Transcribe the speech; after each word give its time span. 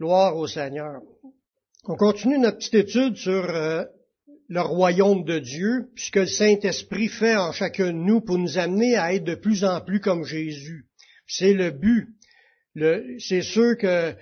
Gloire 0.00 0.34
au 0.34 0.46
Seigneur. 0.46 1.02
On 1.84 1.94
continue 1.94 2.38
notre 2.38 2.56
petite 2.56 2.74
étude 2.74 3.16
sur 3.16 3.44
euh, 3.50 3.84
le 4.48 4.62
royaume 4.62 5.24
de 5.24 5.38
Dieu, 5.38 5.90
puisque 5.94 6.16
le 6.16 6.26
Saint-Esprit 6.26 7.08
fait 7.08 7.36
en 7.36 7.52
chacun 7.52 7.88
de 7.88 7.98
nous 7.98 8.22
pour 8.22 8.38
nous 8.38 8.56
amener 8.56 8.96
à 8.96 9.12
être 9.12 9.24
de 9.24 9.34
plus 9.34 9.62
en 9.62 9.82
plus 9.82 10.00
comme 10.00 10.24
Jésus. 10.24 10.86
C'est 11.26 11.52
le 11.52 11.70
but. 11.70 12.08
c'est 13.18 13.42
sûr 13.42 13.76
que 13.76 14.14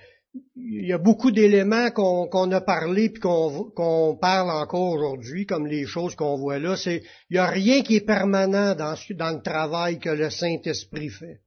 il 0.57 0.85
y 0.85 0.91
a 0.91 0.97
beaucoup 0.97 1.31
d'éléments 1.31 1.91
qu'on 1.91 2.51
a 2.51 2.59
parlé 2.59 3.09
puis 3.09 3.21
qu'on 3.21 4.17
parle 4.19 4.51
encore 4.51 4.91
aujourd'hui, 4.91 5.45
comme 5.45 5.65
les 5.65 5.85
choses 5.85 6.13
qu'on 6.13 6.35
voit 6.35 6.59
là. 6.59 6.75
Il 6.87 7.01
n'y 7.31 7.37
a 7.37 7.47
rien 7.47 7.83
qui 7.83 7.95
est 7.95 8.05
permanent 8.05 8.75
dans, 8.75 8.95
dans 9.11 9.31
le 9.31 9.41
travail 9.41 9.97
que 9.97 10.09
le 10.09 10.29
Saint-Esprit 10.29 11.09
fait. 11.09 11.39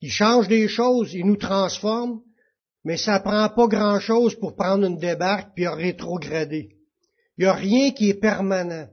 Il 0.00 0.12
change 0.12 0.46
des 0.46 0.68
choses, 0.68 1.12
il 1.12 1.26
nous 1.26 1.36
transforme, 1.36 2.22
mais 2.84 2.96
ça 2.96 3.20
prend 3.20 3.48
pas 3.48 3.66
grand-chose 3.66 4.34
pour 4.36 4.56
prendre 4.56 4.86
une 4.86 4.98
débarque 4.98 5.50
puis 5.54 5.66
rétrograder. 5.66 6.70
Il 7.38 7.44
n'y 7.44 7.46
a 7.46 7.54
rien 7.54 7.92
qui 7.92 8.10
est 8.10 8.20
permanent. 8.20 8.88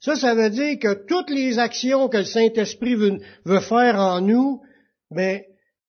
Ça, 0.00 0.14
ça 0.14 0.34
veut 0.34 0.50
dire 0.50 0.78
que 0.78 1.06
toutes 1.06 1.30
les 1.30 1.58
actions 1.58 2.08
que 2.08 2.18
le 2.18 2.24
Saint-Esprit 2.24 2.94
veut, 2.94 3.60
faire 3.60 3.96
en 3.96 4.20
nous, 4.20 4.62
ben, 5.10 5.40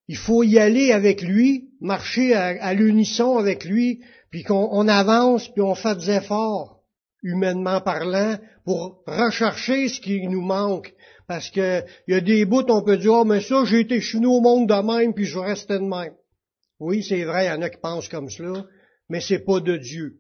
il 0.08 0.18
faut 0.18 0.44
y 0.44 0.58
aller 0.58 0.92
avec 0.92 1.22
lui, 1.22 1.70
marcher 1.82 2.34
à, 2.34 2.74
l'unisson 2.74 3.38
avec 3.38 3.66
lui, 3.66 4.00
puis 4.32 4.44
qu'on 4.44 4.88
avance, 4.88 5.48
puis 5.50 5.62
on 5.62 5.76
fait 5.76 5.96
des 5.98 6.12
efforts, 6.12 6.80
humainement 7.22 7.82
parlant, 7.82 8.38
pour 8.66 9.04
rechercher 9.06 9.88
ce 9.90 10.02
qui 10.02 10.28
nous 10.28 10.42
manque. 10.42 10.94
Parce 11.28 11.50
que 11.50 11.84
il 12.08 12.14
y 12.14 12.18
a 12.18 12.22
des 12.22 12.46
bouts, 12.46 12.66
on 12.70 12.84
peut 12.84 12.98
dire, 12.98 13.14
oh, 13.14 13.26
mais 13.26 13.42
ça, 13.42 13.66
j'ai 13.66 13.82
été 13.82 14.00
chenu 14.02 14.28
au 14.28 14.40
monde 14.40 14.68
de 14.68 14.98
même, 14.98 15.14
puis 15.14 15.26
je 15.26 15.38
restais 15.38 15.80
de 15.80 15.84
même. 15.84 16.14
Oui, 16.80 17.04
c'est 17.04 17.24
vrai, 17.24 17.46
il 17.46 17.50
y 17.50 17.52
en 17.52 17.62
a 17.62 17.70
qui 17.70 17.80
pensent 17.82 18.10
comme 18.10 18.30
cela, 18.30 18.66
mais 19.10 19.22
c'est 19.22 19.44
pas 19.44 19.60
de 19.60 19.78
Dieu. 19.78 20.18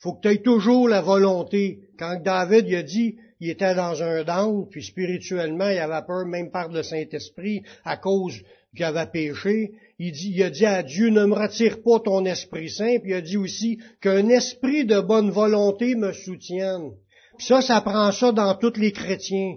Faut 0.00 0.14
que 0.14 0.22
tu 0.22 0.34
aies 0.34 0.42
toujours 0.42 0.88
la 0.88 1.00
volonté. 1.00 1.78
Quand 1.96 2.20
David 2.20 2.66
il 2.66 2.76
a 2.76 2.82
dit, 2.82 3.16
il 3.38 3.50
était 3.50 3.74
dans 3.74 4.02
un 4.02 4.24
down, 4.24 4.68
puis 4.68 4.82
spirituellement, 4.82 5.68
il 5.68 5.78
avait 5.78 6.04
peur 6.06 6.26
même 6.26 6.50
par 6.50 6.68
le 6.68 6.82
Saint-Esprit 6.82 7.62
à 7.84 7.96
cause 7.96 8.42
qu'il 8.74 8.84
avait 8.84 9.06
péché. 9.06 9.72
Il, 10.00 10.12
dit, 10.12 10.42
a 10.42 10.50
dit 10.50 10.66
à 10.66 10.82
Dieu, 10.82 11.10
ne 11.10 11.24
me 11.24 11.34
retire 11.34 11.82
pas 11.82 12.00
ton 12.00 12.24
Esprit 12.24 12.68
Saint, 12.68 12.98
puis 13.00 13.12
il 13.12 13.14
a 13.14 13.20
dit 13.20 13.36
aussi 13.36 13.78
qu'un 14.00 14.28
esprit 14.28 14.84
de 14.84 15.00
bonne 15.00 15.30
volonté 15.30 15.94
me 15.94 16.12
soutienne. 16.12 16.90
Puis 17.38 17.46
ça, 17.46 17.62
ça 17.62 17.80
prend 17.80 18.10
ça 18.10 18.32
dans 18.32 18.54
tous 18.56 18.78
les 18.78 18.92
chrétiens. 18.92 19.56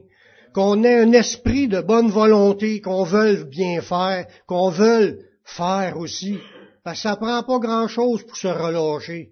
Qu'on 0.53 0.83
ait 0.83 0.99
un 0.99 1.11
esprit 1.11 1.67
de 1.67 1.81
bonne 1.81 2.09
volonté, 2.09 2.81
qu'on 2.81 3.03
veuille 3.03 3.45
bien 3.45 3.81
faire, 3.81 4.27
qu'on 4.47 4.69
veuille 4.69 5.17
faire 5.45 5.97
aussi. 5.97 6.39
Parce 6.83 6.97
que 6.97 7.09
ça 7.09 7.15
prend 7.15 7.43
pas 7.43 7.59
grand-chose 7.59 8.25
pour 8.25 8.37
se 8.37 8.47
relâcher. 8.47 9.31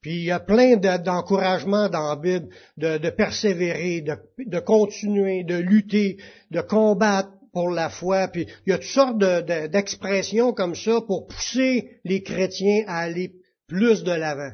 Puis 0.00 0.18
il 0.18 0.24
y 0.24 0.30
a 0.30 0.38
plein 0.38 0.76
d'encouragements 0.76 1.88
dans 1.88 2.08
la 2.08 2.16
Bible 2.16 2.48
de, 2.76 3.10
persévérer, 3.10 4.02
de, 4.02 4.58
continuer, 4.60 5.42
de 5.42 5.56
lutter, 5.56 6.18
de 6.50 6.60
combattre 6.60 7.30
pour 7.52 7.70
la 7.70 7.88
foi. 7.88 8.28
Puis 8.28 8.46
il 8.66 8.70
y 8.70 8.72
a 8.72 8.78
toutes 8.78 8.86
sortes 8.86 9.18
d'expressions 9.18 10.52
comme 10.52 10.76
ça 10.76 11.00
pour 11.06 11.26
pousser 11.26 11.98
les 12.04 12.22
chrétiens 12.22 12.84
à 12.86 12.98
aller 13.00 13.32
plus 13.66 14.04
de 14.04 14.12
l'avant. 14.12 14.52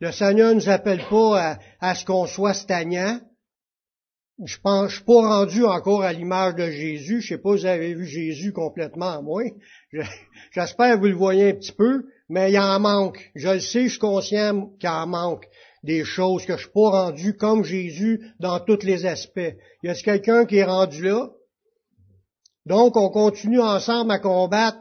Le 0.00 0.12
Seigneur 0.12 0.50
ne 0.50 0.54
nous 0.54 0.68
appelle 0.68 1.02
pas 1.10 1.40
à, 1.40 1.58
à 1.80 1.94
ce 1.94 2.04
qu'on 2.04 2.26
soit 2.26 2.54
stagnant, 2.54 3.20
je 4.44 4.58
pense, 4.62 4.90
je 4.90 4.96
suis 4.96 5.04
pas 5.04 5.28
rendu 5.28 5.64
encore 5.64 6.02
à 6.02 6.12
l'image 6.12 6.56
de 6.56 6.70
Jésus. 6.70 7.22
Je 7.22 7.28
sais 7.28 7.38
pas 7.38 7.56
si 7.56 7.62
vous 7.62 7.66
avez 7.66 7.94
vu 7.94 8.06
Jésus 8.06 8.52
complètement 8.52 9.10
à 9.10 9.22
moi. 9.22 9.44
J'espère 10.52 10.94
que 10.94 11.00
vous 11.00 11.06
le 11.06 11.14
voyez 11.14 11.50
un 11.50 11.54
petit 11.54 11.72
peu, 11.72 12.04
mais 12.28 12.52
il 12.52 12.58
en 12.58 12.78
manque. 12.78 13.30
Je 13.34 13.48
le 13.48 13.60
sais, 13.60 13.84
je 13.84 13.90
suis 13.90 13.98
conscient 13.98 14.70
qu'il 14.78 14.90
en 14.90 15.06
manque 15.06 15.46
des 15.82 16.04
choses 16.04 16.44
que 16.44 16.54
je 16.54 16.62
suis 16.62 16.72
pas 16.72 16.90
rendu 16.90 17.36
comme 17.36 17.64
Jésus 17.64 18.20
dans 18.40 18.60
tous 18.60 18.82
les 18.82 19.06
aspects. 19.06 19.54
Y 19.82 19.88
a 19.88 19.94
quelqu'un 19.94 20.44
qui 20.44 20.56
est 20.56 20.64
rendu 20.64 21.04
là? 21.04 21.30
Donc, 22.66 22.96
on 22.96 23.08
continue 23.08 23.60
ensemble 23.60 24.10
à 24.10 24.18
combattre, 24.18 24.78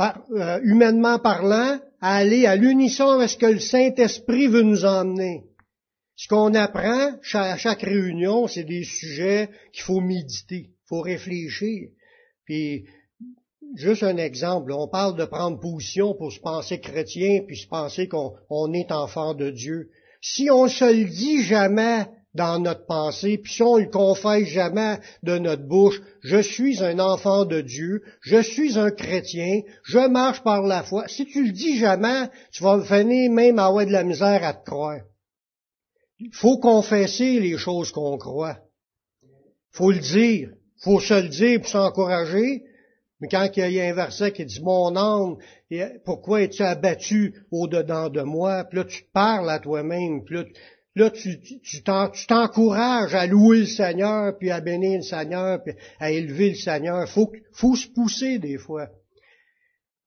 euh, 0.00 0.60
humainement 0.62 1.18
parlant, 1.18 1.80
à 2.00 2.14
aller 2.14 2.46
à 2.46 2.54
l'unisson 2.54 3.08
avec 3.08 3.28
ce 3.28 3.36
que 3.36 3.46
le 3.46 3.58
Saint-Esprit 3.58 4.46
veut 4.46 4.62
nous 4.62 4.84
emmener. 4.84 5.47
Ce 6.20 6.26
qu'on 6.26 6.52
apprend 6.54 7.12
à 7.34 7.56
chaque 7.56 7.82
réunion, 7.82 8.48
c'est 8.48 8.64
des 8.64 8.82
sujets 8.82 9.50
qu'il 9.72 9.84
faut 9.84 10.00
méditer, 10.00 10.70
il 10.70 10.88
faut 10.88 11.00
réfléchir. 11.00 11.90
Puis, 12.44 12.86
juste 13.76 14.02
un 14.02 14.16
exemple, 14.16 14.72
on 14.72 14.88
parle 14.88 15.16
de 15.16 15.24
prendre 15.24 15.60
position 15.60 16.14
pour 16.14 16.32
se 16.32 16.40
penser 16.40 16.80
chrétien, 16.80 17.42
puis 17.46 17.56
se 17.56 17.68
penser 17.68 18.08
qu'on 18.08 18.72
est 18.72 18.90
enfant 18.90 19.32
de 19.34 19.50
Dieu. 19.50 19.90
Si 20.20 20.50
on 20.50 20.66
se 20.66 20.92
le 20.92 21.04
dit 21.04 21.44
jamais 21.44 22.06
dans 22.34 22.58
notre 22.58 22.86
pensée, 22.86 23.38
puis 23.38 23.52
si 23.52 23.62
on 23.62 23.76
le 23.76 23.86
confesse 23.86 24.48
jamais 24.48 24.98
de 25.22 25.38
notre 25.38 25.68
bouche, 25.68 26.02
je 26.22 26.42
suis 26.42 26.82
un 26.82 26.98
enfant 26.98 27.44
de 27.44 27.60
Dieu, 27.60 28.02
je 28.22 28.42
suis 28.42 28.76
un 28.76 28.90
chrétien, 28.90 29.60
je 29.84 30.08
marche 30.08 30.42
par 30.42 30.62
la 30.62 30.82
foi. 30.82 31.06
Si 31.06 31.26
tu 31.26 31.46
le 31.46 31.52
dis 31.52 31.78
jamais, 31.78 32.28
tu 32.50 32.64
vas 32.64 32.82
finir 32.82 33.30
même 33.30 33.60
à 33.60 33.66
avoir 33.66 33.86
de 33.86 33.92
la 33.92 34.02
misère 34.02 34.42
à 34.42 34.52
te 34.52 34.68
croire. 34.68 34.98
Il 36.20 36.34
faut 36.34 36.58
confesser 36.58 37.38
les 37.38 37.56
choses 37.58 37.92
qu'on 37.92 38.18
croit. 38.18 38.58
faut 39.70 39.92
le 39.92 40.00
dire. 40.00 40.50
faut 40.82 41.00
se 41.00 41.14
le 41.14 41.28
dire 41.28 41.60
pour 41.60 41.70
s'encourager. 41.70 42.64
Mais 43.20 43.28
quand 43.28 43.48
il 43.56 43.72
y 43.72 43.80
a 43.80 43.88
un 43.88 43.94
verset 43.94 44.32
qui 44.32 44.44
dit 44.44 44.60
Mon 44.62 44.96
âme, 44.96 45.36
pourquoi 46.04 46.42
es-tu 46.42 46.62
abattu 46.62 47.34
au-dedans 47.50 48.08
de 48.08 48.22
moi? 48.22 48.64
Puis 48.64 48.78
là, 48.78 48.84
tu 48.84 49.04
parles 49.12 49.50
à 49.50 49.58
toi-même. 49.58 50.24
Puis 50.24 50.44
là, 50.94 51.10
tu, 51.10 51.82
t'encourages 52.26 53.14
à 53.14 53.26
louer 53.26 53.60
le 53.60 53.66
Seigneur, 53.66 54.36
puis 54.38 54.50
à 54.50 54.60
bénir 54.60 54.98
le 54.98 55.02
Seigneur, 55.02 55.62
puis 55.62 55.74
à 56.00 56.10
élever 56.10 56.50
le 56.50 56.56
Seigneur. 56.56 57.08
Faut, 57.08 57.32
faut 57.52 57.76
se 57.76 57.88
pousser 57.88 58.38
des 58.38 58.58
fois. 58.58 58.88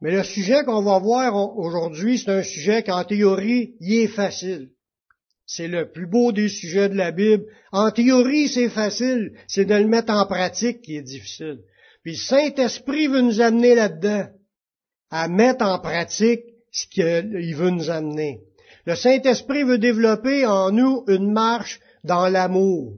Mais 0.01 0.11
le 0.11 0.23
sujet 0.23 0.63
qu'on 0.65 0.81
va 0.81 0.99
voir 0.99 1.57
aujourd'hui, 1.57 2.17
c'est 2.17 2.31
un 2.31 2.43
sujet 2.43 2.83
qu'en 2.83 3.03
théorie, 3.03 3.75
il 3.79 3.93
est 3.99 4.07
facile. 4.07 4.71
C'est 5.53 5.67
le 5.67 5.91
plus 5.91 6.07
beau 6.07 6.31
des 6.31 6.47
sujets 6.47 6.87
de 6.87 6.95
la 6.95 7.11
Bible. 7.11 7.43
En 7.73 7.91
théorie, 7.91 8.47
c'est 8.47 8.69
facile. 8.69 9.33
C'est 9.49 9.65
de 9.65 9.75
le 9.75 9.87
mettre 9.87 10.13
en 10.13 10.25
pratique 10.25 10.81
qui 10.81 10.95
est 10.95 11.01
difficile. 11.01 11.59
Puis 12.03 12.13
le 12.13 12.17
Saint-Esprit 12.17 13.07
veut 13.07 13.19
nous 13.19 13.41
amener 13.41 13.75
là-dedans, 13.75 14.29
à 15.09 15.27
mettre 15.27 15.65
en 15.65 15.77
pratique 15.79 16.45
ce 16.71 16.87
qu'il 16.87 17.53
veut 17.53 17.69
nous 17.69 17.89
amener. 17.89 18.39
Le 18.85 18.95
Saint-Esprit 18.95 19.63
veut 19.63 19.77
développer 19.77 20.45
en 20.45 20.71
nous 20.71 21.03
une 21.09 21.33
marche 21.33 21.81
dans 22.05 22.29
l'amour. 22.29 22.95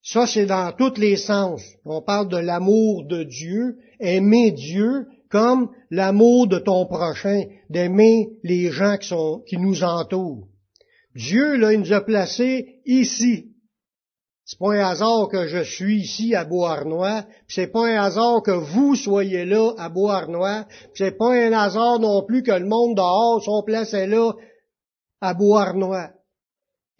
Ça, 0.00 0.28
c'est 0.28 0.46
dans 0.46 0.70
tous 0.70 0.96
les 0.96 1.16
sens. 1.16 1.60
On 1.84 2.02
parle 2.02 2.28
de 2.28 2.36
l'amour 2.36 3.04
de 3.04 3.24
Dieu, 3.24 3.78
aimer 3.98 4.52
Dieu, 4.52 5.08
comme 5.34 5.70
l'amour 5.90 6.46
de 6.46 6.60
ton 6.60 6.86
prochain, 6.86 7.46
d'aimer 7.68 8.38
les 8.44 8.70
gens 8.70 8.98
qui, 8.98 9.58
nous 9.58 9.82
entourent. 9.82 10.46
Dieu, 11.16 11.56
là, 11.56 11.72
il 11.72 11.80
nous 11.80 11.92
a 11.92 12.02
placés 12.02 12.76
ici. 12.86 13.50
C'est 14.44 14.60
pas 14.60 14.74
un 14.74 14.90
hasard 14.90 15.26
que 15.32 15.48
je 15.48 15.64
suis 15.64 16.02
ici 16.02 16.36
à 16.36 16.44
Beauharnois, 16.44 17.24
c'est 17.48 17.66
pas 17.66 17.84
un 17.84 18.00
hasard 18.00 18.42
que 18.44 18.52
vous 18.52 18.94
soyez 18.94 19.44
là 19.44 19.72
à 19.76 19.88
Beauharnois, 19.88 20.68
c'est 20.94 21.18
pas 21.18 21.34
un 21.34 21.52
hasard 21.52 21.98
non 21.98 22.22
plus 22.24 22.44
que 22.44 22.52
le 22.52 22.66
monde 22.66 22.94
dehors 22.94 23.42
sont 23.42 23.64
placés 23.64 24.06
là 24.06 24.34
à 25.20 25.34
Beauharnois. 25.34 26.10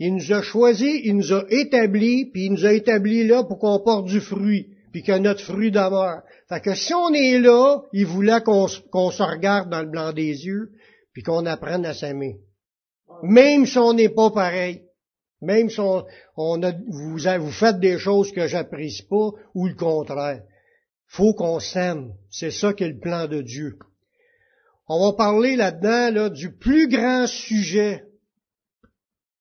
Il 0.00 0.16
nous 0.16 0.32
a 0.32 0.42
choisis, 0.42 1.02
il 1.04 1.18
nous 1.18 1.32
a 1.32 1.44
établis, 1.50 2.32
puis 2.32 2.46
il 2.46 2.52
nous 2.54 2.66
a 2.66 2.72
établis 2.72 3.28
là 3.28 3.44
pour 3.44 3.60
qu'on 3.60 3.78
porte 3.78 4.06
du 4.06 4.20
fruit 4.20 4.73
puis 4.94 5.02
que 5.02 5.18
notre 5.18 5.42
fruit 5.42 5.72
demeure. 5.72 6.22
Fait 6.48 6.60
que 6.60 6.72
si 6.72 6.94
on 6.94 7.12
est 7.12 7.40
là, 7.40 7.82
il 7.92 8.06
voulait 8.06 8.40
qu'on 8.42 8.68
se 8.68 9.22
regarde 9.24 9.68
dans 9.68 9.82
le 9.82 9.90
blanc 9.90 10.12
des 10.12 10.46
yeux, 10.46 10.70
puis 11.12 11.24
qu'on 11.24 11.46
apprenne 11.46 11.84
à 11.84 11.94
s'aimer. 11.94 12.38
Même 13.24 13.66
si 13.66 13.76
on 13.76 13.92
n'est 13.92 14.08
pas 14.08 14.30
pareil. 14.30 14.84
Même 15.42 15.68
si 15.68 15.80
on, 15.80 16.62
a, 16.62 16.72
vous, 16.86 17.18
vous 17.18 17.50
faites 17.50 17.80
des 17.80 17.98
choses 17.98 18.30
que 18.30 18.46
j'apprécie 18.46 19.02
pas, 19.02 19.30
ou 19.52 19.66
le 19.66 19.74
contraire. 19.74 20.44
Faut 21.08 21.34
qu'on 21.34 21.58
s'aime. 21.58 22.12
C'est 22.30 22.52
ça 22.52 22.72
qui 22.72 22.84
est 22.84 22.90
le 22.90 23.00
plan 23.00 23.26
de 23.26 23.42
Dieu. 23.42 23.76
On 24.86 25.04
va 25.04 25.16
parler 25.16 25.56
là-dedans 25.56 26.14
là, 26.14 26.28
du 26.30 26.52
plus 26.52 26.86
grand 26.86 27.26
sujet 27.26 28.04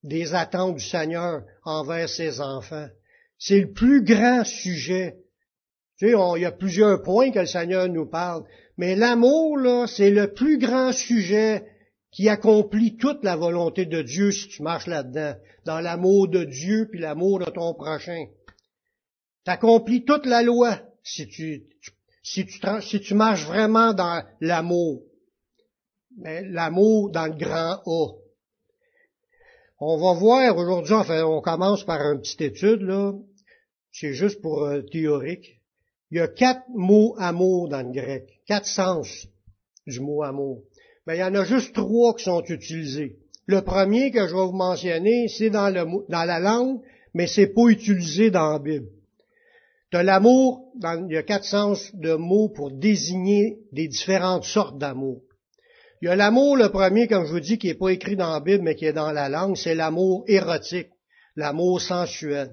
des 0.01 0.33
attentes 0.33 0.77
du 0.77 0.83
Seigneur 0.83 1.43
envers 1.63 2.09
ses 2.09 2.41
enfants. 2.41 2.87
C'est 3.37 3.59
le 3.59 3.71
plus 3.71 4.03
grand 4.03 4.43
sujet 4.45 5.17
tu 6.03 6.09
sais, 6.09 6.17
il 6.35 6.41
y 6.41 6.45
a 6.45 6.51
plusieurs 6.51 7.01
points 7.01 7.31
que 7.31 7.39
le 7.39 7.45
Seigneur 7.45 7.87
nous 7.87 8.05
parle. 8.05 8.43
Mais 8.77 8.95
l'amour, 8.95 9.57
là, 9.57 9.87
c'est 9.87 10.09
le 10.09 10.33
plus 10.33 10.57
grand 10.57 10.91
sujet 10.91 11.65
qui 12.11 12.27
accomplit 12.27 12.97
toute 12.97 13.23
la 13.23 13.37
volonté 13.37 13.85
de 13.85 14.01
Dieu 14.01 14.31
si 14.31 14.49
tu 14.49 14.63
marches 14.63 14.87
là-dedans, 14.87 15.35
dans 15.65 15.79
l'amour 15.79 16.27
de 16.27 16.43
Dieu 16.43 16.89
puis 16.91 16.99
l'amour 16.99 17.39
de 17.39 17.45
ton 17.45 17.73
prochain. 17.73 18.25
Tu 19.45 19.51
accomplis 19.51 20.03
toute 20.03 20.25
la 20.25 20.43
loi 20.43 20.81
si 21.03 21.27
tu, 21.27 21.63
si 22.21 22.45
tu, 22.45 22.59
si 22.81 22.99
tu 22.99 23.13
marches 23.13 23.45
vraiment 23.45 23.93
dans 23.93 24.23
l'amour, 24.41 25.03
l'amour 26.17 27.11
dans 27.11 27.27
le 27.27 27.37
grand 27.37 27.81
A. 27.85 28.13
On 29.79 29.97
va 29.97 30.19
voir 30.19 30.57
aujourd'hui, 30.57 30.93
enfin, 30.93 31.23
on 31.23 31.41
commence 31.41 31.85
par 31.85 32.01
une 32.01 32.19
petite 32.19 32.41
étude, 32.41 32.81
là. 32.81 33.13
C'est 33.91 34.13
juste 34.13 34.41
pour 34.41 34.63
euh, 34.63 34.81
théorique. 34.81 35.62
Il 36.13 36.17
y 36.17 36.19
a 36.19 36.27
quatre 36.27 36.69
mots 36.69 37.15
amour 37.17 37.69
dans 37.69 37.81
le 37.81 37.91
grec, 37.91 38.29
quatre 38.45 38.67
sens 38.67 39.25
du 39.87 39.99
mot 39.99 40.21
amour. 40.21 40.61
Mais 41.07 41.17
il 41.17 41.21
y 41.21 41.23
en 41.23 41.33
a 41.33 41.43
juste 41.43 41.73
trois 41.73 42.13
qui 42.13 42.25
sont 42.25 42.43
utilisés. 42.43 43.17
Le 43.47 43.63
premier 43.63 44.11
que 44.11 44.27
je 44.27 44.35
vais 44.35 44.45
vous 44.45 44.51
mentionner, 44.51 45.27
c'est 45.27 45.49
dans, 45.49 45.69
le, 45.69 45.83
dans 46.09 46.23
la 46.23 46.39
langue, 46.39 46.81
mais 47.15 47.25
c'est 47.25 47.47
pas 47.47 47.65
utilisé 47.67 48.29
dans 48.29 48.51
la 48.51 48.59
Bible. 48.59 48.89
De 49.91 49.97
l'amour, 49.97 50.71
il 50.83 51.13
y 51.13 51.17
a 51.17 51.23
quatre 51.23 51.45
sens 51.45 51.89
de 51.95 52.13
mots 52.13 52.49
pour 52.49 52.69
désigner 52.69 53.57
des 53.71 53.87
différentes 53.87 54.43
sortes 54.43 54.77
d'amour. 54.77 55.19
Il 56.03 56.09
y 56.09 56.09
a 56.09 56.15
l'amour, 56.15 56.57
le 56.57 56.69
premier, 56.69 57.07
comme 57.07 57.25
je 57.25 57.31
vous 57.31 57.39
dis, 57.39 57.57
qui 57.57 57.69
n'est 57.69 57.73
pas 57.73 57.89
écrit 57.89 58.15
dans 58.15 58.33
la 58.33 58.39
Bible, 58.39 58.63
mais 58.63 58.75
qui 58.75 58.85
est 58.85 58.93
dans 58.93 59.11
la 59.11 59.29
langue, 59.29 59.57
c'est 59.57 59.73
l'amour 59.73 60.25
érotique, 60.27 60.91
l'amour 61.35 61.81
sensuel. 61.81 62.51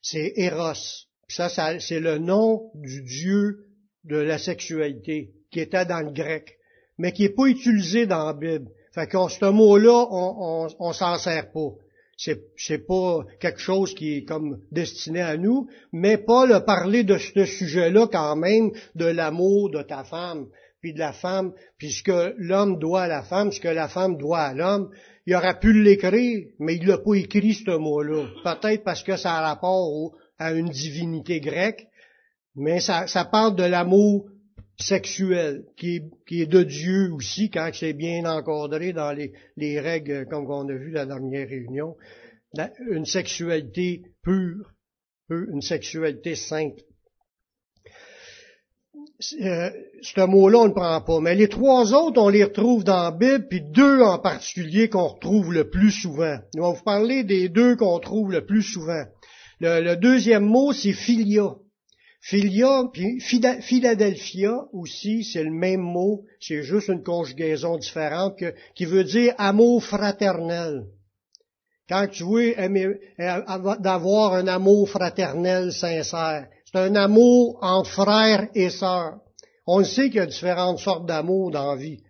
C'est 0.00 0.32
Eros. 0.36 1.09
Ça, 1.30 1.48
ça 1.48 1.78
c'est 1.78 2.00
le 2.00 2.18
nom 2.18 2.70
du 2.74 3.02
dieu 3.02 3.66
de 4.04 4.16
la 4.16 4.38
sexualité, 4.38 5.30
qui 5.50 5.60
était 5.60 5.84
dans 5.84 6.00
le 6.00 6.12
grec, 6.12 6.58
mais 6.98 7.12
qui 7.12 7.22
n'est 7.22 7.30
pas 7.30 7.46
utilisé 7.46 8.06
dans 8.06 8.26
la 8.26 8.34
Bible. 8.34 8.70
Fait 8.92 9.06
que 9.06 9.16
ce 9.28 9.44
mot-là, 9.44 10.06
on, 10.10 10.68
on, 10.78 10.92
s'en 10.92 11.16
sert 11.16 11.52
pas. 11.52 11.70
C'est, 12.16 12.42
c'est 12.56 12.86
pas 12.86 13.24
quelque 13.40 13.60
chose 13.60 13.94
qui 13.94 14.16
est 14.16 14.24
comme 14.24 14.60
destiné 14.72 15.20
à 15.20 15.36
nous, 15.36 15.68
mais 15.92 16.18
Paul 16.18 16.52
a 16.52 16.60
parlé 16.60 17.04
de 17.04 17.16
ce 17.16 17.44
sujet-là 17.44 18.08
quand 18.10 18.36
même, 18.36 18.72
de 18.96 19.06
l'amour 19.06 19.70
de 19.70 19.82
ta 19.82 20.02
femme, 20.04 20.48
puis 20.80 20.92
de 20.92 20.98
la 20.98 21.12
femme, 21.12 21.52
puisque 21.78 22.12
l'homme 22.36 22.78
doit 22.78 23.02
à 23.02 23.08
la 23.08 23.22
femme, 23.22 23.52
ce 23.52 23.60
que 23.60 23.68
la 23.68 23.88
femme 23.88 24.16
doit 24.16 24.40
à 24.40 24.54
l'homme. 24.54 24.90
Il 25.26 25.36
aurait 25.36 25.58
pu 25.60 25.72
l'écrire, 25.72 26.46
mais 26.58 26.76
il 26.76 26.86
l'a 26.86 26.98
pas 26.98 27.14
écrit 27.14 27.54
ce 27.54 27.76
mot-là. 27.76 28.24
Peut-être 28.42 28.82
parce 28.82 29.02
que 29.02 29.16
ça 29.16 29.34
a 29.34 29.42
rapport 29.42 30.12
à 30.40 30.52
une 30.52 30.70
divinité 30.70 31.38
grecque, 31.40 31.86
mais 32.56 32.80
ça, 32.80 33.06
ça 33.06 33.24
parle 33.24 33.54
de 33.54 33.62
l'amour 33.62 34.26
sexuel, 34.78 35.64
qui 35.76 36.00
est, 36.30 36.46
de 36.46 36.62
Dieu 36.62 37.12
aussi, 37.12 37.50
quand 37.50 37.70
c'est 37.72 37.92
bien 37.92 38.24
encadré 38.24 38.92
dans 38.92 39.12
les, 39.12 39.32
les, 39.56 39.78
règles, 39.78 40.26
comme 40.26 40.50
on 40.50 40.68
a 40.68 40.74
vu 40.74 40.90
la 40.90 41.04
dernière 41.06 41.46
réunion, 41.46 41.96
une 42.90 43.04
sexualité 43.04 44.02
pure, 44.22 44.72
une 45.28 45.60
sexualité 45.60 46.34
sainte. 46.34 46.78
Euh, 49.42 49.70
ce 50.00 50.26
mot-là, 50.26 50.58
on 50.60 50.68
ne 50.68 50.72
prend 50.72 51.00
pas. 51.02 51.20
Mais 51.20 51.34
les 51.34 51.48
trois 51.48 51.92
autres, 51.92 52.20
on 52.20 52.30
les 52.30 52.44
retrouve 52.44 52.84
dans 52.84 53.02
la 53.02 53.10
Bible, 53.10 53.46
puis 53.48 53.60
deux 53.60 54.00
en 54.00 54.18
particulier 54.18 54.88
qu'on 54.88 55.08
retrouve 55.08 55.52
le 55.52 55.68
plus 55.68 55.90
souvent. 55.90 56.38
Nous 56.54 56.64
allons 56.64 56.72
vous 56.72 56.82
parler 56.82 57.22
des 57.22 57.48
deux 57.50 57.76
qu'on 57.76 57.98
trouve 57.98 58.32
le 58.32 58.46
plus 58.46 58.62
souvent. 58.62 59.04
Le, 59.60 59.94
deuxième 59.96 60.44
mot, 60.44 60.72
c'est 60.72 60.92
philia. 60.92 61.54
Philia, 62.22 62.84
puis 62.92 63.20
Philadelphia 63.20 64.54
aussi, 64.72 65.24
c'est 65.24 65.44
le 65.44 65.50
même 65.50 65.80
mot, 65.80 66.24
c'est 66.38 66.62
juste 66.62 66.88
une 66.88 67.02
conjugaison 67.02 67.78
différente 67.78 68.38
qui 68.74 68.84
veut 68.84 69.04
dire 69.04 69.34
amour 69.38 69.82
fraternel. 69.82 70.84
Quand 71.88 72.06
tu 72.08 72.24
veux 72.24 72.58
euh, 72.58 73.76
d'avoir 73.80 74.34
un 74.34 74.46
amour 74.46 74.88
fraternel 74.88 75.72
sincère, 75.72 76.46
c'est 76.64 76.78
un 76.78 76.94
amour 76.94 77.58
entre 77.62 77.90
frères 77.90 78.48
et 78.54 78.70
sœurs. 78.70 79.18
On 79.66 79.82
sait 79.82 80.08
qu'il 80.08 80.16
y 80.16 80.20
a 80.20 80.26
différentes 80.26 80.78
sortes 80.78 81.06
d'amour 81.06 81.50
dans 81.50 81.74
la 81.74 81.76
vie. 81.76 82.02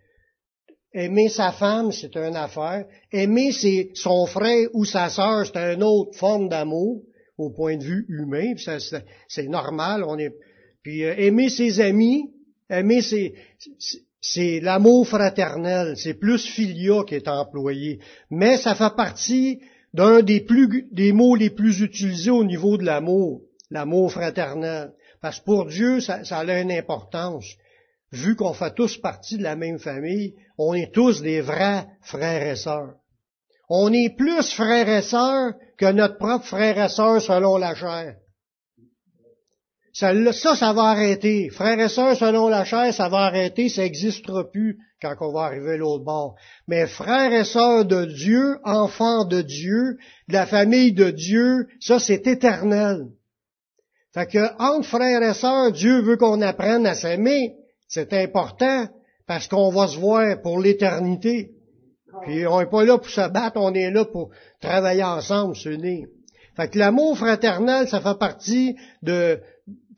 Aimer 0.93 1.29
sa 1.29 1.53
femme, 1.53 1.93
c'est 1.93 2.15
une 2.17 2.37
affaire. 2.37 2.85
Aimer 3.13 3.53
son 3.95 4.27
frère 4.27 4.69
ou 4.75 4.85
sa 4.85 5.09
sœur, 5.09 5.47
c'est 5.47 5.75
une 5.75 5.85
autre 5.85 6.17
forme 6.19 6.49
d'amour 6.49 7.03
au 7.41 7.51
point 7.51 7.77
de 7.79 7.85
vue 7.85 8.05
humain, 8.09 8.53
c'est 9.29 9.49
normal. 9.49 10.05
On 10.07 10.19
est, 10.19 10.35
puis 10.83 11.05
euh, 11.05 11.15
aimer 11.17 11.49
ses 11.49 11.81
amis, 11.81 12.31
aimer 12.69 13.01
c'est 14.21 14.61
l'amour 14.61 15.09
fraternel, 15.09 15.97
c'est 15.97 16.15
plus 16.15 16.45
filia 16.45 17.03
qui 17.07 17.15
est 17.15 17.29
employé, 17.29 18.01
mais 18.31 18.59
ça 18.59 18.75
fait 18.75 18.95
partie 18.95 19.61
d'un 19.95 20.23
des 20.23 20.41
plus 20.41 20.87
des 20.93 21.13
mots 21.13 21.35
les 21.35 21.51
plus 21.51 21.81
utilisés 21.81 22.31
au 22.31 22.45
niveau 22.45 22.77
de 22.77 22.85
l'amour, 22.85 23.41
l'amour 23.71 24.13
fraternel. 24.13 24.93
Parce 25.23 25.41
que 25.41 25.45
pour 25.47 25.67
Dieu, 25.67 26.01
ça, 26.01 26.25
ça 26.25 26.39
a 26.39 26.61
une 26.61 26.73
importance. 26.73 27.47
Vu 28.13 28.37
qu'on 28.37 28.53
fait 28.53 28.75
tous 28.75 28.99
partie 28.99 29.39
de 29.39 29.43
la 29.43 29.57
même 29.57 29.79
famille, 29.79 30.35
on 30.59 30.75
est 30.75 30.93
tous 30.93 31.23
des 31.23 31.41
vrais 31.41 31.87
frères 32.03 32.47
et 32.47 32.57
sœurs. 32.57 32.95
On 33.71 33.93
est 33.93 34.17
plus 34.17 34.53
frères 34.53 34.89
et 34.89 35.03
sœurs 35.03 35.55
que 35.79 35.93
notre 35.93 36.19
propre 36.19 36.45
frère 36.45 36.85
et 36.85 36.89
sœur 36.89 37.23
selon 37.23 37.57
la 37.57 37.77
chair. 37.77 38.17
Ça, 39.93 40.13
ça, 40.57 40.73
va 40.73 40.83
arrêter. 40.83 41.51
Frères 41.51 41.79
et 41.79 41.89
sœurs 41.89 42.17
selon 42.17 42.49
la 42.49 42.65
chair, 42.65 42.93
ça 42.93 43.09
va 43.09 43.19
arrêter, 43.19 43.69
ça 43.69 43.83
n'existera 43.83 44.51
plus 44.51 44.79
quand 45.01 45.15
on 45.21 45.33
va 45.33 45.43
arriver 45.45 45.77
l'autre 45.77 46.05
bord. 46.05 46.35
Mais 46.67 46.87
frères 46.87 47.33
et 47.33 47.45
sœurs 47.45 47.85
de 47.85 48.07
Dieu, 48.07 48.59
enfants 48.65 49.25
de 49.25 49.41
Dieu, 49.41 49.99
de 50.29 50.33
la 50.33 50.47
famille 50.47 50.93
de 50.93 51.11
Dieu, 51.11 51.67
ça 51.81 52.01
c'est 52.01 52.27
éternel. 52.27 53.07
Fait 54.13 54.27
que 54.27 54.61
entre 54.61 54.89
frères 54.89 55.23
et 55.23 55.35
sœurs, 55.35 55.71
Dieu 55.71 56.03
veut 56.03 56.17
qu'on 56.17 56.43
apprenne 56.43 56.87
à 56.87 56.95
s'aimer. 56.95 57.55
C'est 57.87 58.13
important 58.15 58.89
parce 59.29 59.47
qu'on 59.47 59.71
va 59.71 59.87
se 59.87 59.99
voir 59.99 60.43
pour 60.43 60.61
l'éternité. 60.61 61.53
Puis 62.23 62.47
on 62.47 62.61
n'est 62.61 62.67
pas 62.67 62.85
là 62.85 62.99
pour 62.99 63.09
se 63.09 63.29
battre, 63.29 63.57
on 63.57 63.75
est 63.75 63.91
là 63.91 64.05
pour 64.05 64.31
travailler 64.61 65.05
ensemble, 65.05 65.57
s'unir. 65.57 66.07
Fait 66.57 66.69
que 66.69 66.79
l'amour 66.79 67.17
fraternel, 67.17 67.89
ça 67.89 68.01
fait 68.01 68.19
partie 68.19 68.77
de, 69.03 69.41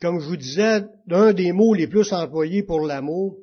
comme 0.00 0.20
je 0.20 0.26
vous 0.26 0.36
disais, 0.36 0.84
d'un 1.06 1.32
des 1.32 1.52
mots 1.52 1.74
les 1.74 1.86
plus 1.86 2.12
employés 2.12 2.62
pour 2.62 2.80
l'amour. 2.80 3.36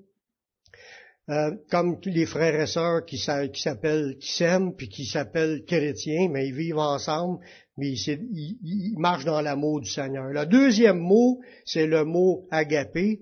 Euh, 1.30 1.52
comme 1.70 2.00
les 2.06 2.26
frères 2.26 2.60
et 2.60 2.66
sœurs 2.66 3.06
qui, 3.06 3.20
s'appellent, 3.20 4.18
qui 4.20 4.32
s'aiment, 4.32 4.74
puis 4.76 4.90
qui 4.90 5.06
s'appellent 5.06 5.64
chrétiens, 5.64 6.28
mais 6.28 6.48
ils 6.48 6.56
vivent 6.56 6.80
ensemble, 6.80 7.40
mais 7.78 7.92
ils, 7.92 8.58
ils 8.64 8.96
marchent 8.98 9.26
dans 9.26 9.40
l'amour 9.40 9.80
du 9.82 9.90
Seigneur. 9.90 10.30
Le 10.30 10.48
deuxième 10.48 10.98
mot, 10.98 11.40
c'est 11.66 11.86
le 11.86 12.04
mot 12.04 12.48
agapé. 12.50 13.22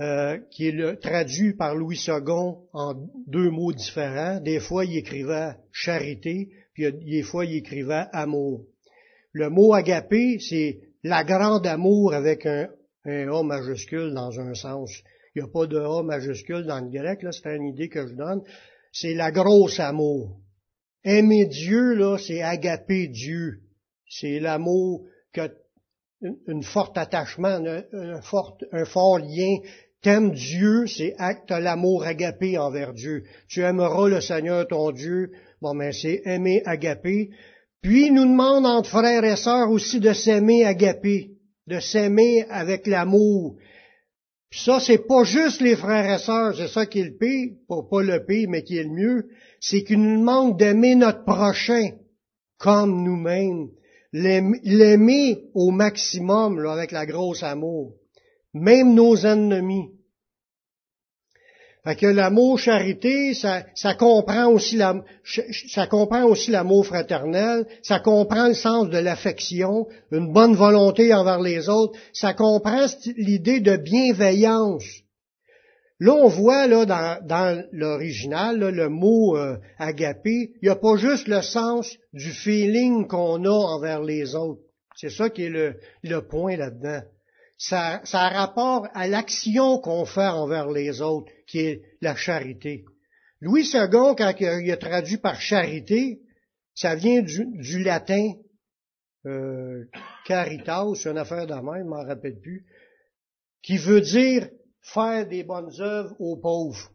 Euh, 0.00 0.38
qui 0.50 0.68
est 0.68 0.96
traduit 1.02 1.52
par 1.52 1.74
Louis 1.74 2.02
II 2.08 2.14
en 2.72 2.94
deux 3.26 3.50
mots 3.50 3.74
différents. 3.74 4.40
Des 4.40 4.58
fois, 4.58 4.86
il 4.86 4.96
écrivait 4.96 5.50
charité, 5.70 6.48
puis 6.72 6.90
des 6.90 7.22
fois, 7.22 7.44
il 7.44 7.56
écrivait 7.56 8.06
amour. 8.10 8.64
Le 9.32 9.50
mot 9.50 9.74
agapé, 9.74 10.38
c'est 10.38 10.80
la 11.02 11.24
grande 11.24 11.66
amour 11.66 12.14
avec 12.14 12.46
un, 12.46 12.70
un 13.04 13.28
A 13.28 13.42
majuscule 13.42 14.14
dans 14.14 14.40
un 14.40 14.54
sens. 14.54 14.90
Il 15.34 15.42
n'y 15.42 15.48
a 15.48 15.52
pas 15.52 15.66
de 15.66 15.76
A 15.76 16.02
majuscule 16.02 16.64
dans 16.64 16.80
le 16.80 16.90
grec, 16.90 17.22
là, 17.22 17.30
c'est 17.30 17.54
une 17.54 17.66
idée 17.66 17.90
que 17.90 18.06
je 18.06 18.14
donne. 18.14 18.40
C'est 18.92 19.12
la 19.12 19.30
grosse 19.30 19.78
amour. 19.78 20.40
Aimer 21.04 21.44
Dieu, 21.44 21.92
là, 21.92 22.16
c'est 22.16 22.40
agaper 22.40 23.08
Dieu. 23.08 23.60
C'est 24.08 24.40
l'amour 24.40 25.06
que 25.34 25.50
un 26.22 26.62
fort 26.62 26.92
attachement, 26.96 27.58
un, 27.92 28.20
fort, 28.84 29.18
lien 29.18 29.58
T'aimes 30.02 30.32
Dieu, 30.32 30.88
c'est 30.88 31.14
acte 31.18 31.52
l'amour 31.52 32.02
agapé 32.02 32.58
envers 32.58 32.92
Dieu. 32.92 33.22
Tu 33.48 33.62
aimeras 33.62 34.08
le 34.08 34.20
Seigneur 34.20 34.66
ton 34.66 34.90
Dieu. 34.90 35.30
Bon, 35.60 35.74
mais 35.74 35.92
c'est 35.92 36.22
aimer 36.24 36.60
agapé. 36.64 37.30
Puis 37.82 38.06
il 38.06 38.14
nous 38.14 38.24
demande 38.24 38.66
entre 38.66 38.90
frères 38.90 39.24
et 39.24 39.36
sœurs 39.36 39.70
aussi 39.70 40.00
de 40.00 40.12
s'aimer 40.12 40.64
agapé, 40.64 41.30
de 41.68 41.78
s'aimer 41.78 42.44
avec 42.50 42.88
l'amour. 42.88 43.56
Ça, 44.52 44.80
c'est 44.80 45.06
pas 45.06 45.22
juste 45.22 45.60
les 45.60 45.76
frères 45.76 46.14
et 46.14 46.18
sœurs, 46.18 46.56
c'est 46.56 46.68
ça 46.68 46.84
qui 46.84 47.00
est 47.00 47.04
le 47.04 47.16
pire, 47.16 47.54
pas, 47.68 47.82
pas 47.88 48.02
le 48.02 48.24
pire, 48.24 48.48
mais 48.50 48.62
qui 48.64 48.76
est 48.76 48.84
le 48.84 48.90
mieux, 48.90 49.28
c'est 49.60 49.82
qu'il 49.82 50.00
nous 50.00 50.20
demande 50.20 50.58
d'aimer 50.58 50.94
notre 50.94 51.24
prochain 51.24 51.90
comme 52.58 53.02
nous-mêmes, 53.02 53.68
l'aimer 54.12 55.44
au 55.54 55.70
maximum, 55.70 56.58
avec 56.66 56.92
la 56.92 57.06
grosse 57.06 57.42
amour 57.42 57.94
même 58.54 58.94
nos 58.94 59.16
ennemis. 59.16 59.90
Fait 61.84 61.96
que 61.96 62.06
l'amour 62.06 62.60
charité, 62.60 63.34
ça, 63.34 63.64
ça, 63.74 63.94
comprend 63.94 64.46
aussi 64.46 64.76
la, 64.76 65.02
ça 65.68 65.88
comprend 65.88 66.24
aussi 66.24 66.52
l'amour 66.52 66.86
fraternel, 66.86 67.66
ça 67.82 67.98
comprend 67.98 68.46
le 68.46 68.54
sens 68.54 68.88
de 68.88 68.98
l'affection, 68.98 69.88
une 70.12 70.32
bonne 70.32 70.54
volonté 70.54 71.12
envers 71.12 71.40
les 71.40 71.68
autres, 71.68 71.98
ça 72.12 72.34
comprend 72.34 72.86
l'idée 73.16 73.58
de 73.58 73.76
bienveillance. 73.76 74.84
Là, 76.00 76.14
on 76.14 76.28
voit 76.28 76.66
là 76.66 76.84
dans, 76.84 77.64
l'original 77.72 78.58
le 78.58 78.88
mot 78.88 79.36
euh, 79.36 79.56
agapé, 79.78 80.52
il 80.60 80.64
n'y 80.64 80.68
a 80.68 80.76
pas 80.76 80.96
juste 80.96 81.28
le 81.28 81.42
sens 81.42 81.96
du 82.12 82.30
feeling 82.30 83.06
qu'on 83.06 83.44
a 83.44 83.50
envers 83.50 84.02
les 84.02 84.34
autres. 84.34 84.62
C'est 84.96 85.10
ça 85.10 85.30
qui 85.30 85.44
est 85.44 85.50
le, 85.50 85.76
le 86.02 86.26
point 86.26 86.56
là-dedans 86.56 87.02
ça, 87.62 88.00
ça 88.04 88.22
a 88.22 88.28
rapport 88.28 88.88
à 88.92 89.06
l'action 89.06 89.78
qu'on 89.78 90.04
fait 90.04 90.26
envers 90.26 90.68
les 90.68 91.00
autres, 91.00 91.30
qui 91.46 91.60
est 91.60 91.82
la 92.00 92.16
charité. 92.16 92.84
Louis 93.40 93.62
II, 93.72 93.88
quand 94.18 94.34
il 94.40 94.72
a 94.72 94.76
traduit 94.76 95.18
par 95.18 95.40
charité, 95.40 96.22
ça 96.74 96.96
vient 96.96 97.22
du, 97.22 97.84
latin 97.84 98.32
euh, 99.26 99.84
caritas, 100.26 100.86
c'est 100.96 101.10
une 101.10 101.18
affaire 101.18 101.46
de 101.46 101.54
même, 101.54 101.84
je 101.84 101.88
m'en 101.88 102.04
rappelle 102.04 102.40
plus, 102.40 102.66
qui 103.62 103.76
veut 103.76 104.00
dire 104.00 104.48
faire 104.82 105.26
des 105.26 105.44
bonnes 105.44 105.72
œuvres 105.80 106.14
aux 106.18 106.36
pauvres. 106.36 106.90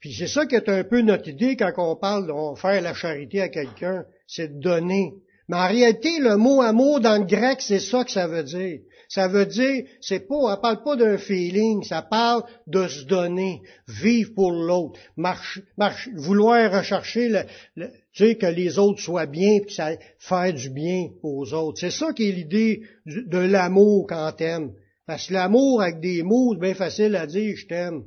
Puis 0.00 0.14
c'est 0.14 0.28
ça 0.28 0.46
qui 0.46 0.54
est 0.54 0.68
un 0.68 0.84
peu 0.84 1.00
notre 1.00 1.28
idée 1.28 1.56
quand 1.56 1.72
on 1.78 1.96
parle 1.96 2.26
de 2.26 2.60
faire 2.60 2.80
la 2.82 2.94
charité 2.94 3.40
à 3.40 3.48
quelqu'un, 3.48 4.04
c'est 4.26 4.56
de 4.56 4.60
donner. 4.60 5.14
Mais 5.48 5.56
en 5.56 5.68
réalité, 5.68 6.18
le 6.18 6.36
mot 6.36 6.60
amour 6.60 7.00
dans 7.00 7.18
le 7.18 7.24
grec, 7.24 7.60
c'est 7.60 7.80
ça 7.80 8.04
que 8.04 8.10
ça 8.10 8.26
veut 8.26 8.42
dire. 8.42 8.80
Ça 9.08 9.28
veut 9.28 9.46
dire, 9.46 9.84
c'est 10.00 10.26
pas, 10.26 10.34
on 10.34 10.56
parle 10.60 10.82
pas 10.82 10.96
d'un 10.96 11.16
feeling, 11.16 11.84
ça 11.84 12.02
parle 12.02 12.42
de 12.66 12.88
se 12.88 13.04
donner, 13.04 13.62
vivre 13.86 14.32
pour 14.34 14.50
l'autre, 14.50 14.98
marche, 15.16 15.60
marche, 15.76 16.08
vouloir 16.14 16.72
rechercher 16.72 17.28
le, 17.76 18.34
que 18.34 18.46
les 18.46 18.80
autres 18.80 19.00
soient 19.00 19.26
bien, 19.26 19.60
puis 19.64 19.74
ça 19.74 19.92
faire 20.18 20.52
du 20.52 20.70
bien 20.70 21.10
aux 21.22 21.54
autres. 21.54 21.78
C'est 21.78 21.92
ça 21.92 22.12
qui 22.12 22.28
est 22.28 22.32
l'idée 22.32 22.82
de 23.06 23.38
l'amour 23.38 24.06
quand 24.08 24.32
t'aimes. 24.32 24.72
Parce 25.06 25.28
que 25.28 25.34
l'amour 25.34 25.82
avec 25.82 26.00
des 26.00 26.22
mots, 26.22 26.52
c'est 26.52 26.60
bien 26.60 26.74
facile 26.74 27.14
à 27.14 27.26
dire, 27.26 27.56
je 27.56 27.66
t'aime. 27.66 28.04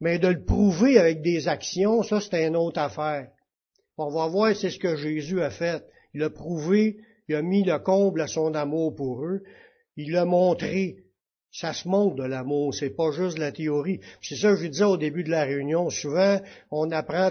Mais 0.00 0.18
de 0.18 0.28
le 0.28 0.44
prouver 0.44 0.98
avec 0.98 1.22
des 1.22 1.48
actions, 1.48 2.02
ça 2.02 2.20
c'est 2.20 2.46
une 2.46 2.56
autre 2.56 2.80
affaire. 2.80 3.28
On 3.98 4.10
va 4.10 4.28
voir, 4.28 4.54
c'est 4.54 4.70
ce 4.70 4.78
que 4.78 4.96
Jésus 4.96 5.42
a 5.42 5.50
fait. 5.50 5.84
Il 6.14 6.22
a 6.22 6.30
prouvé, 6.30 6.98
il 7.28 7.34
a 7.34 7.42
mis 7.42 7.64
le 7.64 7.78
comble 7.78 8.20
à 8.22 8.28
son 8.28 8.54
amour 8.54 8.94
pour 8.94 9.24
eux. 9.24 9.42
Il 9.96 10.12
l'a 10.12 10.24
montré. 10.24 10.96
Ça 11.50 11.72
se 11.72 11.88
montre 11.88 12.14
de 12.16 12.24
l'amour, 12.24 12.74
c'est 12.74 12.94
pas 12.94 13.10
juste 13.10 13.38
la 13.38 13.52
théorie. 13.52 14.00
C'est 14.22 14.36
ça 14.36 14.50
que 14.50 14.56
je 14.56 14.66
disais 14.66 14.84
au 14.84 14.98
début 14.98 15.24
de 15.24 15.30
la 15.30 15.44
réunion. 15.44 15.88
Souvent, 15.90 16.38
on 16.70 16.90
apprend 16.90 17.30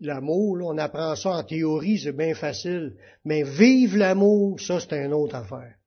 l'amour, 0.00 0.58
on 0.64 0.78
apprend 0.78 1.16
ça 1.16 1.30
en 1.30 1.42
théorie, 1.42 1.98
c'est 1.98 2.16
bien 2.16 2.34
facile. 2.34 2.94
Mais 3.24 3.42
vivre 3.42 3.98
l'amour, 3.98 4.60
ça 4.60 4.80
c'est 4.80 5.04
une 5.04 5.12
autre 5.12 5.34
affaire. 5.34 5.77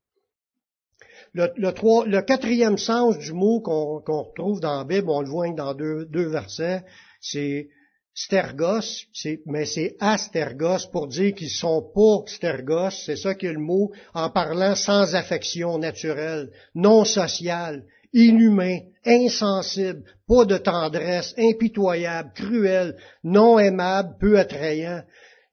Le, 1.33 2.21
quatrième 2.21 2.77
sens 2.77 3.17
du 3.17 3.31
mot 3.31 3.61
qu'on 3.61 4.23
retrouve 4.23 4.59
dans 4.59 4.79
la 4.79 4.83
Bible, 4.83 5.09
on 5.09 5.21
le 5.21 5.29
voit 5.29 5.49
dans 5.51 5.73
deux, 5.73 6.05
deux 6.05 6.27
versets, 6.27 6.83
c'est 7.21 7.69
stergos, 8.13 9.05
mais 9.45 9.65
c'est 9.65 9.95
astergos 10.01 10.89
pour 10.91 11.07
dire 11.07 11.33
qu'ils 11.33 11.49
sont 11.49 11.89
pas 11.95 12.23
stergos, 12.27 12.91
c'est 13.05 13.15
ça 13.15 13.35
qui 13.35 13.45
est 13.45 13.53
le 13.53 13.59
mot, 13.59 13.91
en 14.13 14.29
parlant 14.29 14.75
sans 14.75 15.15
affection 15.15 15.77
naturelle, 15.77 16.51
non 16.75 17.05
sociale, 17.05 17.85
inhumain, 18.13 18.79
insensible, 19.05 20.03
pas 20.27 20.43
de 20.43 20.57
tendresse, 20.57 21.33
impitoyable, 21.37 22.31
cruel, 22.35 22.97
non 23.23 23.57
aimable, 23.57 24.17
peu 24.19 24.37
attrayant. 24.37 25.03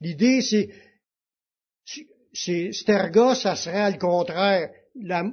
L'idée, 0.00 0.40
c'est, 0.42 0.70
c'est 2.32 2.72
stergos, 2.72 3.36
ça 3.36 3.54
serait 3.54 3.92
le 3.92 3.98
contraire. 3.98 4.70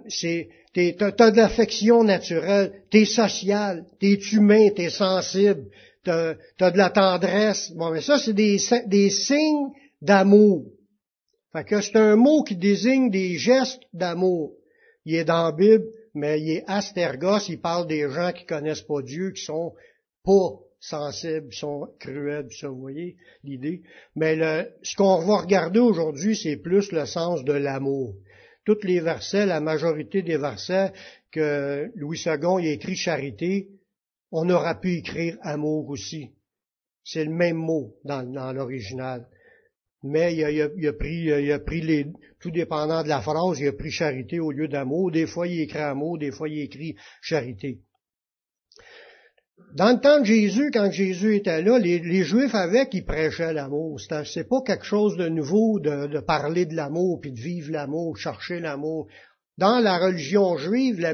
C'est, 0.10 0.50
t'as 0.74 1.31
de 1.31 1.38
l'affection 1.38 2.03
naturelle, 2.03 2.84
t'es 2.91 3.05
social, 3.05 3.86
t'es 4.00 4.13
humain, 4.31 4.69
t'es 4.75 4.89
sensible, 4.89 5.65
t'as 6.03 6.36
as 6.60 6.72
de 6.72 6.77
la 6.77 6.89
tendresse. 6.89 7.72
Bon, 7.72 7.91
mais 7.91 8.01
ça, 8.01 8.19
c'est 8.19 8.34
des, 8.34 9.10
signes 9.10 9.69
d'amour. 10.01 10.65
Fait 11.53 11.63
que 11.63 11.81
c'est 11.81 11.95
un 11.95 12.15
mot 12.15 12.43
qui 12.43 12.55
désigne 12.55 13.10
des 13.10 13.38
gestes 13.38 13.81
d'amour. 13.93 14.53
Il 15.05 15.15
est 15.15 15.24
dans 15.24 15.45
la 15.45 15.51
Bible, 15.51 15.86
mais 16.13 16.41
il 16.41 16.51
est 16.51 16.63
astergos, 16.67 17.50
il 17.50 17.62
parle 17.62 17.88
des 17.88 18.10
gens 18.10 18.31
qui 18.34 18.45
connaissent 18.45 18.81
pas 18.81 19.01
Dieu, 19.01 19.31
qui 19.31 19.43
sont 19.43 19.74
pas 20.24 20.60
sensibles, 20.79 21.53
sont 21.53 21.88
cruels, 22.00 22.48
ça, 22.51 22.69
vous 22.69 22.79
voyez 22.79 23.15
l'idée. 23.43 23.81
Mais 24.15 24.38
ce 24.84 24.95
qu'on 24.95 25.25
va 25.25 25.38
regarder 25.38 25.79
aujourd'hui, 25.79 26.36
c'est 26.36 26.57
plus 26.57 26.91
le 26.91 27.05
sens 27.05 27.43
de 27.43 27.53
l'amour. 27.53 28.15
Toutes 28.65 28.84
les 28.84 29.00
versets, 29.00 29.45
la 29.45 29.62
majorité 29.62 30.24
des 30.24 30.38
versets 30.38 30.91
que 31.31 31.91
Louis 31.95 32.22
II 32.25 32.67
a 32.67 32.72
écrit 32.72 32.95
charité, 32.95 33.69
on 34.31 34.50
aura 34.50 34.79
pu 34.79 34.95
écrire 34.95 35.38
amour 35.41 35.88
aussi. 35.89 36.31
C'est 37.03 37.24
le 37.24 37.31
même 37.31 37.57
mot 37.57 37.95
dans, 38.03 38.51
l'original. 38.51 39.27
Mais 40.01 40.36
il 40.36 40.62
a, 40.88 40.93
pris, 40.93 41.25
il 41.25 41.51
a 41.51 41.60
pris 41.60 41.81
les, 41.81 42.07
tout 42.39 42.51
dépendant 42.51 43.03
de 43.03 43.07
la 43.07 43.22
phrase, 43.22 43.60
il 43.60 43.67
a 43.67 43.74
pris 43.74 43.91
charité 43.91 44.39
au 44.39 44.51
lieu 44.51 44.67
d'amour. 44.67 45.12
Des 45.12 45.27
fois, 45.27 45.48
il 45.48 45.62
écrit 45.62 45.79
amour, 45.79 46.17
des 46.17 46.31
fois, 46.31 46.50
il 46.50 46.60
écrit 46.60 46.95
charité. 47.22 47.81
Dans 49.76 49.92
le 49.92 50.00
temps 50.00 50.22
de 50.22 50.26
Jésus, 50.26 50.72
quand 50.72 50.90
Jésus 50.90 51.36
était 51.36 51.62
là, 51.62 51.78
les, 51.78 52.24
Juifs 52.24 52.56
avec, 52.56 52.94
ils 52.94 53.04
prêchaient 53.04 53.52
l'amour. 53.52 54.00
C'est 54.00 54.48
pas 54.48 54.62
quelque 54.66 54.86
chose 54.86 55.18
de 55.18 55.28
nouveau 55.28 55.82
de, 55.82 56.08
de 56.08 56.20
parler 56.22 56.66
de 56.66 56.76
l'amour, 56.76 57.20
puis 57.20 57.34
de 57.34 57.40
vivre 57.40 57.72
l'amour, 57.72 58.18
chercher 58.18 58.62
l'amour. 58.62 59.08
Dans 59.58 59.80
la 59.80 59.98
religion 59.98 60.58
juive, 60.58 61.06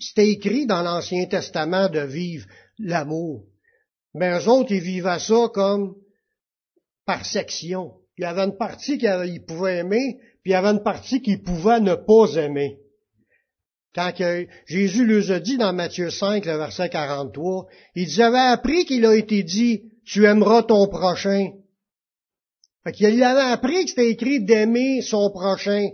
c'était 0.00 0.30
écrit 0.30 0.66
dans 0.66 0.82
l'Ancien 0.82 1.26
Testament 1.26 1.90
de 1.90 2.00
vivre 2.00 2.46
l'amour. 2.78 3.44
Mais 4.14 4.38
eux 4.38 4.48
autres, 4.48 4.72
ils 4.72 4.80
vivaient 4.80 5.18
ça 5.18 5.48
comme 5.52 5.96
par 7.04 7.26
section. 7.26 7.92
Il 8.16 8.22
y 8.22 8.24
avait 8.24 8.44
une 8.44 8.56
partie 8.56 8.96
qu'ils 8.96 9.44
pouvaient 9.44 9.78
aimer, 9.78 10.18
puis 10.42 10.50
il 10.50 10.52
y 10.52 10.54
avait 10.54 10.68
une 10.68 10.82
partie 10.82 11.20
qu'ils 11.20 11.42
pouvaient 11.42 11.80
ne 11.80 11.94
pas 11.94 12.36
aimer. 12.36 12.78
Quand 13.96 14.12
que 14.12 14.46
Jésus 14.66 15.06
leur 15.06 15.30
a 15.30 15.40
dit 15.40 15.56
dans 15.56 15.72
Matthieu 15.72 16.10
5, 16.10 16.44
le 16.44 16.58
verset 16.58 16.90
43, 16.90 17.66
ils 17.94 18.20
avaient 18.20 18.38
appris 18.38 18.84
qu'il 18.84 19.06
a 19.06 19.16
été 19.16 19.42
dit, 19.42 19.84
tu 20.04 20.26
aimeras 20.26 20.64
ton 20.64 20.86
prochain. 20.86 21.52
Fait 22.84 22.92
qu'il 22.92 23.22
avait 23.22 23.40
appris 23.40 23.84
que 23.84 23.90
c'était 23.90 24.10
écrit 24.10 24.44
d'aimer 24.44 25.00
son 25.00 25.30
prochain. 25.30 25.88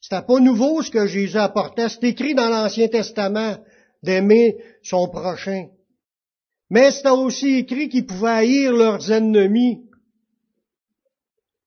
C'était 0.00 0.22
pas 0.22 0.40
nouveau 0.40 0.82
ce 0.82 0.90
que 0.90 1.06
Jésus 1.06 1.36
apportait. 1.36 1.88
C'est 1.88 2.02
écrit 2.02 2.34
dans 2.34 2.48
l'Ancien 2.48 2.88
Testament 2.88 3.58
d'aimer 4.02 4.56
son 4.82 5.08
prochain. 5.08 5.68
Mais 6.70 6.90
c'était 6.90 7.10
aussi 7.10 7.58
écrit 7.58 7.88
qu'ils 7.88 8.06
pouvaient 8.06 8.30
haïr 8.30 8.72
leurs 8.72 9.12
ennemis. 9.12 9.84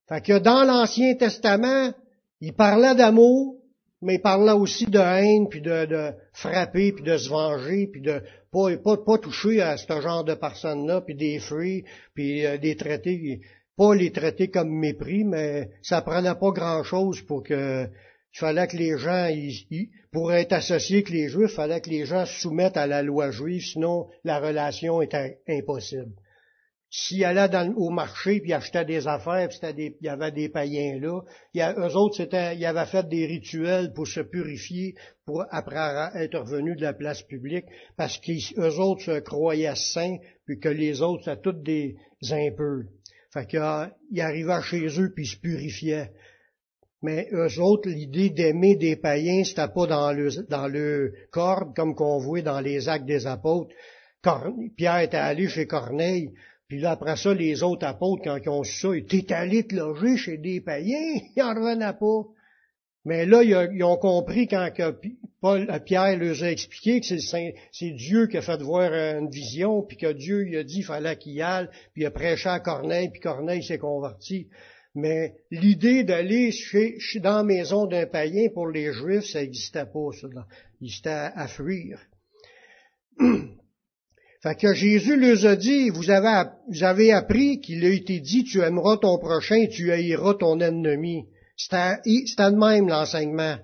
Fait 0.10 0.22
que 0.22 0.38
dans 0.38 0.66
l'Ancien 0.66 1.16
Testament, 1.16 1.94
il 2.42 2.54
parlait 2.54 2.94
d'amour, 2.94 3.61
mais 4.02 4.16
il 4.16 4.22
parlait 4.22 4.54
aussi 4.54 4.86
de 4.86 5.00
haine, 5.00 5.48
puis 5.48 5.62
de, 5.62 6.12
frapper, 6.34 6.92
puis 6.92 7.04
de 7.04 7.18
se 7.18 7.30
venger, 7.30 7.88
puis 7.88 8.02
de 8.02 8.22
pas, 8.52 8.98
pas, 8.98 9.18
toucher 9.18 9.62
à 9.62 9.78
ce 9.78 10.02
genre 10.02 10.24
de 10.24 10.34
personnes-là, 10.34 11.02
puis 11.02 11.16
des 11.16 11.40
fruits, 11.40 11.84
puis 12.14 12.46
euh, 12.46 12.58
des 12.58 12.76
traiter, 12.76 13.42
pas 13.78 13.96
les 13.96 14.12
traiter 14.12 14.50
comme 14.50 14.70
mépris, 14.70 15.24
mais 15.24 15.70
ça 15.82 16.02
prenait 16.02 16.36
pas 16.36 16.52
grand-chose 16.52 17.22
pour 17.22 17.44
que 17.44 17.88
il 18.34 18.40
fallait 18.40 18.68
que 18.68 18.78
les 18.78 18.98
gens, 18.98 19.30
pour 20.12 20.32
être 20.32 20.54
associés 20.54 20.98
avec 20.98 21.10
les 21.10 21.28
Juifs, 21.28 21.52
il 21.52 21.56
fallait 21.56 21.82
que 21.82 21.90
les 21.90 22.06
gens 22.06 22.26
se 22.26 22.40
soumettent 22.42 22.78
à 22.78 22.88
la 22.88 23.04
loi 23.04 23.30
juive, 23.30 23.62
sinon 23.62 24.08
la 24.24 24.40
relation 24.40 25.02
était 25.02 25.40
impossible. 25.50 26.14
S'ils 26.94 27.24
allaient 27.24 27.72
au 27.78 27.90
marché 27.90 28.42
puis 28.42 28.52
achetaient 28.52 28.84
des 28.84 29.08
affaires, 29.08 29.48
puis 29.48 29.60
il 29.78 30.06
y 30.06 30.10
avait 30.10 30.34
des 30.34 30.50
païens 30.50 31.00
là, 31.00 31.22
il 31.54 31.62
eux 31.62 31.96
autres, 31.96 32.18
c'était, 32.18 32.58
ils 32.58 32.66
avaient 32.66 32.86
fait 32.86 33.08
des 33.08 33.26
rituels 33.26 33.94
pour 33.94 34.06
se 34.06 34.20
purifier, 34.20 34.96
pour 35.26 35.46
après 35.52 36.10
être 36.16 36.38
revenus 36.38 36.76
de 36.76 36.82
la 36.82 36.92
place 36.92 37.22
publique, 37.24 37.64
parce 37.96 38.18
qu'eux 38.20 38.78
autres 38.78 39.04
se 39.04 39.20
croyaient 39.22 39.74
saints, 39.76 40.18
puis 40.46 40.60
que 40.60 40.68
les 40.68 41.02
autres, 41.02 41.24
c'était 41.24 41.40
toutes 41.40 41.64
des 41.64 41.96
impurs. 42.30 42.84
Fait 43.34 43.46
qu'ils 43.46 44.22
arrivaient 44.22 44.62
chez 44.62 45.00
eux 45.00 45.14
puis 45.16 45.24
ils 45.24 45.28
se 45.28 45.38
purifiaient. 45.38 46.12
Mais 47.02 47.30
eux 47.32 47.62
autres, 47.62 47.88
l'idée 47.90 48.32
d'aimer 48.32 48.76
des 48.76 48.98
païens, 48.98 49.46
c'était 49.46 49.70
pas 49.74 49.88
dans 49.88 50.12
le, 50.12 50.30
dans 50.50 50.68
le 50.68 51.14
corde, 51.32 51.74
comme 51.74 51.96
qu'on 51.96 52.20
voit 52.20 52.42
dans 52.42 52.60
les 52.60 52.90
actes 52.90 53.06
des 53.06 53.28
apôtres. 53.28 53.74
Pierre 54.76 55.00
était 55.00 55.16
allé 55.16 55.48
chez 55.48 55.66
Corneille, 55.66 56.34
puis 56.72 56.80
là, 56.80 56.92
après 56.92 57.18
ça, 57.18 57.34
les 57.34 57.64
autres 57.64 57.86
apôtres, 57.86 58.24
quand 58.24 58.38
ils 58.38 58.48
ont 58.48 58.64
su 58.64 58.80
ça, 58.80 58.96
ils 58.96 59.00
étaient 59.00 59.34
allés 59.34 59.68
te 59.68 59.76
loger 59.76 60.16
chez 60.16 60.38
des 60.38 60.62
païens, 60.62 61.20
ils 61.36 61.44
en 61.44 61.50
revenaient 61.50 61.92
pas. 62.00 62.24
Mais 63.04 63.26
là, 63.26 63.44
ils 63.44 63.84
ont 63.84 63.98
compris 63.98 64.48
quand 64.48 64.70
Paul, 65.42 65.68
Pierre 65.86 66.18
leur 66.18 66.42
a 66.44 66.50
expliqué 66.50 67.02
que 67.02 67.08
c'est 67.18 67.92
Dieu 67.92 68.28
qui 68.28 68.38
a 68.38 68.42
fait 68.42 68.62
voir 68.62 68.90
une 68.94 69.30
vision, 69.30 69.82
puis 69.82 69.98
que 69.98 70.14
Dieu 70.14 70.44
lui 70.44 70.56
a 70.56 70.64
dit 70.64 70.76
qu'il 70.76 70.86
fallait 70.86 71.18
qu'il 71.18 71.34
y 71.34 71.42
aille, 71.42 71.68
puis 71.92 72.04
il 72.04 72.06
a 72.06 72.12
prêché 72.12 72.48
à 72.48 72.62
Corneille, 72.62 73.10
puis 73.10 73.20
Corneille 73.20 73.64
s'est 73.64 73.78
converti. 73.78 74.48
Mais 74.96 75.34
l'idée 75.52 76.06
d'aller 76.06 76.54
chez, 76.54 76.96
dans 77.16 77.36
la 77.36 77.44
maison 77.44 77.86
d'un 77.86 78.06
païen 78.06 78.48
pour 78.54 78.70
les 78.70 78.94
Juifs, 78.94 79.26
ça 79.26 79.42
n'existait 79.42 79.88
pas, 79.88 80.08
ça. 80.14 80.30
Il 80.80 80.90
était 80.90 81.10
à, 81.10 81.50
fuir. 81.50 82.00
fait 84.42 84.56
que 84.56 84.74
Jésus 84.74 85.18
leur 85.18 85.46
a 85.46 85.56
dit, 85.56 85.90
vous 85.90 86.10
avez, 86.10 87.12
appris 87.12 87.62
qu'il 87.62 87.86
a 87.86 87.90
été 87.90 88.20
dit, 88.20 88.44
tu 88.44 88.62
aimeras 88.62 88.98
ton 88.98 89.20
prochain, 89.20 89.68
tu 89.68 89.92
haïras 89.92 90.34
ton 90.34 90.60
ennemi. 90.60 91.26
C'était 91.56 92.00
de 92.06 92.56
même 92.58 92.88
l'enseignement. 92.88 93.58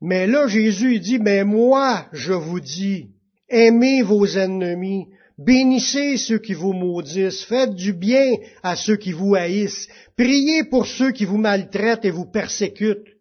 Mais 0.00 0.26
là, 0.26 0.48
Jésus 0.48 0.98
dit, 0.98 1.20
mais 1.20 1.44
moi, 1.44 2.06
je 2.12 2.32
vous 2.32 2.58
dis, 2.58 3.10
aimez 3.48 4.02
vos 4.02 4.26
ennemis, 4.26 5.06
bénissez 5.38 6.16
ceux 6.16 6.38
qui 6.38 6.54
vous 6.54 6.72
maudissent, 6.72 7.44
faites 7.44 7.74
du 7.74 7.92
bien 7.92 8.32
à 8.64 8.74
ceux 8.74 8.96
qui 8.96 9.12
vous 9.12 9.36
haïssent, 9.36 9.86
priez 10.16 10.64
pour 10.64 10.86
ceux 10.86 11.12
qui 11.12 11.24
vous 11.24 11.38
maltraitent 11.38 12.04
et 12.04 12.10
vous 12.10 12.26
persécutent. 12.26 13.13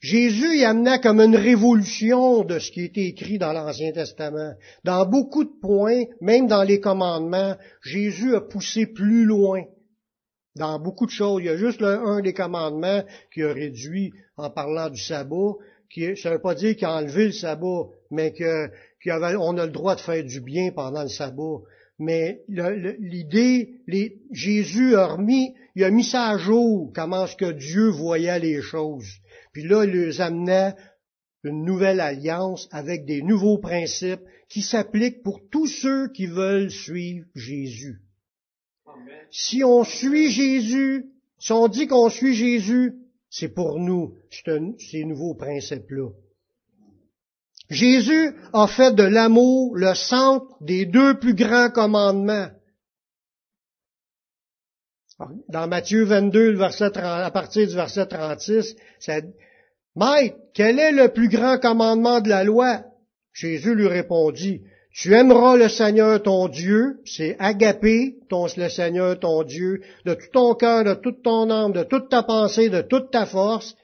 Jésus 0.00 0.56
y 0.56 0.64
amenait 0.64 0.98
comme 1.00 1.20
une 1.20 1.36
révolution 1.36 2.42
de 2.42 2.58
ce 2.58 2.70
qui 2.70 2.84
était 2.84 3.04
écrit 3.04 3.36
dans 3.36 3.52
l'Ancien 3.52 3.92
Testament. 3.92 4.54
Dans 4.82 5.04
beaucoup 5.04 5.44
de 5.44 5.52
points, 5.60 6.04
même 6.22 6.46
dans 6.46 6.62
les 6.62 6.80
commandements, 6.80 7.54
Jésus 7.82 8.34
a 8.34 8.40
poussé 8.40 8.86
plus 8.86 9.26
loin. 9.26 9.64
Dans 10.56 10.80
beaucoup 10.80 11.04
de 11.04 11.10
choses, 11.10 11.42
il 11.42 11.46
y 11.46 11.50
a 11.50 11.56
juste 11.56 11.82
un 11.82 12.22
des 12.22 12.32
commandements 12.32 13.04
qui 13.32 13.42
a 13.42 13.52
réduit 13.52 14.12
en 14.38 14.48
parlant 14.48 14.88
du 14.88 15.00
sabbat, 15.00 15.52
qui, 15.92 16.16
ça 16.16 16.30
ne 16.30 16.34
veut 16.36 16.40
pas 16.40 16.54
dire 16.54 16.74
qu'il 16.76 16.86
a 16.86 16.96
enlevé 16.96 17.26
le 17.26 17.32
sabbat, 17.32 17.88
mais 18.10 18.32
qu'on 18.32 19.58
a 19.58 19.66
le 19.66 19.70
droit 19.70 19.96
de 19.96 20.00
faire 20.00 20.24
du 20.24 20.40
bien 20.40 20.70
pendant 20.72 21.02
le 21.02 21.08
sabbat. 21.08 21.60
Mais 21.98 22.40
l'idée, 22.48 23.82
Jésus 24.32 24.96
a 24.96 25.08
remis, 25.08 25.54
il 25.74 25.84
a 25.84 25.90
mis 25.90 26.04
ça 26.04 26.30
à 26.30 26.38
jour, 26.38 26.90
comment 26.94 27.26
est-ce 27.26 27.36
que 27.36 27.52
Dieu 27.52 27.90
voyait 27.90 28.38
les 28.38 28.62
choses. 28.62 29.20
Puis 29.52 29.66
là, 29.66 29.84
il 29.84 29.90
les 29.90 30.20
amenait 30.20 30.74
une 31.42 31.64
nouvelle 31.64 32.00
alliance 32.00 32.68
avec 32.70 33.04
des 33.06 33.22
nouveaux 33.22 33.58
principes 33.58 34.22
qui 34.48 34.62
s'appliquent 34.62 35.22
pour 35.22 35.40
tous 35.50 35.66
ceux 35.66 36.08
qui 36.08 36.26
veulent 36.26 36.70
suivre 36.70 37.26
Jésus. 37.34 38.00
Si 39.30 39.64
on 39.64 39.84
suit 39.84 40.30
Jésus, 40.30 41.06
si 41.38 41.52
on 41.52 41.68
dit 41.68 41.86
qu'on 41.86 42.10
suit 42.10 42.34
Jésus, 42.34 42.94
c'est 43.30 43.54
pour 43.54 43.78
nous 43.78 44.14
ces 44.30 45.04
nouveaux 45.04 45.34
principes-là. 45.34 46.10
Jésus 47.70 48.34
a 48.52 48.66
fait 48.66 48.94
de 48.94 49.04
l'amour 49.04 49.76
le 49.76 49.94
centre 49.94 50.56
des 50.60 50.86
deux 50.86 51.18
plus 51.18 51.34
grands 51.34 51.70
commandements. 51.70 52.48
Dans 55.48 55.68
Matthieu 55.68 56.04
22, 56.04 56.52
verset 56.52 56.96
à 56.96 57.30
partir 57.30 57.66
du 57.66 57.74
verset 57.74 58.06
36, 58.06 58.74
ça, 58.98 59.20
Maître, 59.94 60.36
quel 60.54 60.78
est 60.78 60.92
le 60.92 61.08
plus 61.08 61.28
grand 61.28 61.58
commandement 61.58 62.20
de 62.20 62.30
la 62.30 62.44
loi? 62.44 62.84
Jésus 63.34 63.74
lui 63.74 63.86
répondit, 63.86 64.62
tu 64.92 65.14
aimeras 65.14 65.56
le 65.56 65.68
Seigneur 65.68 66.22
ton 66.22 66.48
Dieu, 66.48 67.00
c'est 67.04 67.36
agaper 67.38 68.16
ton, 68.30 68.46
le 68.56 68.68
Seigneur 68.68 69.18
ton 69.18 69.42
Dieu, 69.42 69.82
de 70.06 70.14
tout 70.14 70.30
ton 70.32 70.54
cœur, 70.54 70.84
de 70.84 70.94
toute 70.94 71.22
ton 71.22 71.50
âme, 71.50 71.72
de 71.72 71.82
toute 71.82 72.08
ta 72.08 72.22
pensée, 72.22 72.70
de 72.70 72.80
toute 72.80 73.10
ta 73.10 73.26
force. 73.26 73.76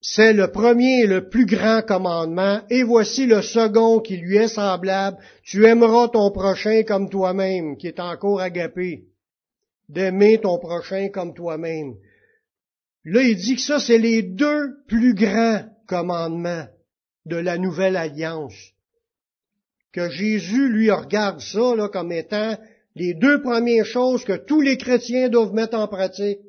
C'est 0.00 0.32
le 0.32 0.52
premier 0.52 1.02
et 1.02 1.06
le 1.06 1.28
plus 1.28 1.46
grand 1.46 1.82
commandement, 1.82 2.60
et 2.70 2.84
voici 2.84 3.26
le 3.26 3.42
second 3.42 3.98
qui 3.98 4.16
lui 4.16 4.36
est 4.36 4.48
semblable, 4.48 5.18
tu 5.42 5.66
aimeras 5.66 6.08
ton 6.08 6.30
prochain 6.30 6.84
comme 6.84 7.10
toi-même, 7.10 7.76
qui 7.76 7.88
est 7.88 7.98
encore 7.98 8.40
agapé 8.40 9.07
d'aimer 9.88 10.40
ton 10.40 10.58
prochain 10.58 11.08
comme 11.08 11.34
toi-même. 11.34 11.94
Là, 13.04 13.22
il 13.22 13.36
dit 13.36 13.56
que 13.56 13.62
ça, 13.62 13.80
c'est 13.80 13.98
les 13.98 14.22
deux 14.22 14.84
plus 14.86 15.14
grands 15.14 15.64
commandements 15.86 16.66
de 17.26 17.36
la 17.36 17.58
nouvelle 17.58 17.96
alliance. 17.96 18.54
Que 19.92 20.10
Jésus, 20.10 20.68
lui, 20.68 20.90
regarde 20.90 21.40
ça 21.40 21.88
comme 21.92 22.12
étant 22.12 22.56
les 22.94 23.14
deux 23.14 23.40
premières 23.40 23.86
choses 23.86 24.24
que 24.24 24.36
tous 24.36 24.60
les 24.60 24.76
chrétiens 24.76 25.28
doivent 25.28 25.54
mettre 25.54 25.78
en 25.78 25.88
pratique. 25.88 26.40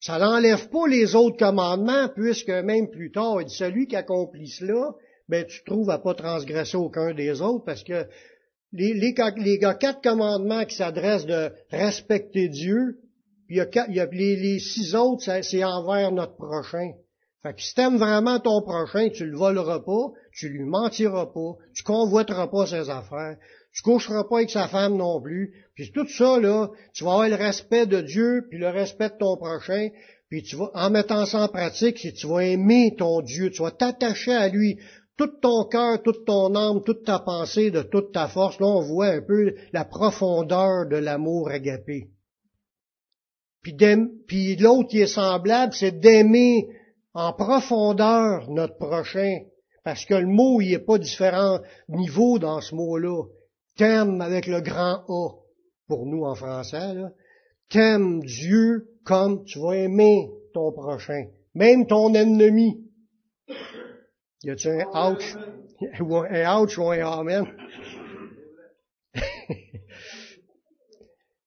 Ça 0.00 0.18
n'enlève 0.18 0.68
pas 0.68 0.86
les 0.86 1.14
autres 1.14 1.38
commandements, 1.38 2.08
puisque 2.14 2.50
même 2.50 2.90
plus 2.90 3.10
tard, 3.10 3.40
il 3.40 3.46
dit, 3.46 3.54
celui 3.54 3.86
qui 3.86 3.96
accomplit 3.96 4.48
cela, 4.48 4.92
ben, 5.28 5.46
tu 5.46 5.64
trouves 5.64 5.88
à 5.88 5.98
pas 5.98 6.14
transgresser 6.14 6.76
aucun 6.76 7.14
des 7.14 7.40
autres, 7.40 7.64
parce 7.64 7.82
que 7.82 8.06
les, 8.74 8.92
les, 8.92 9.14
les 9.36 9.58
quatre 9.58 10.02
commandements 10.02 10.64
qui 10.64 10.74
s'adressent 10.74 11.26
de 11.26 11.52
respecter 11.70 12.48
Dieu, 12.48 12.98
puis 13.46 13.58
il 13.58 13.94
y 13.94 14.00
a, 14.00 14.06
les, 14.06 14.58
six 14.58 14.94
autres, 14.94 15.24
c'est 15.42 15.64
envers 15.64 16.10
notre 16.12 16.36
prochain. 16.36 16.92
Fait 17.42 17.54
que 17.54 17.62
si 17.62 17.74
t'aimes 17.74 17.98
vraiment 17.98 18.40
ton 18.40 18.62
prochain, 18.62 19.10
tu 19.10 19.26
le 19.26 19.36
voleras 19.36 19.80
pas, 19.80 20.12
tu 20.32 20.48
lui 20.48 20.64
mentiras 20.64 21.26
pas, 21.26 21.56
tu 21.74 21.82
convoiteras 21.82 22.48
pas 22.48 22.66
ses 22.66 22.88
affaires, 22.88 23.36
tu 23.72 23.82
coucheras 23.82 24.24
pas 24.24 24.38
avec 24.38 24.50
sa 24.50 24.66
femme 24.66 24.96
non 24.96 25.20
plus. 25.20 25.52
Puis 25.74 25.92
tout 25.92 26.08
ça, 26.08 26.40
là, 26.40 26.68
tu 26.94 27.04
vas 27.04 27.12
avoir 27.12 27.28
le 27.28 27.34
respect 27.34 27.86
de 27.86 28.00
Dieu, 28.00 28.46
puis 28.48 28.58
le 28.58 28.70
respect 28.70 29.10
de 29.10 29.18
ton 29.18 29.36
prochain, 29.36 29.90
puis 30.30 30.42
tu 30.42 30.56
vas, 30.56 30.70
en 30.74 30.90
mettant 30.90 31.26
ça 31.26 31.42
en 31.42 31.48
pratique, 31.48 31.96
tu 31.96 32.26
vas 32.26 32.44
aimer 32.44 32.94
ton 32.96 33.20
Dieu, 33.20 33.50
tu 33.50 33.62
vas 33.62 33.70
t'attacher 33.70 34.32
à 34.32 34.48
lui, 34.48 34.78
tout 35.16 35.30
ton 35.40 35.64
cœur, 35.64 36.02
toute 36.02 36.24
ton 36.24 36.54
âme, 36.54 36.82
toute 36.84 37.04
ta 37.04 37.18
pensée, 37.18 37.70
de 37.70 37.82
toute 37.82 38.12
ta 38.12 38.28
force. 38.28 38.58
Là, 38.58 38.66
on 38.66 38.82
voit 38.82 39.08
un 39.08 39.22
peu 39.22 39.54
la 39.72 39.84
profondeur 39.84 40.86
de 40.88 40.96
l'amour 40.96 41.50
agapé. 41.50 42.10
Puis, 43.62 44.56
l'autre 44.56 44.88
qui 44.88 45.00
est 45.00 45.06
semblable, 45.06 45.72
c'est 45.72 45.98
d'aimer 45.98 46.68
en 47.14 47.32
profondeur 47.32 48.50
notre 48.50 48.76
prochain. 48.76 49.38
Parce 49.84 50.04
que 50.04 50.14
le 50.14 50.26
mot, 50.26 50.60
il 50.60 50.74
a 50.74 50.80
pas 50.80 50.98
différents 50.98 51.60
niveaux 51.88 52.38
dans 52.38 52.60
ce 52.60 52.74
mot-là. 52.74 53.22
T'aimes 53.76 54.20
avec 54.20 54.46
le 54.46 54.60
grand 54.60 55.02
A, 55.08 55.28
pour 55.88 56.06
nous 56.06 56.24
en 56.24 56.34
français. 56.34 56.94
T'aimes 57.68 58.20
Dieu 58.20 58.88
comme 59.04 59.44
tu 59.44 59.58
vas 59.60 59.76
aimer 59.76 60.30
ton 60.52 60.72
prochain, 60.72 61.26
même 61.54 61.86
ton 61.86 62.14
ennemi. 62.14 62.84
Y 64.44 64.50
a-tu 64.50 64.68
un 64.68 64.84
ouch? 64.92 65.36
Un 66.00 66.60
ouch 66.60 66.78
ou 66.78 66.90
un 66.90 67.00
amen? 67.00 67.46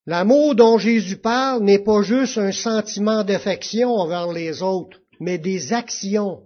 L'amour 0.08 0.56
dont 0.56 0.80
Jésus 0.80 1.18
parle 1.18 1.64
n'est 1.64 1.84
pas 1.84 2.02
juste 2.02 2.38
un 2.38 2.52
sentiment 2.52 3.24
d'affection 3.24 3.90
envers 3.90 4.32
les 4.32 4.64
autres, 4.64 5.00
mais 5.20 5.38
des 5.38 5.74
actions. 5.74 6.44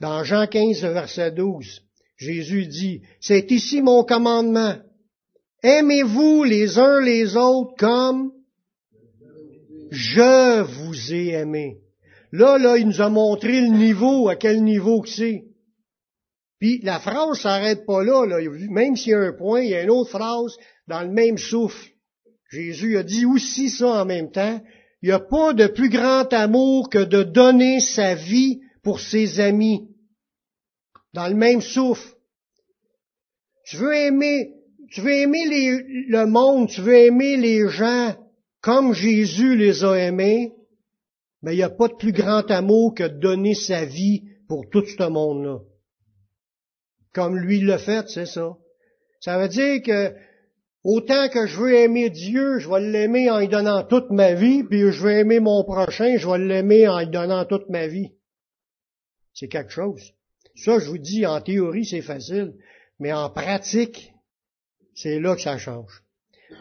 Dans 0.00 0.22
Jean 0.22 0.46
15, 0.46 0.82
verset 0.82 1.32
12, 1.32 1.82
Jésus 2.16 2.66
dit, 2.66 3.02
C'est 3.20 3.50
ici 3.50 3.82
mon 3.82 4.04
commandement. 4.04 4.76
Aimez-vous 5.62 6.44
les 6.44 6.78
uns 6.78 7.00
les 7.00 7.36
autres 7.36 7.74
comme 7.78 8.32
je 9.90 10.62
vous 10.62 11.12
ai 11.12 11.30
aimé. 11.30 11.80
Là, 12.32 12.58
là, 12.58 12.76
il 12.76 12.86
nous 12.88 13.00
a 13.00 13.08
montré 13.08 13.60
le 13.60 13.68
niveau, 13.68 14.28
à 14.28 14.36
quel 14.36 14.62
niveau 14.62 15.00
que 15.00 15.08
c'est. 15.08 15.44
Puis 16.58 16.80
la 16.82 16.98
phrase 16.98 17.40
s'arrête 17.40 17.84
pas 17.86 18.02
là, 18.02 18.24
là. 18.26 18.38
Même 18.70 18.96
s'il 18.96 19.12
y 19.12 19.14
a 19.14 19.20
un 19.20 19.32
point, 19.32 19.60
il 19.60 19.70
y 19.70 19.74
a 19.74 19.82
une 19.82 19.90
autre 19.90 20.10
phrase 20.10 20.56
dans 20.88 21.02
le 21.02 21.10
même 21.10 21.38
souffle. 21.38 21.90
Jésus 22.50 22.96
a 22.96 23.02
dit 23.02 23.26
aussi 23.26 23.68
ça 23.70 24.02
en 24.02 24.04
même 24.04 24.30
temps. 24.30 24.60
Il 25.02 25.10
n'y 25.10 25.12
a 25.12 25.20
pas 25.20 25.52
de 25.52 25.66
plus 25.66 25.90
grand 25.90 26.32
amour 26.32 26.88
que 26.88 27.04
de 27.04 27.22
donner 27.22 27.80
sa 27.80 28.14
vie 28.14 28.60
pour 28.82 29.00
ses 29.00 29.40
amis. 29.40 29.88
Dans 31.12 31.28
le 31.28 31.34
même 31.34 31.60
souffle. 31.60 32.14
Tu 33.66 33.76
veux 33.76 33.94
aimer, 33.94 34.52
tu 34.90 35.00
veux 35.00 35.12
aimer 35.12 35.44
le 36.08 36.26
monde, 36.26 36.68
tu 36.68 36.80
veux 36.80 36.96
aimer 36.96 37.36
les 37.36 37.68
gens 37.68 38.14
comme 38.60 38.94
Jésus 38.94 39.56
les 39.56 39.84
a 39.84 39.94
aimés, 39.94 40.52
mais 41.46 41.54
il 41.54 41.58
n'y 41.58 41.62
a 41.62 41.70
pas 41.70 41.86
de 41.86 41.94
plus 41.94 42.10
grand 42.10 42.50
amour 42.50 42.92
que 42.92 43.04
de 43.04 43.20
donner 43.20 43.54
sa 43.54 43.84
vie 43.84 44.24
pour 44.48 44.68
tout 44.68 44.84
ce 44.84 45.08
monde-là. 45.08 45.60
Comme 47.12 47.38
lui 47.38 47.60
l'a 47.60 47.78
fait, 47.78 48.08
c'est 48.08 48.26
ça. 48.26 48.56
Ça 49.20 49.38
veut 49.38 49.46
dire 49.46 49.80
que 49.80 50.12
autant 50.82 51.28
que 51.28 51.46
je 51.46 51.56
veux 51.56 51.74
aimer 51.74 52.10
Dieu, 52.10 52.58
je 52.58 52.68
vais 52.68 52.80
l'aimer 52.80 53.30
en 53.30 53.38
lui 53.38 53.46
donnant 53.46 53.84
toute 53.84 54.10
ma 54.10 54.34
vie, 54.34 54.64
puis 54.64 54.90
je 54.90 55.00
veux 55.00 55.12
aimer 55.12 55.38
mon 55.38 55.62
prochain, 55.62 56.16
je 56.18 56.28
vais 56.28 56.38
l'aimer 56.38 56.88
en 56.88 56.98
lui 56.98 57.10
donnant 57.10 57.44
toute 57.44 57.70
ma 57.70 57.86
vie. 57.86 58.10
C'est 59.32 59.48
quelque 59.48 59.70
chose. 59.70 60.14
Ça, 60.56 60.80
je 60.80 60.90
vous 60.90 60.98
dis, 60.98 61.26
en 61.26 61.40
théorie, 61.40 61.84
c'est 61.84 62.02
facile, 62.02 62.54
mais 62.98 63.12
en 63.12 63.30
pratique, 63.30 64.12
c'est 64.96 65.20
là 65.20 65.36
que 65.36 65.42
ça 65.42 65.58
change. 65.58 66.02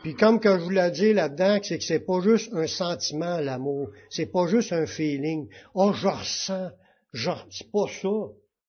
Puis 0.02 0.15
comme 0.15 0.39
que 0.39 0.58
je 0.58 0.63
vous 0.63 0.69
l'ai 0.69 0.91
dit 0.91 1.13
là-dedans, 1.13 1.60
c'est 1.62 1.78
que 1.78 1.84
c'est 1.84 2.06
pas 2.06 2.21
juste 2.21 2.52
un 2.54 2.67
sentiment, 2.67 3.39
l'amour. 3.39 3.89
C'est 4.10 4.32
pas 4.32 4.48
juste 4.48 4.74
un 4.74 4.86
feeling. 4.86 5.48
Oh, 5.74 5.91
je 5.93 6.08
ressens. 6.08 6.71
Je, 7.13 7.32
c'est 7.50 7.71
pas 7.71 7.88
ça. 7.88 8.10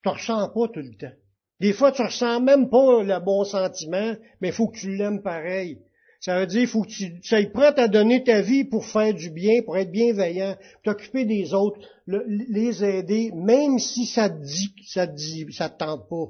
Tu 0.03 0.09
ressens 0.09 0.49
pas 0.49 0.69
tout 0.69 0.81
le 0.81 0.97
temps. 0.97 1.15
Des 1.61 1.73
fois, 1.73 1.91
tu 1.93 2.03
ressens 2.03 2.41
même 2.41 2.69
pas 2.69 3.03
le 3.03 3.19
bon 3.25 3.45
sentiment, 3.45 4.15
mais 4.41 4.53
faut 4.53 4.69
que 4.69 4.79
tu 4.79 4.95
l'aimes 4.95 5.23
pareil. 5.23 5.79
Ça 6.21 6.41
veut 6.41 6.47
dire, 6.47 6.69
faut 6.69 6.83
que 6.83 6.89
tu 6.89 7.21
sois 7.23 7.45
prêt 7.53 7.79
à 7.79 7.89
donner 7.89 8.25
ta 8.25 8.41
vie 8.41 8.65
pour 8.65 8.85
faire 8.85 9.15
du 9.15 9.31
bien, 9.31 9.63
pour 9.63 9.77
être 9.77 9.91
bienveillant, 9.91 10.57
t'occuper 10.83 11.25
des 11.25 11.55
autres, 11.55 11.79
les 12.07 12.85
aider, 12.85 13.31
même 13.35 13.79
si 13.79 14.07
ça 14.07 14.29
te 14.29 14.43
dit, 14.43 14.75
ça 14.87 15.07
te 15.07 15.15
dit, 15.15 15.47
ça 15.53 15.69
te 15.69 15.79
tente 15.79 16.09
pas. 16.09 16.27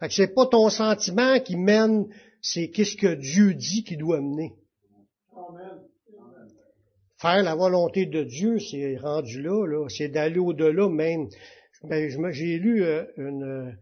Fait 0.00 0.08
que 0.08 0.14
c'est 0.14 0.34
pas 0.34 0.46
ton 0.46 0.68
sentiment 0.68 1.40
qui 1.40 1.56
mène 1.56 2.06
c'est 2.42 2.70
qu'est-ce 2.70 2.96
que 2.96 3.14
Dieu 3.14 3.54
dit 3.54 3.84
qu'il 3.84 3.98
doit 3.98 4.20
mener. 4.20 4.54
faire 7.18 7.42
la 7.42 7.54
volonté 7.54 8.06
de 8.06 8.24
Dieu, 8.24 8.58
c'est 8.58 8.96
rendu 8.98 9.42
là, 9.42 9.66
là 9.66 9.88
c'est 9.88 10.08
d'aller 10.08 10.38
au-delà 10.38 10.88
même. 10.88 11.28
Ben, 11.82 12.10
j'ai 12.32 12.58
lu 12.58 12.82
euh, 12.82 13.04
une, 13.16 13.76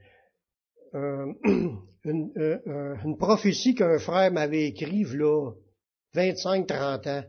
euh, 0.95 1.33
une, 2.05 2.33
euh, 2.37 2.97
une, 3.05 3.17
prophétie 3.17 3.75
qu'un 3.75 3.99
frère 3.99 4.31
m'avait 4.33 4.67
écrite 4.67 5.12
là, 5.14 5.53
25-30 6.14 7.09
ans. 7.09 7.25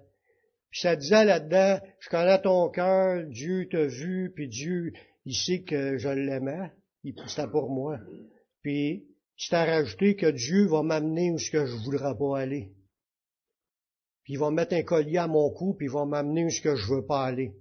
Puis 0.69 0.81
ça 0.81 0.95
disait 0.95 1.23
là-dedans, 1.23 1.79
je 1.99 2.09
connais 2.09 2.41
ton 2.41 2.69
cœur, 2.69 3.23
Dieu 3.27 3.67
t'a 3.69 3.85
vu, 3.85 4.31
puis 4.35 4.49
Dieu, 4.49 4.91
il 5.25 5.35
sait 5.35 5.61
que 5.61 5.97
je 5.97 6.09
l'aimais, 6.09 6.71
c'était 7.27 7.47
pour 7.47 7.69
moi. 7.69 7.99
Puis, 8.61 9.05
c'est 9.37 9.55
à 9.55 9.65
rajouter 9.65 10.15
que 10.15 10.31
Dieu 10.31 10.67
va 10.67 10.83
m'amener 10.83 11.31
où 11.31 11.37
ce 11.37 11.51
que 11.51 11.65
je 11.65 11.75
voudrais 11.83 12.17
pas 12.17 12.39
aller. 12.39 12.71
Puis 14.23 14.33
il 14.33 14.39
va 14.39 14.49
mettre 14.49 14.73
un 14.73 14.83
collier 14.83 15.17
à 15.17 15.27
mon 15.27 15.49
cou, 15.51 15.73
puis 15.73 15.87
il 15.87 15.91
va 15.91 16.05
m'amener 16.05 16.45
où 16.45 16.49
ce 16.49 16.61
que 16.61 16.75
je 16.75 16.93
veux 16.93 17.05
pas 17.05 17.25
aller. 17.25 17.53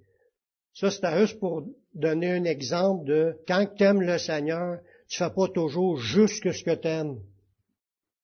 Ça, 0.72 0.90
c'est 0.90 1.18
juste 1.20 1.38
pour 1.38 1.68
donner 1.94 2.30
un 2.32 2.44
exemple 2.44 3.06
de 3.06 3.36
quand 3.46 3.66
tu 3.76 3.84
aimes 3.84 4.02
le 4.02 4.18
Seigneur, 4.18 4.80
tu 5.08 5.18
fais 5.18 5.30
pas 5.30 5.48
toujours 5.48 5.98
juste 5.98 6.50
ce 6.50 6.64
que 6.64 6.74
tu 6.74 6.88
aimes. 6.88 7.20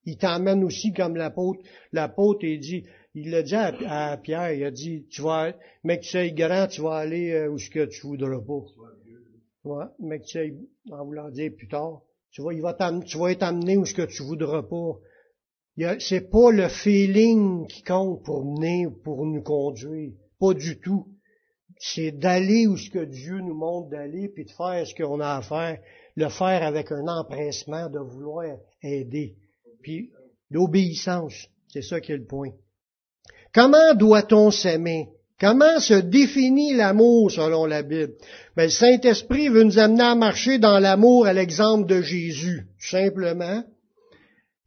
Il 0.05 0.17
t'emmène 0.17 0.65
aussi 0.65 0.93
comme 0.93 1.17
l'apôtre. 1.17 1.61
L'apôtre, 1.93 2.45
il 2.45 2.59
dit, 2.59 2.85
il 3.15 3.31
l'a 3.31 3.43
dit 3.43 3.55
à, 3.55 4.17
Pierre, 4.17 4.53
il 4.53 4.65
a 4.65 4.71
dit, 4.71 5.07
tu 5.11 5.23
vas, 5.23 5.53
mais 5.85 5.99
que 5.99 6.05
tu 6.05 6.11
sois 6.11 6.29
grand, 6.31 6.67
tu 6.69 6.81
vas 6.81 6.97
aller 6.97 7.33
euh, 7.33 7.51
où 7.51 7.59
ce 7.59 7.69
que 7.69 7.85
tu 7.87 8.07
voudras 8.07 8.41
pas. 8.41 8.65
Ouais, 9.65 9.85
mais 9.99 10.19
que 10.21 10.25
tu 10.25 10.31
sois, 10.87 10.99
en 10.99 11.05
voulant 11.05 11.31
dire 11.31 11.53
plus 11.55 11.69
tard, 11.69 12.01
tu 12.33 12.43
vas, 12.43 12.53
il 12.53 12.63
va 12.63 12.77
tu 13.07 13.19
vas 13.19 13.33
être 13.33 13.43
amené 13.43 13.77
où 13.77 13.85
ce 13.85 13.95
que 13.95 14.03
tu 14.03 14.23
voudras 14.23 14.63
pas. 14.63 14.99
C'est 15.99 16.31
pas 16.31 16.51
le 16.51 16.69
feeling 16.69 17.67
qui 17.67 17.83
compte 17.83 18.23
pour 18.25 18.45
mener, 18.45 18.87
pour 19.05 19.25
nous 19.25 19.43
conduire. 19.43 20.13
Pas 20.39 20.55
du 20.55 20.79
tout. 20.81 21.07
C'est 21.79 22.13
d'aller 22.13 22.67
où 22.67 22.77
ce 22.77 22.91
que 22.91 23.05
Dieu 23.05 23.41
nous 23.41 23.55
montre 23.55 23.89
d'aller, 23.89 24.29
puis 24.29 24.45
de 24.45 24.51
faire 24.51 24.87
ce 24.87 24.95
qu'on 24.95 25.21
a 25.21 25.37
à 25.37 25.43
faire, 25.43 25.81
le 26.15 26.29
faire 26.29 26.63
avec 26.63 26.93
un 26.93 27.09
empressement 27.09 27.89
de 27.89 27.99
vouloir 27.99 28.59
aider. 28.83 29.37
Puis 29.83 30.11
l'obéissance, 30.51 31.49
c'est 31.69 31.83
ça 31.83 32.01
qui 32.01 32.13
est 32.13 32.19
le 32.19 32.27
point. 32.27 32.51
Comment 33.55 33.95
doit-on 33.95 34.51
s'aimer? 34.51 35.09
Comment 35.41 35.81
se 35.81 35.95
définit 35.95 36.75
l'amour 36.75 37.31
selon 37.31 37.65
la 37.65 37.83
Bible? 37.83 38.13
Ben, 38.57 38.65
le 38.65 38.69
Saint-Esprit 38.69 39.49
veut 39.49 39.63
nous 39.63 39.79
amener 39.79 40.03
à 40.03 40.15
marcher 40.15 40.59
dans 40.59 40.79
l'amour 40.79 41.27
à 41.27 41.33
l'exemple 41.33 41.89
de 41.89 42.03
Jésus, 42.03 42.67
simplement. 42.79 43.65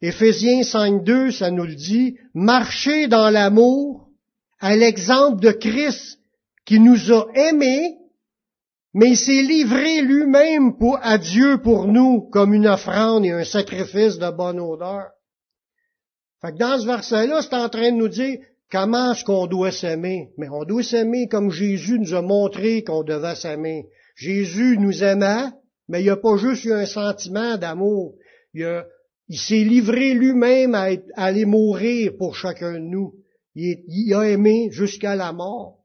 Éphésiens 0.02 0.62
5.2, 0.62 1.30
ça 1.30 1.52
nous 1.52 1.66
le 1.66 1.76
dit, 1.76 2.18
marcher 2.34 3.08
dans 3.08 3.30
l'amour 3.30 4.10
à 4.60 4.76
l'exemple 4.76 5.40
de 5.42 5.52
Christ 5.52 6.20
qui 6.66 6.80
nous 6.80 7.14
a 7.14 7.28
aimés, 7.36 7.98
mais 8.96 9.10
il 9.10 9.18
s'est 9.18 9.44
livré 9.44 10.02
lui-même 10.02 10.74
à 11.04 11.20
Dieu 11.20 11.62
pour 11.62 11.88
nous 11.88 12.22
comme 12.32 12.54
une 12.54 12.68
offrande 12.68 13.26
et 13.26 13.32
un 13.32 13.44
sacrifice 13.44 14.18
de 14.18 14.32
bonne 14.32 14.60
odeur. 14.60 15.10
Fait 16.42 16.52
que 16.52 16.58
dans 16.58 16.80
ce 16.80 16.88
verset-là, 16.88 17.42
c'est 17.44 17.54
en 17.54 17.70
train 17.70 17.92
de 17.92 17.98
nous 17.98 18.10
dire 18.10 18.40
comment 18.72 19.14
est-ce 19.14 19.24
qu'on 19.24 19.48
doit 19.48 19.72
s'aimer? 19.72 20.32
Mais 20.38 20.50
on 20.50 20.64
doit 20.64 20.84
s'aimer 20.84 21.28
comme 21.28 21.52
Jésus 21.52 22.00
nous 22.00 22.14
a 22.14 22.22
montré 22.22 22.84
qu'on 22.84 23.04
devait 23.04 23.36
s'aimer. 23.36 23.88
Jésus 24.16 24.78
nous 24.78 25.04
aimait, 25.04 25.50
mais 25.88 26.02
il 26.02 26.04
n'y 26.04 26.10
a 26.10 26.18
pas 26.18 26.38
juste 26.38 26.66
eu 26.66 26.74
un 26.74 26.86
sentiment 26.86 27.58
d'amour. 27.58 28.16
Il 28.54 29.38
s'est 29.38 29.64
livré 29.64 30.14
lui-même 30.14 30.76
à, 30.76 30.90
aller 31.16 31.46
mourir 31.46 32.14
pour 32.18 32.36
chacun 32.36 32.74
de 32.74 32.80
nous. 32.80 33.16
Il, 33.56 34.14
a 34.14 34.30
aimé 34.30 34.70
jusqu'à 34.72 35.16
la 35.16 35.32
mort. 35.32 35.80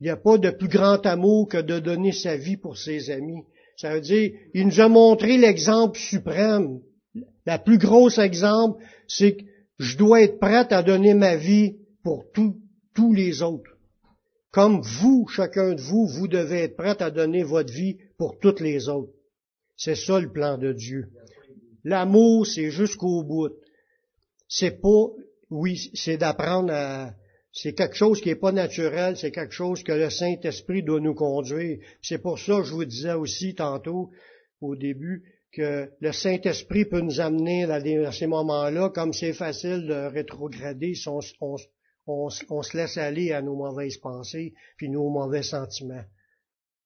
Il 0.00 0.04
n'y 0.04 0.10
a 0.10 0.16
pas 0.16 0.38
de 0.38 0.50
plus 0.50 0.68
grand 0.68 1.04
amour 1.06 1.48
que 1.48 1.58
de 1.58 1.78
donner 1.78 2.12
sa 2.12 2.36
vie 2.36 2.56
pour 2.56 2.76
ses 2.76 3.10
amis. 3.10 3.44
Ça 3.76 3.94
veut 3.94 4.00
dire, 4.00 4.32
il 4.52 4.66
nous 4.66 4.80
a 4.80 4.88
montré 4.88 5.36
l'exemple 5.36 5.98
suprême. 5.98 6.80
La 7.46 7.58
plus 7.58 7.78
grosse 7.78 8.18
exemple, 8.18 8.82
c'est 9.06 9.36
que 9.36 9.44
je 9.78 9.96
dois 9.96 10.22
être 10.22 10.38
prête 10.38 10.72
à 10.72 10.82
donner 10.82 11.14
ma 11.14 11.36
vie 11.36 11.76
pour 12.02 12.24
tous 12.32 13.12
les 13.12 13.42
autres. 13.42 13.70
Comme 14.50 14.80
vous, 14.82 15.26
chacun 15.26 15.74
de 15.74 15.80
vous, 15.80 16.06
vous 16.06 16.28
devez 16.28 16.60
être 16.60 16.76
prête 16.76 17.02
à 17.02 17.10
donner 17.10 17.42
votre 17.42 17.72
vie 17.72 17.98
pour 18.18 18.38
toutes 18.38 18.60
les 18.60 18.88
autres. 18.88 19.12
C'est 19.76 19.96
ça 19.96 20.20
le 20.20 20.30
plan 20.30 20.58
de 20.58 20.72
Dieu. 20.72 21.08
L'amour, 21.82 22.46
c'est 22.46 22.70
jusqu'au 22.70 23.24
bout. 23.24 23.50
C'est 24.46 24.80
pas, 24.80 25.06
oui, 25.50 25.90
c'est 25.94 26.18
d'apprendre 26.18 26.72
à, 26.72 27.14
c'est 27.52 27.72
quelque 27.72 27.96
chose 27.96 28.20
qui 28.20 28.28
n'est 28.28 28.36
pas 28.36 28.52
naturel, 28.52 29.16
c'est 29.16 29.32
quelque 29.32 29.54
chose 29.54 29.82
que 29.82 29.92
le 29.92 30.10
Saint-Esprit 30.10 30.82
doit 30.82 31.00
nous 31.00 31.14
conduire. 31.14 31.78
C'est 32.02 32.18
pour 32.18 32.38
ça 32.38 32.58
que 32.58 32.64
je 32.64 32.72
vous 32.72 32.84
disais 32.84 33.14
aussi 33.14 33.54
tantôt, 33.54 34.10
au 34.60 34.76
début, 34.76 35.22
que 35.54 35.90
le 36.00 36.12
Saint-Esprit 36.12 36.84
peut 36.84 37.00
nous 37.00 37.20
amener 37.20 37.64
à 37.64 38.12
ces 38.12 38.26
moments-là, 38.26 38.90
comme 38.90 39.12
c'est 39.12 39.32
facile 39.32 39.86
de 39.86 40.06
rétrograder 40.08 40.94
si 40.94 41.08
on, 41.08 41.20
on, 42.06 42.28
se 42.28 42.76
laisse 42.76 42.98
aller 42.98 43.32
à 43.32 43.40
nos 43.40 43.56
mauvaises 43.56 43.98
pensées, 43.98 44.54
puis 44.76 44.88
nos 44.88 45.08
mauvais 45.08 45.42
sentiments. 45.42 46.04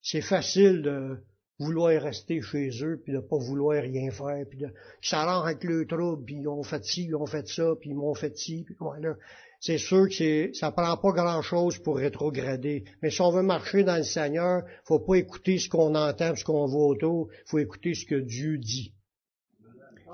C'est 0.01 0.21
facile 0.21 0.83
de, 0.83 1.19
vouloir 1.59 2.01
rester 2.01 2.41
chez 2.41 2.71
eux, 2.83 3.01
puis 3.03 3.13
de 3.13 3.19
pas 3.19 3.37
vouloir 3.37 3.83
rien 3.83 4.11
faire, 4.11 4.45
puis 4.49 4.61
de 4.61 4.69
s'allant 5.03 5.43
avec 5.43 5.65
le 5.65 5.87
trouble, 5.87 6.25
puis 6.25 6.37
ils 6.37 6.49
ont 6.49 6.63
fait 6.63 6.85
ci, 6.85 7.05
ils 7.05 7.17
ont 7.17 7.27
fait 7.27 7.47
ça, 7.49 7.75
puis 7.81 7.91
ils 7.91 7.97
m'ont 7.97 8.15
fait 8.15 8.37
ci, 8.37 8.63
puis 8.65 8.77
voilà. 8.79 9.15
C'est 9.61 9.79
sûr 9.79 10.09
que 10.09 10.53
ça 10.55 10.71
prend 10.71 10.97
pas 10.97 11.11
grand-chose 11.11 11.79
pour 11.79 11.97
rétrograder. 11.97 12.85
Mais 13.03 13.11
si 13.11 13.21
on 13.21 13.33
veut 13.33 13.43
marcher 13.43 13.83
dans 13.83 13.97
le 13.97 14.05
Seigneur, 14.05 14.63
faut 14.85 15.01
pas 15.01 15.17
écouter 15.17 15.59
ce 15.59 15.69
qu'on 15.69 15.97
entend, 15.97 16.37
ce 16.37 16.45
qu'on 16.45 16.67
voit 16.67 16.87
autour, 16.87 17.29
faut 17.47 17.59
écouter 17.59 17.95
ce 17.95 18.07
que 18.07 18.15
Dieu 18.15 18.59
dit, 18.59 18.93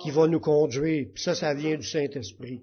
qui 0.00 0.10
va 0.10 0.26
nous 0.28 0.40
conduire. 0.40 1.08
Puis 1.12 1.22
ça, 1.22 1.34
ça 1.34 1.52
vient 1.52 1.76
du 1.76 1.86
Saint-Esprit. 1.86 2.62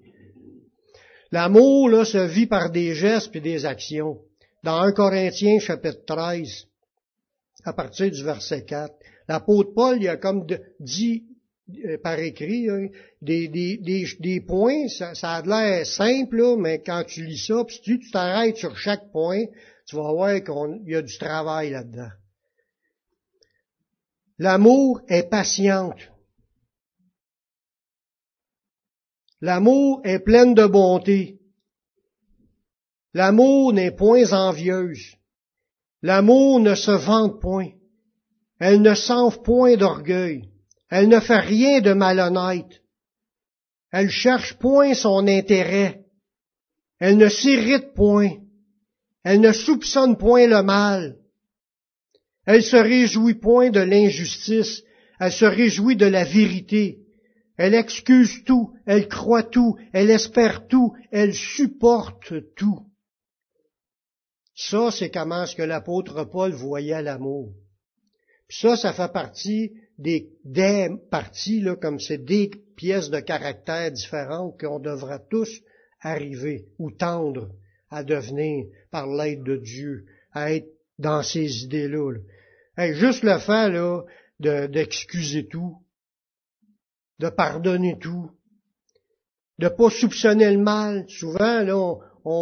L'amour, 1.30 1.88
là, 1.88 2.04
se 2.04 2.18
vit 2.18 2.46
par 2.46 2.70
des 2.70 2.94
gestes 2.94 3.34
et 3.36 3.40
des 3.40 3.64
actions. 3.64 4.18
Dans 4.64 4.80
1 4.80 4.92
Corinthiens, 4.92 5.60
chapitre 5.60 6.04
13, 6.04 6.66
à 7.64 7.72
partir 7.72 8.10
du 8.10 8.22
verset 8.24 8.64
4. 8.64 8.94
L'apôtre 9.28 9.72
Paul, 9.74 9.98
il 10.00 10.08
a 10.08 10.16
comme 10.16 10.46
dit 10.80 11.24
euh, 11.84 11.96
par 12.02 12.18
écrit 12.18 12.68
hein, 12.68 12.88
des, 13.20 13.48
des, 13.48 13.78
des, 13.78 14.40
points, 14.40 14.88
ça, 14.88 15.14
ça 15.14 15.34
a 15.34 15.42
l'air 15.42 15.86
simple, 15.86 16.56
mais 16.58 16.82
quand 16.82 17.04
tu 17.04 17.24
lis 17.24 17.46
ça, 17.46 17.64
puis 17.64 17.76
si 17.76 17.98
tu 17.98 18.10
t'arrêtes 18.10 18.56
sur 18.56 18.76
chaque 18.76 19.10
point, 19.12 19.44
tu 19.86 19.96
vas 19.96 20.12
voir 20.12 20.34
qu'il 20.42 20.90
y 20.92 20.96
a 20.96 21.02
du 21.02 21.18
travail 21.18 21.70
là-dedans. 21.70 22.10
L'amour 24.38 25.00
est 25.08 25.30
patiente. 25.30 26.10
L'amour 29.40 30.00
est 30.04 30.20
pleine 30.20 30.54
de 30.54 30.66
bonté. 30.66 31.40
L'amour 33.14 33.72
n'est 33.72 33.90
point 33.90 34.32
envieuse. 34.32 35.16
L'amour 36.02 36.58
ne 36.60 36.74
se 36.74 36.90
vante 36.90 37.40
point. 37.40 37.70
Elle 38.58 38.82
ne 38.82 38.94
s'enfle 38.94 39.42
point 39.42 39.76
d'orgueil. 39.76 40.48
Elle 40.90 41.08
ne 41.08 41.20
fait 41.20 41.40
rien 41.40 41.80
de 41.80 41.92
malhonnête. 41.92 42.82
Elle 43.92 44.10
cherche 44.10 44.58
point 44.58 44.94
son 44.94 45.26
intérêt. 45.28 46.04
Elle 46.98 47.18
ne 47.18 47.28
s'irrite 47.28 47.94
point. 47.94 48.32
Elle 49.24 49.40
ne 49.40 49.52
soupçonne 49.52 50.16
point 50.16 50.46
le 50.46 50.62
mal. 50.62 51.16
Elle 52.46 52.62
se 52.62 52.76
réjouit 52.76 53.34
point 53.34 53.70
de 53.70 53.80
l'injustice. 53.80 54.82
Elle 55.20 55.32
se 55.32 55.44
réjouit 55.44 55.96
de 55.96 56.06
la 56.06 56.24
vérité. 56.24 56.98
Elle 57.56 57.74
excuse 57.74 58.42
tout. 58.44 58.72
Elle 58.86 59.08
croit 59.08 59.44
tout. 59.44 59.76
Elle 59.92 60.10
espère 60.10 60.66
tout. 60.66 60.94
Elle 61.12 61.34
supporte 61.34 62.32
tout. 62.56 62.86
Ça, 64.54 64.90
c'est 64.90 65.10
comment 65.10 65.46
ce 65.46 65.56
que 65.56 65.62
l'apôtre 65.62 66.24
Paul 66.24 66.52
voyait 66.52 67.02
l'amour. 67.02 67.54
ça, 68.48 68.76
ça 68.76 68.92
fait 68.92 69.12
partie 69.12 69.72
des, 69.98 70.30
des 70.44 70.90
parties, 71.10 71.60
là, 71.60 71.76
comme 71.76 71.98
c'est 71.98 72.24
des 72.24 72.50
pièces 72.76 73.10
de 73.10 73.20
caractère 73.20 73.90
différentes 73.90 74.60
qu'on 74.60 74.78
devra 74.78 75.18
tous 75.18 75.62
arriver 76.00 76.66
ou 76.78 76.90
tendre 76.90 77.50
à 77.90 78.02
devenir 78.02 78.66
par 78.90 79.06
l'aide 79.06 79.42
de 79.44 79.56
Dieu, 79.56 80.04
à 80.32 80.52
être 80.52 80.68
dans 80.98 81.22
ces 81.22 81.64
idées-là. 81.64 82.18
juste 82.92 83.22
le 83.22 83.38
fait 83.38 83.70
là, 83.70 84.02
d'excuser 84.40 85.46
tout, 85.46 85.76
de 87.18 87.28
pardonner 87.28 87.98
tout, 87.98 88.30
de 89.58 89.68
pas 89.68 89.90
soupçonner 89.90 90.50
le 90.50 90.62
mal. 90.62 91.04
Souvent, 91.08 91.62
là, 91.62 91.76
on 91.76 92.00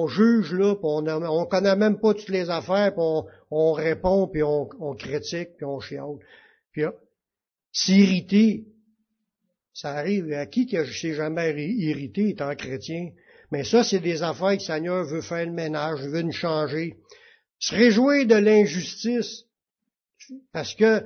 juge 0.09 0.53
là, 0.53 0.75
pis 0.75 0.81
on, 0.85 1.07
on 1.07 1.47
connaît 1.47 1.77
même 1.77 1.99
pas 1.99 2.15
toutes 2.15 2.29
les 2.29 2.51
affaires, 2.51 2.93
puis 2.93 3.03
on, 3.51 3.73
répond, 3.73 4.29
puis 4.29 4.43
on, 4.43 4.95
critique, 4.95 5.57
puis 5.57 5.65
on 5.65 5.81
chiale. 5.81 6.19
Puis 6.73 6.83
s'irriter, 7.73 8.65
ça 9.73 9.91
arrive 9.93 10.33
à 10.33 10.47
qui 10.47 10.67
qui 10.67 10.77
s'est 10.77 11.15
jamais 11.15 11.53
irrité 11.53 12.31
étant 12.31 12.55
chrétien? 12.55 13.11
Mais 13.51 13.65
ça, 13.65 13.83
c'est 13.83 14.01
des 14.01 14.23
affaires 14.23 14.51
que 14.51 14.55
le 14.55 14.61
Seigneur 14.61 15.05
veut 15.05 15.23
faire 15.23 15.47
le 15.47 15.53
ménage, 15.53 16.01
veut 16.01 16.23
nous 16.23 16.33
changer. 16.33 16.97
Se 17.59 17.75
réjouir 17.75 18.27
de 18.27 18.37
l'injustice. 18.37 19.45
Parce 20.53 20.75
que 20.75 21.03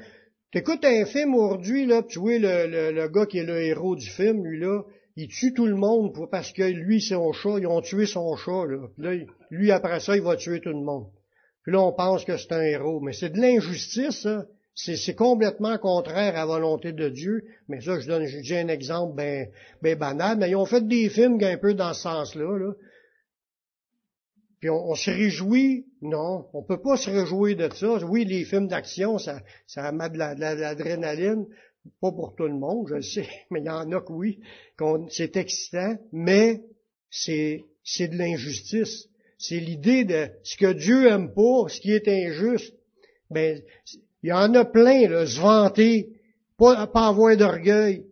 t'écoutes 0.52 0.84
un 0.84 1.06
film 1.06 1.34
aujourd'hui, 1.34 1.86
là, 1.86 2.02
tu 2.02 2.18
vois 2.18 2.38
le, 2.38 2.92
le, 2.92 3.08
gars 3.08 3.26
qui 3.26 3.38
est 3.38 3.44
le 3.44 3.60
héros 3.62 3.96
du 3.96 4.08
film, 4.08 4.44
lui 4.44 4.60
là, 4.60 4.82
il 5.16 5.28
tue 5.28 5.54
tout 5.54 5.66
le 5.66 5.76
monde 5.76 6.12
parce 6.30 6.52
que 6.52 6.62
lui, 6.62 7.00
c'est 7.00 7.14
son 7.14 7.32
chat, 7.32 7.58
ils 7.58 7.66
ont 7.66 7.80
tué 7.80 8.06
son 8.06 8.36
chat, 8.36 8.66
là. 8.66 8.88
là. 8.98 9.24
Lui, 9.50 9.70
après 9.70 10.00
ça, 10.00 10.16
il 10.16 10.22
va 10.22 10.36
tuer 10.36 10.60
tout 10.60 10.70
le 10.70 10.84
monde. 10.84 11.06
Puis 11.64 11.72
là, 11.72 11.80
on 11.80 11.92
pense 11.92 12.24
que 12.24 12.36
c'est 12.36 12.52
un 12.52 12.60
héros. 12.60 13.00
Mais 13.00 13.12
c'est 13.12 13.30
de 13.30 13.40
l'injustice. 13.40 14.28
C'est 14.74 15.14
complètement 15.14 15.78
contraire 15.78 16.34
à 16.34 16.40
la 16.40 16.46
volonté 16.46 16.92
de 16.92 17.08
Dieu. 17.08 17.44
Mais 17.68 17.80
ça, 17.80 17.98
je 17.98 18.06
donne 18.06 18.26
j'ai 18.26 18.58
un 18.58 18.68
exemple 18.68 19.14
ben, 19.16 19.48
ben 19.82 19.98
banal. 19.98 20.36
Mais 20.36 20.50
ils 20.50 20.56
ont 20.56 20.66
fait 20.66 20.86
des 20.86 21.08
films 21.08 21.38
un 21.42 21.56
peu 21.56 21.74
dans 21.74 21.94
ce 21.94 22.02
sens-là. 22.02 22.58
Là. 22.58 22.72
Puis 24.60 24.68
on, 24.68 24.94
se 24.94 25.10
réjouit. 25.10 25.86
Non, 26.02 26.48
on 26.52 26.62
peut 26.62 26.80
pas 26.80 26.96
se 26.96 27.10
réjouir 27.10 27.56
de 27.56 27.72
ça. 27.72 28.04
Oui, 28.04 28.24
les 28.24 28.44
films 28.44 28.68
d'action, 28.68 29.18
ça, 29.18 29.40
ça 29.66 29.90
de 29.90 30.18
l'adrénaline. 30.18 31.46
Pas 32.00 32.12
pour 32.12 32.34
tout 32.36 32.46
le 32.46 32.54
monde, 32.54 32.88
je 32.88 32.94
le 32.96 33.02
sais, 33.02 33.28
mais 33.50 33.60
il 33.60 33.66
y 33.66 33.70
en 33.70 33.90
a 33.92 34.00
que 34.00 34.12
oui, 34.12 34.40
c'est 35.10 35.36
excitant, 35.36 35.96
mais 36.12 36.62
c'est, 37.10 37.64
c'est 37.82 38.08
de 38.08 38.16
l'injustice. 38.16 39.08
C'est 39.38 39.60
l'idée 39.60 40.04
de 40.04 40.28
ce 40.42 40.56
que 40.56 40.72
Dieu 40.72 41.08
aime 41.08 41.32
pas, 41.34 41.68
ce 41.68 41.80
qui 41.80 41.92
est 41.92 42.08
injuste. 42.08 42.74
Ben, 43.30 43.60
il 44.22 44.28
y 44.28 44.32
en 44.32 44.54
a 44.54 44.64
plein, 44.64 45.08
là, 45.08 45.26
se 45.26 45.40
vanter, 45.40 46.14
pas, 46.56 46.86
pas 46.86 47.08
avoir 47.08 47.36
d'orgueil, 47.36 48.06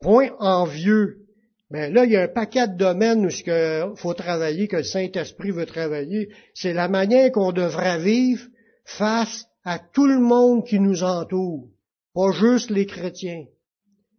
point 0.00 0.30
envieux. 0.38 1.26
Ben 1.70 1.92
là, 1.92 2.04
il 2.04 2.12
y 2.12 2.16
a 2.16 2.22
un 2.22 2.28
paquet 2.28 2.68
de 2.68 2.76
domaines 2.76 3.26
où 3.26 3.30
ce 3.30 3.42
qu'il 3.42 3.96
faut 3.96 4.14
travailler, 4.14 4.68
que 4.68 4.76
le 4.76 4.84
Saint-Esprit 4.84 5.50
veut 5.50 5.66
travailler. 5.66 6.28
C'est 6.54 6.72
la 6.72 6.88
manière 6.88 7.32
qu'on 7.32 7.50
devrait 7.50 7.98
vivre 7.98 8.46
face 8.84 9.46
à 9.64 9.80
tout 9.80 10.06
le 10.06 10.20
monde 10.20 10.64
qui 10.64 10.78
nous 10.78 11.02
entoure, 11.02 11.68
pas 12.16 12.32
juste 12.32 12.70
les 12.70 12.86
chrétiens. 12.86 13.44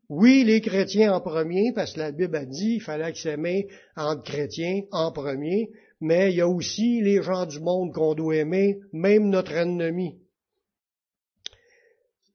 Oui, 0.08 0.44
les 0.44 0.62
chrétiens 0.62 1.14
en 1.14 1.20
premier, 1.20 1.74
parce 1.74 1.94
que 1.94 2.00
la 2.00 2.12
Bible 2.12 2.36
a 2.36 2.46
dit 2.46 2.74
qu'il 2.74 2.82
fallait 2.84 3.16
s'aimer 3.16 3.68
entre 3.96 4.22
chrétiens 4.22 4.84
en 4.92 5.12
premier, 5.12 5.72
mais 6.00 6.32
il 6.32 6.38
y 6.38 6.42
a 6.42 6.48
aussi 6.48 7.02
les 7.02 7.24
gens 7.24 7.48
du 7.48 7.60
monde 7.60 7.92
qu'on 7.92 8.14
doit 8.14 8.36
aimer, 8.36 8.78
même 8.94 9.30
notre 9.30 9.54
ennemi. 9.54 10.20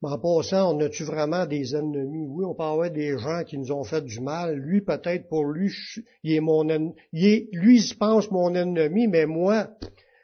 Mais 0.02 0.10
en 0.10 0.18
passant, 0.18 0.74
on 0.74 0.80
a-tu 0.80 1.04
vraiment 1.04 1.46
des 1.46 1.76
ennemis? 1.76 2.26
Oui, 2.28 2.44
on 2.44 2.56
peut 2.56 2.64
avoir 2.64 2.90
des 2.90 3.16
gens 3.16 3.44
qui 3.46 3.56
nous 3.56 3.70
ont 3.70 3.84
fait 3.84 4.04
du 4.04 4.18
mal. 4.18 4.56
Lui, 4.56 4.80
peut-être 4.80 5.28
pour 5.28 5.44
lui, 5.44 5.72
il 6.24 6.32
est 6.34 6.40
mon 6.40 6.68
ennemi. 6.68 6.92
lui, 7.12 7.76
il 7.76 7.82
se 7.82 7.94
pense 7.94 8.32
mon 8.32 8.52
ennemi, 8.56 9.06
mais 9.06 9.26
moi, 9.26 9.68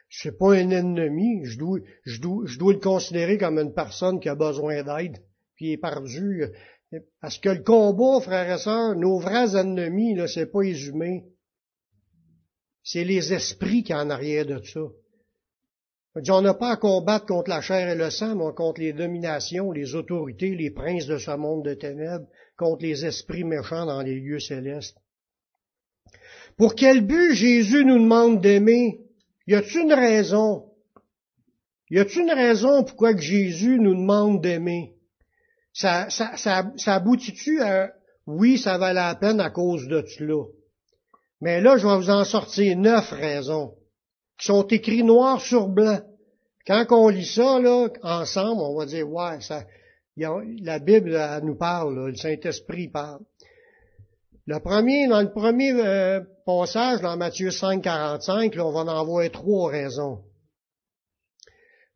je 0.09 0.19
suis 0.19 0.31
pas 0.31 0.55
un 0.55 0.69
ennemi. 0.71 1.45
Je 1.45 1.57
dois, 1.57 1.79
je 2.03 2.19
dois, 2.19 2.43
je 2.45 2.59
dois 2.59 2.73
le 2.73 2.79
considérer 2.79 3.37
comme 3.37 3.57
une 3.57 3.73
personne 3.73 4.19
qui 4.19 4.27
a 4.27 4.35
besoin 4.35 4.83
d'aide, 4.83 5.19
qui 5.59 5.73
est 5.73 5.77
perdu. 5.77 6.45
Parce 7.21 7.37
que 7.37 7.49
le 7.49 7.63
combat, 7.63 8.21
frères 8.21 8.55
et 8.55 8.57
sœurs, 8.57 8.95
nos 8.95 9.19
vrais 9.19 9.55
ennemis, 9.55 10.15
là, 10.15 10.27
c'est 10.27 10.51
pas 10.51 10.63
les 10.63 10.87
humains. 10.87 11.19
C'est 12.81 13.03
les 13.03 13.33
esprits 13.33 13.83
qui 13.83 13.93
en 13.93 14.09
arrière 14.09 14.45
de 14.45 14.63
ça. 14.63 14.79
On 16.29 16.41
n'a 16.41 16.55
pas 16.55 16.71
à 16.71 16.77
combattre 16.77 17.27
contre 17.27 17.49
la 17.49 17.61
chair 17.61 17.89
et 17.89 17.95
le 17.95 18.09
sang, 18.09 18.35
mais 18.35 18.53
contre 18.55 18.81
les 18.81 18.93
dominations, 18.93 19.71
les 19.71 19.93
autorités, 19.93 20.55
les 20.55 20.71
princes 20.71 21.05
de 21.05 21.17
ce 21.17 21.31
monde 21.31 21.65
de 21.65 21.75
ténèbres, 21.75 22.25
contre 22.57 22.83
les 22.83 23.05
esprits 23.05 23.43
méchants 23.43 23.85
dans 23.85 24.01
les 24.01 24.19
lieux 24.19 24.39
célestes. 24.39 24.97
Pour 26.57 26.73
quel 26.73 27.05
but 27.05 27.33
Jésus 27.33 27.85
nous 27.85 27.99
demande 27.99 28.41
d'aimer? 28.41 29.01
Y 29.45 29.55
a-t-il 29.55 29.81
une 29.81 29.93
raison? 29.93 30.71
Y 31.91 31.99
a-t-il 31.99 32.23
une 32.23 32.31
raison 32.31 32.83
pourquoi 32.83 33.13
que 33.13 33.21
Jésus 33.21 33.79
nous 33.79 33.95
demande 33.95 34.41
d'aimer? 34.41 34.95
Ça, 35.73 36.07
aboutit-tu 36.85 37.61
à 37.61 37.91
oui, 38.25 38.57
ça 38.57 38.77
valait 38.77 38.93
la 38.95 39.15
peine 39.15 39.39
à 39.39 39.49
cause 39.49 39.87
de 39.87 40.03
cela? 40.05 40.43
Mais 41.41 41.61
là, 41.61 41.77
je 41.77 41.87
vais 41.87 41.95
vous 41.95 42.09
en 42.09 42.25
sortir 42.25 42.77
neuf 42.77 43.11
raisons 43.11 43.75
qui 44.37 44.47
sont 44.47 44.67
écrites 44.67 45.05
noir 45.05 45.41
sur 45.41 45.67
blanc. 45.67 45.99
Quand 46.67 46.85
on 46.91 47.09
lit 47.09 47.25
ça, 47.25 47.59
là, 47.59 47.87
ensemble, 48.03 48.61
on 48.61 48.77
va 48.77 48.85
dire, 48.85 49.09
ouais, 49.09 49.41
ça, 49.41 49.63
la 50.15 50.79
Bible 50.79 51.17
nous 51.43 51.55
parle, 51.55 52.07
le 52.09 52.15
Saint-Esprit 52.15 52.89
parle. 52.89 53.21
Le 54.45 54.59
premier, 54.59 55.07
dans 55.07 55.21
le 55.21 55.31
premier 55.31 55.71
euh, 55.73 56.21
passage, 56.45 57.01
dans 57.01 57.15
Matthieu 57.17 57.51
5, 57.51 57.83
45, 57.83 58.55
là, 58.55 58.65
on 58.65 58.71
va 58.71 58.91
en 58.91 59.05
voir 59.05 59.29
trois 59.31 59.71
raisons. 59.71 60.23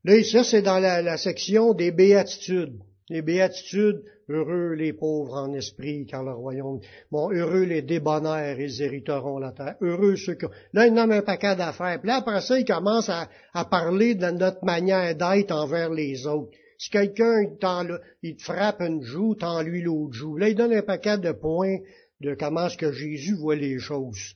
Là, 0.03 0.23
ça, 0.23 0.43
c'est 0.43 0.61
dans 0.61 0.79
la 0.79 1.17
section 1.17 1.73
des 1.73 1.91
béatitudes. 1.91 2.79
Les 3.13 3.21
béatitudes, 3.21 4.01
heureux 4.27 4.73
les 4.73 4.91
pauvres 4.91 5.35
en 5.35 5.53
esprit, 5.53 6.07
car 6.07 6.23
le 6.23 6.31
royaume, 6.31 6.79
bon, 7.11 7.29
heureux 7.31 7.61
les 7.61 7.83
débonnaires, 7.83 8.59
ils 8.59 8.81
hériteront 8.81 9.37
la 9.37 9.51
terre. 9.51 9.75
Heureux 9.81 10.15
ceux 10.15 10.33
qui, 10.33 10.47
là, 10.73 10.87
il 10.87 10.95
nomme 10.95 11.11
un 11.11 11.21
paquet 11.21 11.55
d'affaires. 11.55 11.99
Puis 11.99 12.07
là, 12.07 12.15
après 12.15 12.41
ça, 12.41 12.57
il 12.57 12.65
commence 12.65 13.09
à, 13.09 13.29
parler 13.65 14.15
de 14.15 14.31
notre 14.31 14.65
manière 14.65 15.15
d'être 15.15 15.51
envers 15.51 15.91
les 15.91 16.25
autres. 16.25 16.57
Si 16.79 16.89
quelqu'un, 16.89 17.43
il 18.23 18.35
te 18.35 18.41
frappe 18.41 18.81
une 18.81 19.03
joue, 19.03 19.35
tend 19.35 19.61
lui 19.61 19.83
l'autre 19.83 20.13
joue. 20.13 20.35
Là, 20.35 20.49
il 20.49 20.55
donne 20.55 20.73
un 20.73 20.81
paquet 20.81 21.19
de 21.19 21.33
points 21.33 21.77
de 22.19 22.33
comment 22.33 22.65
est-ce 22.65 22.77
que 22.77 22.91
Jésus 22.91 23.35
voit 23.35 23.55
les 23.55 23.77
choses. 23.77 24.33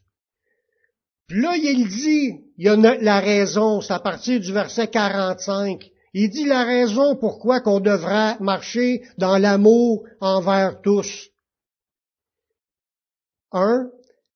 Puis 1.26 1.42
là, 1.42 1.56
il 1.56 1.88
dit, 1.88 2.42
il 2.60 2.66
y 2.66 2.70
a 2.70 2.76
la 2.76 3.22
raison, 3.22 3.82
c'est 3.82 3.94
à 3.94 4.00
partir 4.00 4.40
du 4.40 4.54
verset 4.54 4.88
45. 4.88 5.90
Il 6.14 6.30
dit 6.30 6.46
la 6.46 6.64
raison 6.64 7.16
pourquoi 7.16 7.62
qu'on 7.62 7.80
devrait 7.80 8.38
marcher 8.40 9.04
dans 9.18 9.38
l'amour 9.38 10.06
envers 10.20 10.82
tous. 10.82 11.30
Un, 13.52 13.90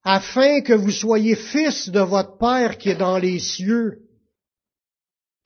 afin 0.04 0.62
que 0.62 0.74
vous 0.74 0.92
soyez 0.92 1.36
fils 1.36 1.90
de 1.90 2.00
votre 2.00 2.38
Père 2.38 2.78
qui 2.78 2.90
est 2.90 2.96
dans 2.96 3.18
les 3.18 3.40
cieux. 3.40 4.00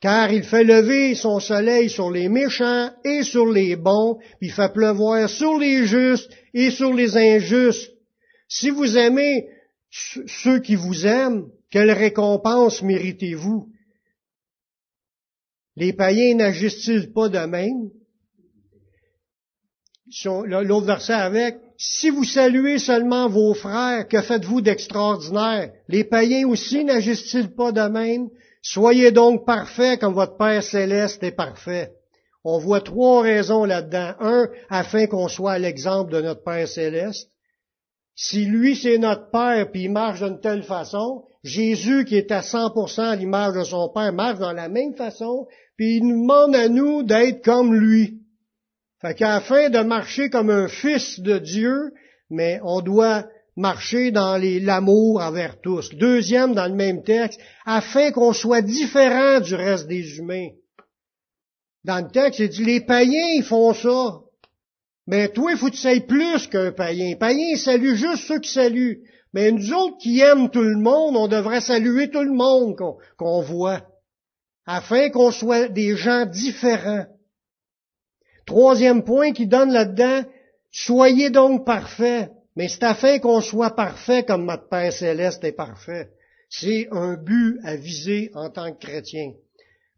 Car 0.01 0.31
il 0.31 0.43
fait 0.43 0.63
lever 0.63 1.15
son 1.15 1.39
soleil 1.39 1.89
sur 1.89 2.11
les 2.11 2.29
méchants 2.29 2.91
et 3.03 3.23
sur 3.23 3.47
les 3.47 3.75
bons, 3.75 4.19
il 4.41 4.51
fait 4.51 4.71
pleuvoir 4.71 5.29
sur 5.29 5.57
les 5.57 5.85
justes 5.85 6.31
et 6.53 6.69
sur 6.69 6.93
les 6.93 7.17
injustes. 7.17 7.91
Si 8.47 8.69
vous 8.69 8.97
aimez 8.97 9.47
ceux 9.89 10.59
qui 10.59 10.75
vous 10.75 11.07
aiment, 11.07 11.45
quelle 11.71 11.91
récompense 11.91 12.81
méritez-vous? 12.81 13.69
Les 15.75 15.93
païens 15.93 16.35
n'agissent-ils 16.35 17.11
pas 17.11 17.29
de 17.29 17.39
même? 17.39 17.89
L'autre 20.23 20.85
verset 20.85 21.13
avec, 21.13 21.57
si 21.77 22.09
vous 22.09 22.23
saluez 22.23 22.79
seulement 22.79 23.27
vos 23.27 23.53
frères, 23.53 24.07
que 24.07 24.21
faites-vous 24.21 24.61
d'extraordinaire? 24.61 25.73
Les 25.89 26.05
païens 26.05 26.47
aussi 26.47 26.85
n'agissent-ils 26.85 27.53
pas 27.53 27.71
de 27.71 27.81
même? 27.81 28.29
Soyez 28.61 29.11
donc 29.11 29.45
parfaits 29.45 29.99
comme 29.99 30.13
votre 30.13 30.37
Père 30.37 30.63
céleste 30.63 31.21
est 31.23 31.35
parfait. 31.35 31.91
On 32.43 32.59
voit 32.59 32.81
trois 32.81 33.23
raisons 33.23 33.65
là-dedans. 33.65 34.13
Un, 34.19 34.47
afin 34.69 35.07
qu'on 35.07 35.27
soit 35.27 35.53
à 35.53 35.59
l'exemple 35.59 36.11
de 36.11 36.21
notre 36.21 36.43
Père 36.43 36.67
céleste. 36.67 37.29
Si 38.15 38.45
lui 38.45 38.75
c'est 38.75 38.97
notre 38.97 39.29
Père 39.29 39.69
puis 39.71 39.83
il 39.83 39.91
marche 39.91 40.21
d'une 40.21 40.39
telle 40.39 40.63
façon, 40.63 41.25
Jésus 41.45 42.05
qui 42.05 42.15
est 42.17 42.31
à 42.31 42.41
100% 42.41 43.01
à 43.01 43.15
l'image 43.15 43.53
de 43.53 43.63
son 43.63 43.87
Père 43.89 44.11
marche 44.11 44.39
dans 44.39 44.51
la 44.51 44.67
même 44.67 44.95
façon, 44.95 45.45
puis 45.77 45.97
il 45.97 46.07
nous 46.07 46.23
demande 46.23 46.55
à 46.55 46.67
nous 46.69 47.03
d'être 47.03 47.43
comme 47.43 47.75
lui. 47.75 48.21
Fait 48.99 49.13
qu'afin 49.13 49.69
de 49.69 49.79
marcher 49.79 50.31
comme 50.31 50.49
un 50.49 50.67
fils 50.67 51.19
de 51.19 51.37
Dieu, 51.37 51.93
mais 52.31 52.59
on 52.63 52.81
doit 52.81 53.27
marcher 53.55 54.09
dans 54.09 54.41
l'amour 54.41 55.21
envers 55.21 55.61
tous. 55.61 55.93
Deuxième, 55.93 56.55
dans 56.55 56.65
le 56.67 56.73
même 56.73 57.03
texte, 57.03 57.39
afin 57.63 58.11
qu'on 58.11 58.33
soit 58.33 58.63
différent 58.63 59.39
du 59.39 59.53
reste 59.53 59.87
des 59.87 60.17
humains. 60.17 60.49
Dans 61.83 62.03
le 62.03 62.09
texte, 62.11 62.39
il 62.39 62.49
dit, 62.49 62.65
les 62.65 62.81
païens, 62.81 63.35
ils 63.37 63.43
font 63.43 63.71
ça. 63.75 64.19
Mais 65.05 65.29
toi, 65.29 65.51
il 65.51 65.57
faut 65.59 65.67
que 65.67 65.73
tu 65.73 65.77
sais 65.77 65.99
plus 65.99 66.47
qu'un 66.47 66.71
païen. 66.71 67.15
Païen, 67.19 67.49
il 67.51 67.59
salue 67.59 67.93
juste 67.93 68.23
ceux 68.23 68.39
qui 68.39 68.51
saluent. 68.51 69.03
Mais 69.35 69.51
nous 69.51 69.73
autres 69.73 69.97
qui 69.97 70.21
aiment 70.21 70.49
tout 70.49 70.63
le 70.63 70.77
monde, 70.77 71.17
on 71.17 71.27
devrait 71.27 71.59
saluer 71.59 72.09
tout 72.09 72.23
le 72.23 72.31
monde 72.31 72.77
qu'on 73.17 73.41
voit 73.41 73.81
afin 74.65 75.09
qu'on 75.09 75.29
soit 75.29 75.67
des 75.67 75.97
gens 75.97 76.25
différents. 76.25 77.05
Troisième 78.45 79.03
point 79.03 79.33
qui 79.33 79.45
donne 79.45 79.73
là-dedans, 79.73 80.23
soyez 80.71 81.31
donc 81.31 81.65
parfaits. 81.65 82.31
Mais 82.55 82.69
c'est 82.69 82.83
afin 82.83 83.19
qu'on 83.19 83.41
soit 83.41 83.75
parfait 83.75 84.23
comme 84.23 84.45
notre 84.45 84.69
Père 84.69 84.93
céleste 84.93 85.43
est 85.43 85.51
parfait. 85.51 86.11
C'est 86.49 86.87
un 86.91 87.15
but 87.15 87.59
à 87.65 87.75
viser 87.75 88.31
en 88.35 88.49
tant 88.49 88.71
que 88.71 88.79
chrétien. 88.79 89.33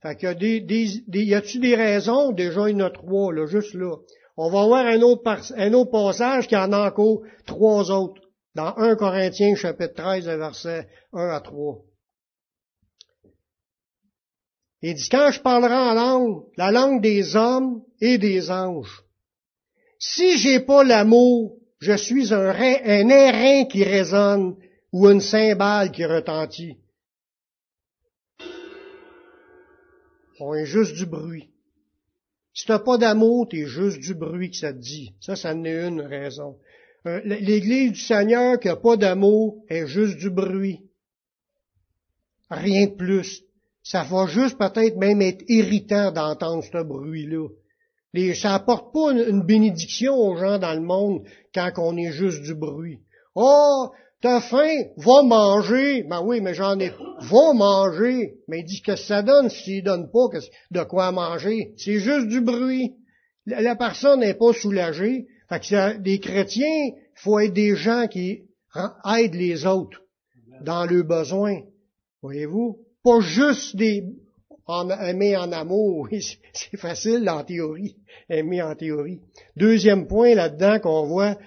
Fait 0.02 0.16
qu'il 0.16 0.30
y 0.30 0.32
a 0.32 0.34
des, 0.34 0.62
des, 0.62 1.24
y 1.24 1.36
a-tu 1.36 1.60
des 1.60 1.76
raisons? 1.76 2.32
Déjà, 2.32 2.70
il 2.70 2.80
y 2.80 2.82
en 2.82 2.88
a 2.88 2.90
trois, 2.90 3.32
là, 3.32 3.46
juste 3.46 3.76
là. 3.76 3.98
On 4.36 4.50
va 4.50 4.66
voir 4.66 4.88
un 4.88 5.02
autre, 5.02 5.22
un 5.56 5.74
autre 5.74 5.92
passage 5.92 6.48
qui 6.48 6.56
en 6.56 6.72
a 6.74 6.88
encore 6.88 7.22
trois 7.46 7.92
autres. 7.92 8.22
Dans 8.58 8.76
1 8.76 8.96
Corinthiens 8.96 9.56
chapitre 9.56 9.94
13, 9.94 10.26
verset 10.26 10.90
1 11.14 11.30
à 11.30 11.40
3. 11.42 11.80
Il 14.82 14.96
dit, 14.96 15.10
quand 15.10 15.30
je 15.32 15.40
parlerai 15.40 15.76
en 15.76 15.94
langue, 15.94 16.44
la 16.58 16.72
langue 16.72 17.02
des 17.02 17.36
hommes 17.36 17.84
et 18.02 18.18
des 18.18 18.50
anges, 18.50 19.04
si 20.00 20.40
j'ai 20.40 20.60
pas 20.60 20.84
l'amour, 20.84 21.60
je 21.80 21.96
suis 21.96 22.34
un, 22.34 22.50
un 22.50 23.10
airain 23.10 23.66
qui 23.66 23.84
résonne 23.84 24.56
ou 24.92 25.08
une 25.08 25.22
cymbale 25.22 25.92
qui 25.92 26.04
retentit. 26.06 26.78
On 30.40 30.56
est 30.56 30.66
juste 30.66 30.96
du 30.96 31.06
bruit. 31.06 31.52
Si 32.56 32.66
t'as 32.66 32.80
pas 32.80 32.98
d'amour, 32.98 33.48
t'es 33.50 33.68
juste 33.68 34.00
du 34.00 34.16
bruit 34.16 34.50
que 34.50 34.58
ça 34.58 34.74
te 34.74 34.80
dit. 34.80 35.14
Ça, 35.22 35.36
ça 35.36 35.54
en 35.54 35.64
est 35.64 35.88
une 35.88 36.02
raison. 36.02 36.58
Euh, 37.08 37.22
L'Église 37.24 37.94
du 37.94 38.02
Seigneur 38.02 38.60
qui 38.60 38.68
a 38.68 38.76
pas 38.76 38.98
d'amour 38.98 39.64
est 39.70 39.88
juste 39.88 40.18
du 40.18 40.30
bruit. 40.30 40.82
Rien 42.50 42.88
de 42.88 42.96
plus. 42.96 43.44
Ça 43.82 44.04
va 44.04 44.28
juste 44.28 44.58
peut-être 44.58 44.98
même 44.98 45.22
être 45.22 45.44
irritant 45.48 46.12
d'entendre 46.12 46.64
ce 46.64 46.84
bruit-là. 46.84 47.48
ça 48.36 48.56
apporte 48.56 48.94
pas 48.94 49.14
une, 49.14 49.44
bénédiction 49.44 50.14
aux 50.14 50.36
gens 50.36 50.60
dans 50.60 50.74
le 50.74 50.82
monde 50.82 51.24
quand 51.56 51.72
on 51.78 51.96
est 51.96 52.12
juste 52.12 52.42
du 52.42 52.54
bruit. 52.54 53.00
Oh, 53.36 53.90
t'as 54.22 54.42
faim, 54.42 54.76
va 54.98 55.24
manger. 55.24 56.04
Ben 56.04 56.22
oui, 56.22 56.42
mais 56.42 56.54
j'en 56.54 56.78
ai, 56.78 56.92
va 57.22 57.54
manger. 57.54 58.34
Mais 58.50 58.60
il 58.60 58.66
dit 58.66 58.82
que 58.82 58.98
ça 58.98 59.22
donne 59.22 59.50
s'il 59.50 59.84
donne 59.84 60.12
pas 60.12 60.28
de 60.72 60.84
quoi 60.84 61.14
manger? 61.14 61.74
C'est 61.78 62.00
juste 62.00 62.28
du 62.28 62.42
bruit. 62.42 62.96
La, 63.46 63.78
personne 63.78 64.20
n'est 64.20 64.34
pas 64.34 64.52
soulagée. 64.52 65.28
Fait 65.50 65.60
que 65.60 65.98
des 65.98 66.20
chrétiens, 66.20 66.92
faut 67.16 67.40
être 67.40 67.54
des 67.54 67.76
gens 67.76 68.08
qui 68.08 68.44
aident 69.06 69.36
les 69.36 69.66
autres 69.66 70.02
dans 70.62 70.86
leurs 70.86 71.06
besoins. 71.06 71.62
Voyez-vous? 72.22 72.88
pas 73.08 73.22
juste 73.22 73.76
des 73.78 74.04
en, 74.66 74.90
aimer 74.90 75.38
en 75.38 75.54
amour, 75.54 76.10
c'est 76.54 76.78
facile 76.78 77.30
en 77.30 77.44
théorie, 77.46 77.96
aimer 78.30 78.62
en 78.62 78.76
théorie. 78.76 79.22
Deuxième 79.56 80.08
point 80.08 80.36
là-dedans 80.36 80.80
qu'on 80.80 81.06
voit, 81.06 81.38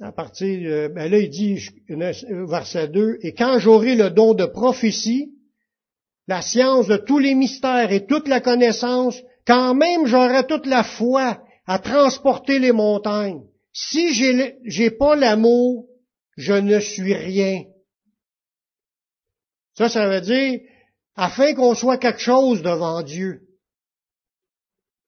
à 0.00 0.12
partir, 0.12 0.90
ben 0.90 1.10
là 1.10 1.18
il 1.18 1.30
dit, 1.30 1.58
verset 1.88 2.88
2, 2.88 3.18
et 3.22 3.34
quand 3.34 3.58
j'aurai 3.58 3.96
le 3.96 4.10
don 4.10 4.34
de 4.34 4.46
prophétie, 4.46 5.32
la 6.28 6.42
science 6.42 6.86
de 6.86 6.96
tous 6.96 7.18
les 7.18 7.34
mystères 7.34 7.90
et 7.90 8.06
toute 8.06 8.28
la 8.28 8.40
connaissance, 8.40 9.20
quand 9.44 9.74
même 9.74 10.06
j'aurai 10.06 10.46
toute 10.46 10.66
la 10.66 10.84
foi 10.84 11.42
à 11.66 11.78
transporter 11.78 12.58
les 12.58 12.72
montagnes. 12.72 13.42
Si 13.72 14.12
j'ai, 14.12 14.90
pas 14.90 15.16
l'amour, 15.16 15.86
je 16.36 16.52
ne 16.52 16.80
suis 16.80 17.14
rien. 17.14 17.64
Ça, 19.74 19.88
ça 19.88 20.08
veut 20.08 20.20
dire, 20.20 20.60
afin 21.14 21.54
qu'on 21.54 21.74
soit 21.74 21.98
quelque 21.98 22.20
chose 22.20 22.62
devant 22.62 23.02
Dieu, 23.02 23.48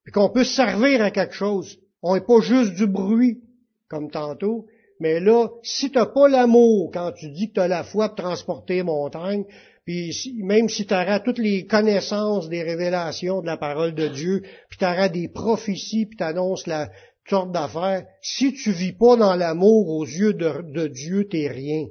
et 0.07 0.11
qu'on 0.11 0.31
puisse 0.31 0.55
servir 0.55 1.03
à 1.03 1.11
quelque 1.11 1.35
chose. 1.35 1.79
On 2.03 2.14
n'est 2.14 2.21
pas 2.21 2.40
juste 2.40 2.75
du 2.75 2.87
bruit, 2.87 3.43
comme 3.88 4.11
tantôt, 4.11 4.67
mais 5.01 5.21
là, 5.21 5.49
si 5.62 5.90
tu 5.90 5.99
n'as 5.99 6.07
pas 6.07 6.29
l'amour 6.29 6.90
quand 6.93 7.12
tu 7.12 7.31
dis 7.31 7.49
que 7.49 7.55
tu 7.55 7.61
as 7.61 7.69
la 7.69 7.85
foi 7.85 8.09
pour 8.09 8.17
transporter 8.17 8.83
montagne, 8.83 9.45
puis 9.85 10.35
même 10.42 10.68
si 10.68 10.87
tu 10.87 10.94
auras 10.94 11.20
toutes 11.20 11.38
les 11.38 11.66
connaissances 11.66 12.49
des 12.49 12.62
révélations 12.62 13.42
de 13.42 13.47
la 13.47 13.59
parole 13.59 13.94
de 13.94 14.09
Dieu, 14.09 14.42
puis 14.68 14.79
tu 14.79 14.85
auras 14.85 15.09
des 15.09 15.29
prophéties, 15.29 16.07
puis 16.07 16.16
tu 16.16 16.25
annonces 16.25 16.66
la 16.66 16.90
sorte 17.29 17.53
d'affaires, 17.53 18.07
si 18.23 18.53
tu 18.53 18.73
vis 18.73 18.92
pas 18.92 19.16
dans 19.16 19.35
l'amour 19.35 19.88
aux 19.88 20.05
yeux 20.05 20.35
de, 20.35 20.73
de 20.73 20.87
Dieu, 20.88 21.29
t'es 21.29 21.49
rien. 21.49 21.87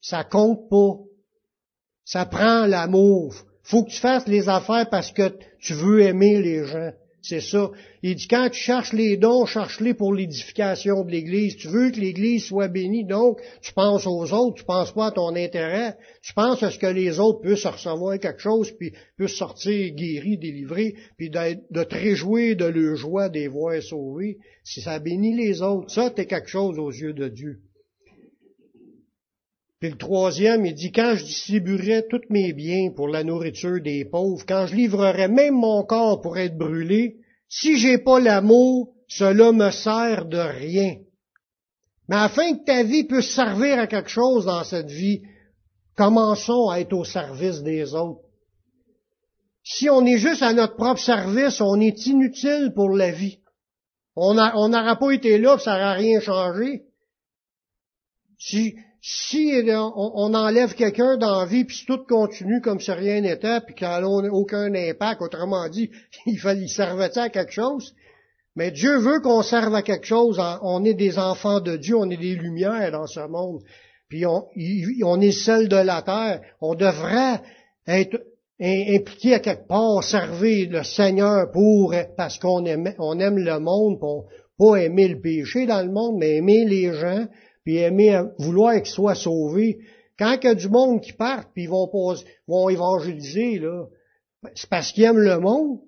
Ça 0.00 0.24
compte 0.24 0.68
pas. 0.68 0.98
Ça 2.04 2.24
prend 2.24 2.66
l'amour. 2.66 3.34
Faut 3.62 3.84
que 3.84 3.90
tu 3.90 3.98
fasses 3.98 4.28
les 4.28 4.48
affaires 4.48 4.88
parce 4.90 5.10
que 5.10 5.36
tu 5.58 5.74
veux 5.74 6.02
aimer 6.02 6.40
les 6.40 6.64
gens. 6.66 6.92
C'est 7.22 7.40
ça. 7.40 7.70
Il 8.02 8.14
dit, 8.14 8.28
quand 8.28 8.48
tu 8.50 8.60
cherches 8.60 8.92
les 8.92 9.16
dons, 9.16 9.46
cherche-les 9.46 9.94
pour 9.94 10.14
l'édification 10.14 11.02
de 11.02 11.10
l'Église. 11.10 11.56
Tu 11.56 11.66
veux 11.66 11.90
que 11.90 11.98
l'Église 11.98 12.44
soit 12.44 12.68
bénie, 12.68 13.04
donc 13.04 13.40
tu 13.62 13.72
penses 13.72 14.06
aux 14.06 14.32
autres, 14.32 14.58
tu 14.58 14.64
penses 14.64 14.92
pas 14.92 15.06
à 15.06 15.10
ton 15.10 15.34
intérêt. 15.34 15.96
Tu 16.22 16.32
penses 16.34 16.62
à 16.62 16.70
ce 16.70 16.78
que 16.78 16.86
les 16.86 17.18
autres 17.18 17.40
puissent 17.40 17.66
recevoir 17.66 18.20
quelque 18.20 18.40
chose, 18.40 18.70
puis 18.70 18.92
puissent 19.16 19.36
sortir 19.36 19.92
guéris, 19.94 20.38
délivrés, 20.38 20.94
puis 21.16 21.30
de 21.30 21.82
te 21.82 21.94
réjouir 21.94 22.56
de 22.56 22.66
leur 22.66 22.96
joie 22.96 23.28
des 23.28 23.48
voix 23.48 23.80
sauvées. 23.80 24.38
Si 24.62 24.80
ça 24.80 25.00
bénit 25.00 25.34
les 25.34 25.62
autres, 25.62 25.90
ça, 25.90 26.10
t'es 26.10 26.26
quelque 26.26 26.48
chose 26.48 26.78
aux 26.78 26.92
yeux 26.92 27.12
de 27.12 27.28
Dieu. 27.28 27.60
Puis 29.78 29.90
le 29.90 29.98
troisième, 29.98 30.64
il 30.64 30.74
dit, 30.74 30.90
quand 30.90 31.14
je 31.16 31.24
distribuerai 31.24 32.06
tous 32.08 32.22
mes 32.30 32.52
biens 32.54 32.90
pour 32.94 33.08
la 33.08 33.24
nourriture 33.24 33.82
des 33.82 34.06
pauvres, 34.06 34.44
quand 34.46 34.66
je 34.66 34.74
livrerai 34.74 35.28
même 35.28 35.54
mon 35.54 35.84
corps 35.84 36.22
pour 36.22 36.38
être 36.38 36.56
brûlé, 36.56 37.16
si 37.48 37.78
j'ai 37.78 37.98
pas 37.98 38.18
l'amour, 38.18 38.94
cela 39.06 39.52
me 39.52 39.70
sert 39.70 40.24
de 40.26 40.38
rien. 40.38 40.96
Mais 42.08 42.16
afin 42.16 42.56
que 42.56 42.64
ta 42.64 42.82
vie 42.84 43.04
puisse 43.04 43.34
servir 43.34 43.78
à 43.78 43.86
quelque 43.86 44.08
chose 44.08 44.46
dans 44.46 44.64
cette 44.64 44.90
vie, 44.90 45.22
commençons 45.94 46.68
à 46.70 46.80
être 46.80 46.94
au 46.94 47.04
service 47.04 47.62
des 47.62 47.94
autres. 47.94 48.22
Si 49.62 49.90
on 49.90 50.06
est 50.06 50.18
juste 50.18 50.42
à 50.42 50.52
notre 50.52 50.76
propre 50.76 51.00
service, 51.00 51.60
on 51.60 51.80
est 51.80 52.06
inutile 52.06 52.72
pour 52.74 52.90
la 52.90 53.10
vie. 53.10 53.40
On 54.14 54.34
n'aura 54.34 54.96
pas 54.96 55.10
été 55.10 55.38
là, 55.38 55.58
ça 55.58 55.72
n'aura 55.72 55.92
rien 55.92 56.20
changé. 56.20 56.85
Si, 58.38 58.76
si 59.00 59.52
on, 59.68 60.34
enlève 60.34 60.74
quelqu'un 60.74 61.16
dans 61.16 61.40
la 61.40 61.46
vie, 61.46 61.64
puis 61.64 61.84
tout 61.86 62.04
continue 62.08 62.60
comme 62.60 62.80
si 62.80 62.90
rien 62.90 63.20
n'était, 63.20 63.60
puis 63.60 63.74
qu'il 63.74 63.86
n'a 63.86 64.06
aucun 64.06 64.74
impact, 64.74 65.22
autrement 65.22 65.68
dit, 65.68 65.90
il, 66.26 66.38
fallait, 66.38 66.62
il 66.62 66.68
servait 66.68 67.16
à 67.16 67.28
quelque 67.28 67.52
chose? 67.52 67.94
Mais 68.56 68.70
Dieu 68.70 68.98
veut 68.98 69.20
qu'on 69.20 69.42
serve 69.42 69.74
à 69.74 69.82
quelque 69.82 70.06
chose. 70.06 70.40
On 70.62 70.84
est 70.84 70.94
des 70.94 71.18
enfants 71.18 71.60
de 71.60 71.76
Dieu, 71.76 71.96
on 71.96 72.10
est 72.10 72.16
des 72.16 72.34
lumières 72.34 72.90
dans 72.90 73.06
ce 73.06 73.20
monde. 73.20 73.62
Puis 74.08 74.24
on, 74.24 74.46
on 75.04 75.20
est 75.20 75.32
celle 75.32 75.68
de 75.68 75.76
la 75.76 76.02
terre. 76.02 76.40
On 76.60 76.74
devrait 76.74 77.42
être 77.86 78.18
impliqué 78.60 79.34
à 79.34 79.40
quelque 79.40 79.68
part, 79.68 80.02
servir 80.02 80.70
le 80.70 80.82
Seigneur 80.82 81.50
pour, 81.52 81.94
parce 82.16 82.38
qu'on 82.38 82.64
aime, 82.64 82.94
on 82.98 83.18
aime 83.20 83.38
le 83.38 83.58
monde, 83.60 84.00
pour 84.00 84.28
pas 84.58 84.76
aimer 84.76 85.08
le 85.08 85.20
péché 85.20 85.66
dans 85.66 85.82
le 85.82 85.92
monde, 85.92 86.16
mais 86.18 86.36
aimer 86.36 86.64
les 86.64 86.94
gens, 86.94 87.26
puis 87.66 87.78
aimer 87.78 88.22
vouloir 88.38 88.76
qu'ils 88.76 88.86
soient 88.86 89.16
sauvés. 89.16 89.80
Quand 90.16 90.38
il 90.40 90.46
y 90.46 90.50
a 90.50 90.54
du 90.54 90.68
monde 90.68 91.02
qui 91.02 91.12
part, 91.12 91.50
puis 91.52 91.64
ils 91.64 91.68
vont, 91.68 91.90
vont 92.46 92.68
évangéliser, 92.68 93.58
là, 93.58 93.86
c'est 94.54 94.70
parce 94.70 94.92
qu'ils 94.92 95.02
aiment 95.02 95.18
le 95.18 95.40
monde. 95.40 95.80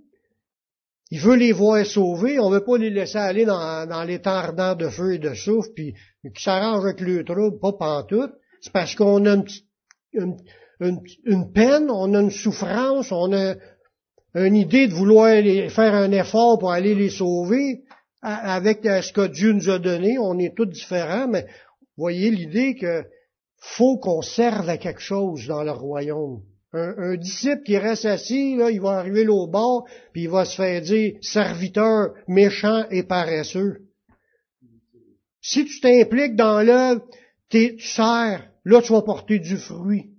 Il 1.12 1.20
veut 1.20 1.36
les 1.36 1.52
voir 1.52 1.86
sauvés, 1.86 2.40
on 2.40 2.50
veut 2.50 2.64
pas 2.64 2.78
les 2.78 2.90
laisser 2.90 3.16
aller 3.16 3.44
dans, 3.44 3.88
dans 3.88 4.02
les 4.02 4.20
temps 4.20 4.74
de 4.74 4.88
feu 4.88 5.14
et 5.14 5.18
de 5.18 5.32
souffle, 5.34 5.70
puis 5.72 5.94
qu'ils 6.22 6.42
s'arrangent 6.42 6.84
avec 6.84 7.00
le 7.00 7.24
trouble, 7.24 7.60
pas 7.60 7.72
pantoute. 7.72 8.32
C'est 8.60 8.72
parce 8.72 8.96
qu'on 8.96 9.24
a 9.24 9.36
une, 10.12 10.36
une, 10.80 11.00
une, 11.24 11.52
peine, 11.52 11.90
on 11.90 12.12
a 12.12 12.20
une 12.20 12.32
souffrance, 12.32 13.12
on 13.12 13.32
a 13.32 13.54
une 14.34 14.56
idée 14.56 14.88
de 14.88 14.94
vouloir 14.94 15.32
les, 15.40 15.68
faire 15.68 15.94
un 15.94 16.10
effort 16.10 16.58
pour 16.58 16.72
aller 16.72 16.96
les 16.96 17.08
sauver 17.08 17.84
avec 18.20 18.80
ce 18.82 19.12
que 19.12 19.28
Dieu 19.28 19.52
nous 19.52 19.70
a 19.70 19.78
donné. 19.78 20.18
On 20.18 20.38
est 20.38 20.54
tous 20.56 20.66
différents, 20.66 21.28
mais 21.28 21.46
voyez 21.98 22.30
l'idée 22.30 22.76
que 22.76 23.04
faut 23.56 23.98
qu'on 23.98 24.22
serve 24.22 24.68
à 24.68 24.78
quelque 24.78 25.00
chose 25.00 25.46
dans 25.46 25.64
le 25.64 25.72
royaume. 25.72 26.42
Un, 26.72 27.16
disciple 27.16 27.62
qui 27.64 27.78
reste 27.78 28.04
assis, 28.04 28.54
là, 28.54 28.70
il 28.70 28.80
va 28.80 28.98
arriver 28.98 29.26
au 29.26 29.46
bord, 29.46 29.88
puis 30.12 30.24
il 30.24 30.28
va 30.28 30.44
se 30.44 30.54
faire 30.54 30.82
dire 30.82 31.16
serviteur 31.22 32.12
méchant 32.28 32.84
et 32.90 33.02
paresseux. 33.02 33.88
Si 35.40 35.64
tu 35.64 35.80
t'impliques 35.80 36.37
dans 36.37 36.62
l'œuvre, 36.62 37.04
tu 37.48 37.80
sers, 37.80 38.50
là 38.64 38.82
tu 38.82 38.92
vas 38.92 39.02
porter 39.02 39.38
du 39.38 39.56
fruit. 39.56 40.11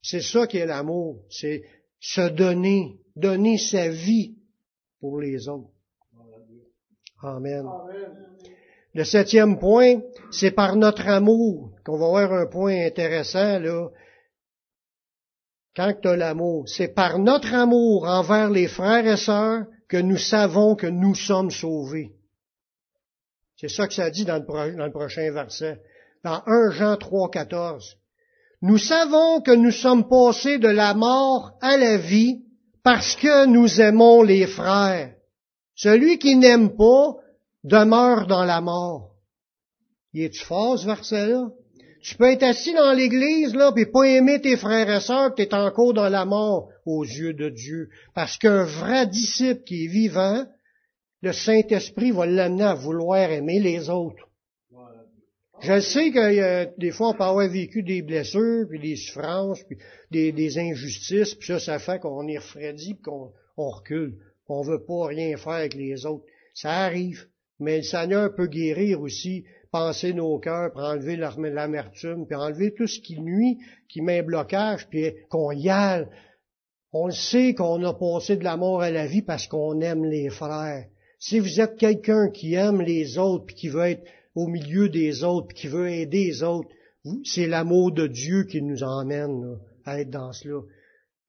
C'est 0.00 0.22
ça 0.22 0.46
qui 0.46 0.56
est 0.56 0.66
l'amour, 0.66 1.22
c'est 1.28 1.62
se 2.00 2.28
donner, 2.30 2.98
donner 3.14 3.58
sa 3.58 3.88
vie 3.88 4.38
pour 5.00 5.20
les 5.20 5.48
autres. 5.48 5.70
Amen. 7.22 7.66
Le 8.94 9.04
septième 9.04 9.58
point, 9.58 10.00
c'est 10.30 10.50
par 10.50 10.76
notre 10.76 11.06
amour 11.08 11.70
qu'on 11.84 11.98
va 11.98 12.08
voir 12.08 12.32
un 12.32 12.46
point 12.46 12.86
intéressant 12.86 13.58
là. 13.58 13.88
Quand 15.76 15.94
tu 16.00 16.08
as 16.08 16.16
l'amour, 16.16 16.68
c'est 16.68 16.88
par 16.88 17.18
notre 17.18 17.54
amour 17.54 18.04
envers 18.08 18.50
les 18.50 18.66
frères 18.66 19.06
et 19.06 19.16
sœurs 19.16 19.66
que 19.88 19.96
nous 19.96 20.16
savons 20.16 20.74
que 20.74 20.86
nous 20.86 21.14
sommes 21.14 21.50
sauvés. 21.50 22.12
C'est 23.56 23.68
ça 23.68 23.86
que 23.86 23.94
ça 23.94 24.10
dit 24.10 24.24
dans 24.24 24.38
le, 24.38 24.76
dans 24.76 24.86
le 24.86 24.92
prochain 24.92 25.30
verset. 25.32 25.80
Dans 26.24 26.42
1 26.46 26.70
Jean 26.72 26.96
3, 26.96 27.30
14. 27.30 27.96
Nous 28.62 28.78
savons 28.78 29.40
que 29.40 29.52
nous 29.52 29.70
sommes 29.70 30.08
passés 30.08 30.58
de 30.58 30.68
la 30.68 30.94
mort 30.94 31.52
à 31.60 31.76
la 31.76 31.96
vie 31.96 32.42
parce 32.82 33.14
que 33.16 33.46
nous 33.46 33.80
aimons 33.80 34.22
les 34.22 34.46
frères. 34.46 35.14
Celui 35.74 36.18
qui 36.18 36.36
n'aime 36.36 36.76
pas 36.76 37.16
demeure 37.64 38.26
dans 38.26 38.44
la 38.44 38.60
mort. 38.60 39.14
Il 40.12 40.22
est-tu 40.22 40.44
fort, 40.44 40.78
ce 40.78 40.86
verset-là? 40.86 41.50
Tu 42.02 42.16
peux 42.16 42.30
être 42.30 42.44
assis 42.44 42.72
dans 42.74 42.92
l'église, 42.92 43.54
là, 43.54 43.72
puis 43.72 43.86
pas 43.86 44.04
aimer 44.04 44.40
tes 44.40 44.56
frères 44.56 44.88
et 44.88 45.00
sœurs, 45.00 45.34
tu 45.34 45.42
es 45.42 45.54
encore 45.54 45.92
dans 45.92 46.08
la 46.08 46.24
mort 46.24 46.70
aux 46.86 47.04
yeux 47.04 47.34
de 47.34 47.48
Dieu. 47.48 47.88
Parce 48.14 48.38
qu'un 48.38 48.64
vrai 48.64 49.06
disciple 49.06 49.62
qui 49.64 49.84
est 49.84 49.88
vivant, 49.88 50.46
le 51.22 51.32
Saint-Esprit 51.32 52.12
va 52.12 52.26
l'amener 52.26 52.64
à 52.64 52.74
vouloir 52.74 53.30
aimer 53.30 53.58
les 53.58 53.90
autres. 53.90 54.28
Je 55.60 55.80
sais 55.80 56.12
que 56.12 56.18
euh, 56.18 56.66
des 56.78 56.92
fois, 56.92 57.08
on 57.08 57.14
peut 57.14 57.24
avoir 57.24 57.48
vécu 57.48 57.82
des 57.82 58.00
blessures, 58.02 58.66
puis 58.68 58.78
des 58.78 58.94
souffrances, 58.94 59.60
puis 59.64 59.76
des, 60.10 60.58
injustices, 60.58 61.34
puis 61.34 61.48
ça, 61.48 61.58
ça 61.58 61.78
fait 61.80 61.98
qu'on 61.98 62.28
est 62.28 62.38
refroidi, 62.38 62.94
puis 62.94 63.02
qu'on 63.02 63.32
recule. 63.56 64.18
On 64.46 64.62
veut 64.62 64.84
pas 64.84 65.06
rien 65.06 65.36
faire 65.36 65.54
avec 65.54 65.74
les 65.74 66.06
autres. 66.06 66.24
Ça 66.54 66.70
arrive. 66.84 67.26
Mais 67.60 67.78
le 67.78 67.82
Seigneur 67.82 68.34
peut 68.34 68.46
guérir 68.46 69.00
aussi, 69.00 69.44
penser 69.72 70.12
nos 70.12 70.38
cœurs, 70.38 70.72
pour 70.72 70.82
enlever 70.82 71.16
l'amertume, 71.16 72.26
puis 72.26 72.36
enlever 72.36 72.72
tout 72.74 72.86
ce 72.86 73.00
qui 73.00 73.20
nuit, 73.20 73.58
qui 73.88 74.00
met 74.00 74.20
un 74.20 74.22
blocage, 74.22 74.88
puis 74.88 75.12
qu'on 75.28 75.50
y 75.50 75.68
aille. 75.68 76.06
On 76.92 77.06
le 77.06 77.12
sait 77.12 77.54
qu'on 77.54 77.82
a 77.84 77.92
passé 77.92 78.36
de 78.36 78.44
la 78.44 78.56
mort 78.56 78.80
à 78.80 78.90
la 78.90 79.06
vie 79.06 79.22
parce 79.22 79.46
qu'on 79.46 79.80
aime 79.80 80.04
les 80.04 80.30
frères. 80.30 80.86
Si 81.18 81.38
vous 81.38 81.60
êtes 81.60 81.76
quelqu'un 81.76 82.30
qui 82.30 82.54
aime 82.54 82.80
les 82.80 83.18
autres, 83.18 83.46
puis 83.46 83.56
qui 83.56 83.68
veut 83.68 83.86
être 83.86 84.04
au 84.34 84.46
milieu 84.46 84.88
des 84.88 85.24
autres, 85.24 85.48
puis 85.48 85.56
qui 85.56 85.66
veut 85.66 85.90
aider 85.90 86.26
les 86.26 86.42
autres, 86.42 86.68
c'est 87.24 87.46
l'amour 87.46 87.92
de 87.92 88.06
Dieu 88.06 88.44
qui 88.44 88.62
nous 88.62 88.82
emmène 88.82 89.58
à 89.84 90.00
être 90.00 90.10
dans 90.10 90.32
cela. 90.32 90.60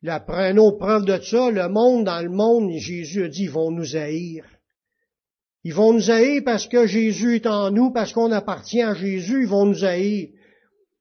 La, 0.02 0.24
une 0.50 0.60
autre 0.60 0.78
preuve 0.78 1.06
de 1.06 1.20
ça, 1.22 1.52
le 1.52 1.68
monde, 1.68 2.06
dans 2.06 2.22
le 2.22 2.30
monde, 2.30 2.72
Jésus 2.78 3.24
a 3.24 3.28
dit, 3.28 3.44
ils 3.44 3.52
vont 3.52 3.72
nous 3.72 3.96
haïr. 3.96 4.46
Ils 5.64 5.74
vont 5.74 5.94
nous 5.94 6.10
haïr 6.10 6.42
parce 6.46 6.68
que 6.68 6.88
Jésus 6.88 7.36
est 7.36 7.48
en 7.48 7.72
nous, 7.72 7.92
parce 7.92 8.14
qu'on 8.14 8.32
appartient 8.32 8.82
à 8.82 8.94
Jésus, 8.94 9.44
ils 9.44 9.48
vont 9.48 9.66
nous 9.66 9.84
haïr. 9.84 10.30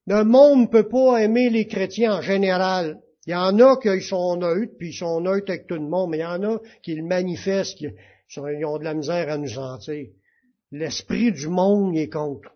Le 0.06 0.24
monde 0.24 0.62
ne 0.62 0.66
peut 0.66 0.88
pas 0.88 1.22
aimer 1.22 1.50
les 1.50 1.66
chrétiens 1.66 2.16
en 2.16 2.22
général. 2.22 3.00
Il 3.26 3.32
y 3.32 3.36
en 3.36 3.58
a 3.60 3.76
qui 3.76 4.00
sont 4.00 4.36
neutres, 4.36 4.72
puis 4.78 4.88
ils 4.88 4.94
sont 4.94 5.20
neutres 5.20 5.50
avec 5.50 5.66
tout 5.66 5.74
le 5.74 5.88
monde, 5.88 6.10
mais 6.10 6.18
il 6.18 6.22
y 6.22 6.24
en 6.24 6.42
a 6.42 6.60
qui 6.82 6.94
le 6.94 7.04
manifestent, 7.04 7.76
qui 7.76 7.88
ont 8.64 8.78
de 8.78 8.84
la 8.84 8.94
misère 8.94 9.30
à 9.30 9.36
nous 9.36 9.48
sentir. 9.48 10.06
L'esprit 10.72 11.32
du 11.32 11.48
monde 11.48 11.96
est 11.96 12.08
contre. 12.08 12.50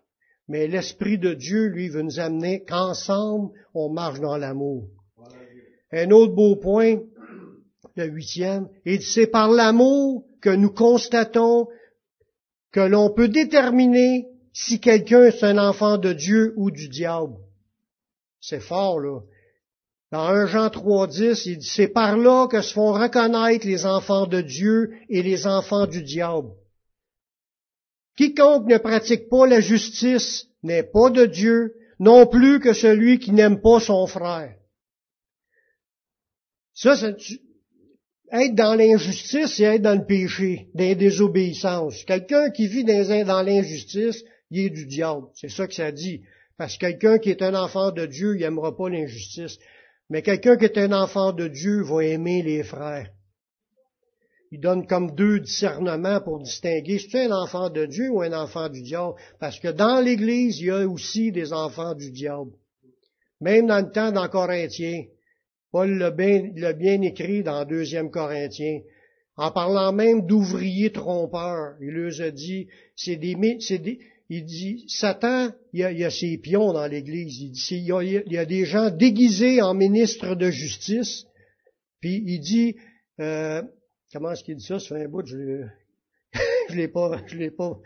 Mais 0.47 0.67
l'esprit 0.67 1.17
de 1.17 1.33
Dieu, 1.33 1.67
lui, 1.67 1.89
veut 1.89 2.01
nous 2.01 2.19
amener 2.19 2.63
qu'ensemble, 2.63 3.51
on 3.73 3.89
marche 3.89 4.19
dans 4.19 4.37
l'amour. 4.37 4.87
Un 5.91 6.09
autre 6.11 6.33
beau 6.33 6.55
point, 6.55 6.97
le 7.95 8.05
huitième, 8.05 8.67
et 8.85 8.99
c'est 8.99 9.27
par 9.27 9.49
l'amour 9.51 10.25
que 10.41 10.49
nous 10.49 10.71
constatons 10.71 11.67
que 12.73 12.81
l'on 12.81 13.11
peut 13.11 13.29
déterminer 13.29 14.27
si 14.51 14.79
quelqu'un 14.79 15.23
est 15.23 15.43
un 15.43 15.57
enfant 15.57 15.97
de 15.97 16.11
Dieu 16.11 16.53
ou 16.57 16.71
du 16.71 16.89
diable. 16.89 17.35
C'est 18.41 18.59
fort, 18.59 18.99
là. 18.99 19.21
Dans 20.11 20.27
1 20.27 20.47
Jean 20.47 20.67
3.10, 20.67 21.43
il 21.45 21.57
dit, 21.59 21.67
c'est 21.67 21.87
par 21.87 22.17
là 22.17 22.47
que 22.47 22.61
se 22.61 22.73
font 22.73 22.91
reconnaître 22.91 23.65
les 23.65 23.85
enfants 23.85 24.27
de 24.27 24.41
Dieu 24.41 24.93
et 25.09 25.23
les 25.23 25.47
enfants 25.47 25.87
du 25.87 26.03
diable. 26.03 26.49
Quiconque 28.17 28.67
ne 28.67 28.77
pratique 28.77 29.29
pas 29.29 29.47
la 29.47 29.59
justice 29.59 30.47
n'est 30.61 30.83
pas 30.83 31.09
de 31.09 31.25
Dieu, 31.25 31.75
non 31.99 32.27
plus 32.27 32.59
que 32.59 32.73
celui 32.73 33.17
qui 33.17 33.31
n'aime 33.31 33.59
pas 33.59 33.79
son 33.79 34.05
frère. 34.05 34.55
Ça, 36.73 36.95
c'est 36.95 37.17
être 38.33 38.55
dans 38.55 38.75
l'injustice, 38.75 39.55
c'est 39.55 39.63
être 39.63 39.81
dans 39.81 39.97
le 39.97 40.05
péché, 40.05 40.67
dans 40.73 40.85
la 40.85 40.95
désobéissance. 40.95 42.03
Quelqu'un 42.03 42.49
qui 42.49 42.67
vit 42.67 42.83
dans 42.83 43.45
l'injustice, 43.45 44.23
il 44.51 44.65
est 44.65 44.69
du 44.69 44.85
diable. 44.85 45.27
C'est 45.33 45.49
ça 45.49 45.67
que 45.67 45.73
ça 45.73 45.91
dit. 45.91 46.21
Parce 46.57 46.77
que 46.77 46.87
quelqu'un 46.87 47.17
qui 47.17 47.29
est 47.29 47.41
un 47.41 47.55
enfant 47.55 47.91
de 47.91 48.05
Dieu, 48.05 48.35
il 48.35 48.41
n'aimera 48.41 48.75
pas 48.75 48.89
l'injustice. 48.89 49.57
Mais 50.09 50.21
quelqu'un 50.21 50.57
qui 50.57 50.65
est 50.65 50.77
un 50.77 50.91
enfant 50.91 51.31
de 51.31 51.47
Dieu 51.47 51.83
va 51.83 52.03
aimer 52.03 52.43
les 52.43 52.63
frères 52.63 53.09
il 54.53 54.59
donne 54.59 54.85
comme 54.85 55.15
deux 55.15 55.39
discernements 55.39 56.21
pour 56.21 56.39
distinguer 56.39 56.99
si 56.99 57.07
tu 57.07 57.17
es 57.17 57.25
un 57.25 57.31
enfant 57.31 57.71
de 57.71 57.87
Dieu 57.87 58.11
ou 58.11 58.21
un 58.21 58.33
enfant 58.33 58.69
du 58.69 58.83
diable. 58.83 59.15
Parce 59.39 59.59
que 59.59 59.69
dans 59.69 59.99
l'Église, 59.99 60.59
il 60.59 60.67
y 60.67 60.69
a 60.69 60.87
aussi 60.87 61.31
des 61.31 61.51
enfants 61.53 61.95
du 61.95 62.11
diable. 62.11 62.51
Même 63.41 63.65
dans 63.65 63.83
le 63.83 63.91
temps 63.91 64.11
dans 64.11 64.29
Corinthiens. 64.29 65.05
Paul 65.73 65.97
l'a 65.97 66.11
bien, 66.11 67.01
écrit 67.01 67.43
dans 67.43 67.65
deuxième 67.65 68.11
Corinthiens. 68.11 68.81
En 69.35 69.51
parlant 69.51 69.91
même 69.91 70.27
d'ouvriers 70.27 70.91
trompeurs. 70.91 71.75
Il 71.81 71.89
leur 71.89 72.21
a 72.21 72.29
dit, 72.29 72.67
c'est 72.95 73.15
des, 73.15 73.35
c'est 73.59 73.79
des, 73.79 73.99
il 74.29 74.45
dit, 74.45 74.85
Satan, 74.87 75.49
il 75.73 75.79
y, 75.79 75.83
a, 75.83 75.91
il 75.91 76.11
ses 76.11 76.37
pions 76.37 76.71
dans 76.71 76.85
l'Église. 76.85 77.41
Il 77.41 77.51
dit, 77.51 77.67
il 77.71 78.31
y, 78.31 78.37
a, 78.37 78.45
des 78.45 78.65
gens 78.65 78.91
déguisés 78.91 79.63
en 79.63 79.73
ministres 79.73 80.35
de 80.35 80.51
justice. 80.51 81.25
Puis 81.99 82.23
il 82.23 82.39
dit, 82.39 82.75
euh, 83.19 83.63
Comment 84.13 84.31
est-ce 84.31 84.43
qu'il 84.43 84.57
dit 84.57 84.65
ça? 84.65 84.77
Fait 84.77 85.05
un 85.05 85.07
bout, 85.07 85.25
je 85.25 85.37
ne 86.69 86.75
l'ai 86.75 86.87
pas, 86.87 87.19
je 87.25 87.35
l'ai 87.35 87.49
pas. 87.49 87.79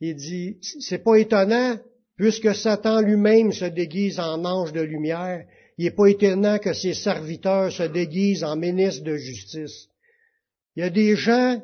Il 0.00 0.16
dit, 0.16 0.56
c'est 0.62 1.04
pas 1.04 1.16
étonnant, 1.16 1.76
puisque 2.16 2.54
Satan 2.54 3.02
lui-même 3.02 3.52
se 3.52 3.66
déguise 3.66 4.18
en 4.18 4.46
ange 4.46 4.72
de 4.72 4.80
lumière, 4.80 5.44
il 5.78 5.84
n'est 5.84 5.92
pas 5.92 6.06
étonnant 6.06 6.58
que 6.58 6.72
ses 6.72 6.92
serviteurs 6.92 7.70
se 7.70 7.84
déguisent 7.84 8.42
en 8.42 8.56
ministres 8.56 9.04
de 9.04 9.16
justice. 9.16 9.88
Il 10.74 10.80
y 10.80 10.82
a 10.82 10.90
des 10.90 11.14
gens, 11.14 11.62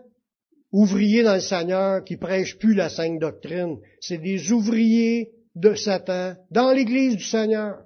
ouvriers 0.71 1.25
dans 1.25 1.35
le 1.35 1.41
Seigneur, 1.41 2.05
qui 2.05 2.17
prêchent 2.17 2.57
plus 2.57 2.75
la 2.75 2.89
sainte 2.89 3.19
doctrine. 3.19 3.79
C'est 4.01 4.19
des 4.19 4.53
ouvriers 4.53 5.33
de 5.57 5.75
Satan 5.75 6.37
dans 6.53 6.73
l'Église 6.73 7.17
du 7.17 7.25
Seigneur. 7.25 7.79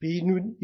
Puis 0.00 0.22
nous, 0.22 0.56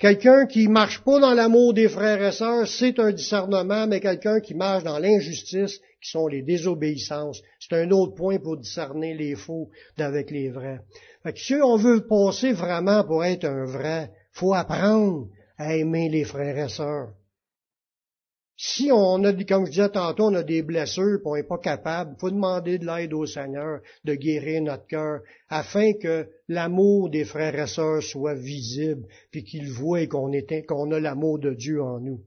quelqu'un 0.00 0.46
qui 0.46 0.68
marche 0.68 1.02
pas 1.02 1.18
dans 1.20 1.34
l'amour 1.34 1.74
des 1.74 1.88
frères 1.88 2.22
et 2.22 2.32
sœurs, 2.32 2.66
c'est 2.66 2.98
un 2.98 3.12
discernement, 3.12 3.86
mais 3.86 4.00
quelqu'un 4.00 4.40
qui 4.40 4.54
marche 4.54 4.84
dans 4.84 4.98
l'injustice, 4.98 5.80
qui 6.00 6.10
sont 6.10 6.28
les 6.28 6.42
désobéissances, 6.42 7.42
c'est 7.58 7.76
un 7.76 7.90
autre 7.90 8.14
point 8.14 8.38
pour 8.38 8.56
discerner 8.56 9.14
les 9.14 9.34
faux 9.34 9.70
d'avec 9.96 10.30
les 10.30 10.50
vrais. 10.50 10.80
Fait 11.22 11.32
que 11.32 11.40
si 11.40 11.54
on 11.54 11.76
veut 11.76 12.06
passer 12.06 12.52
vraiment 12.52 13.04
pour 13.04 13.24
être 13.24 13.44
un 13.44 13.64
vrai, 13.64 14.10
faut 14.32 14.54
apprendre 14.54 15.28
à 15.56 15.74
aimer 15.74 16.08
les 16.08 16.24
frères 16.24 16.56
et 16.56 16.68
sœurs. 16.68 17.12
Si 18.60 18.90
on 18.92 19.22
a, 19.22 19.32
comme 19.44 19.66
je 19.66 19.70
disais 19.70 19.88
tantôt, 19.88 20.24
on 20.24 20.34
a 20.34 20.42
des 20.42 20.62
blessures, 20.62 21.20
on 21.24 21.36
n'est 21.36 21.44
pas 21.44 21.58
capable, 21.58 22.14
il 22.16 22.20
faut 22.20 22.30
demander 22.30 22.78
de 22.78 22.86
l'aide 22.86 23.14
au 23.14 23.24
Seigneur 23.24 23.80
de 24.04 24.14
guérir 24.14 24.62
notre 24.62 24.86
cœur, 24.86 25.20
afin 25.48 25.92
que 25.92 26.28
l'amour 26.48 27.08
des 27.08 27.24
frères 27.24 27.56
et 27.56 27.68
sœurs 27.68 28.02
soit 28.02 28.34
visible, 28.34 29.06
puis 29.30 29.44
qu'ils 29.44 29.70
voient 29.70 30.08
qu'on 30.08 30.32
a 30.32 30.98
l'amour 30.98 31.38
de 31.38 31.54
Dieu 31.54 31.80
en 31.80 32.00
nous. 32.00 32.20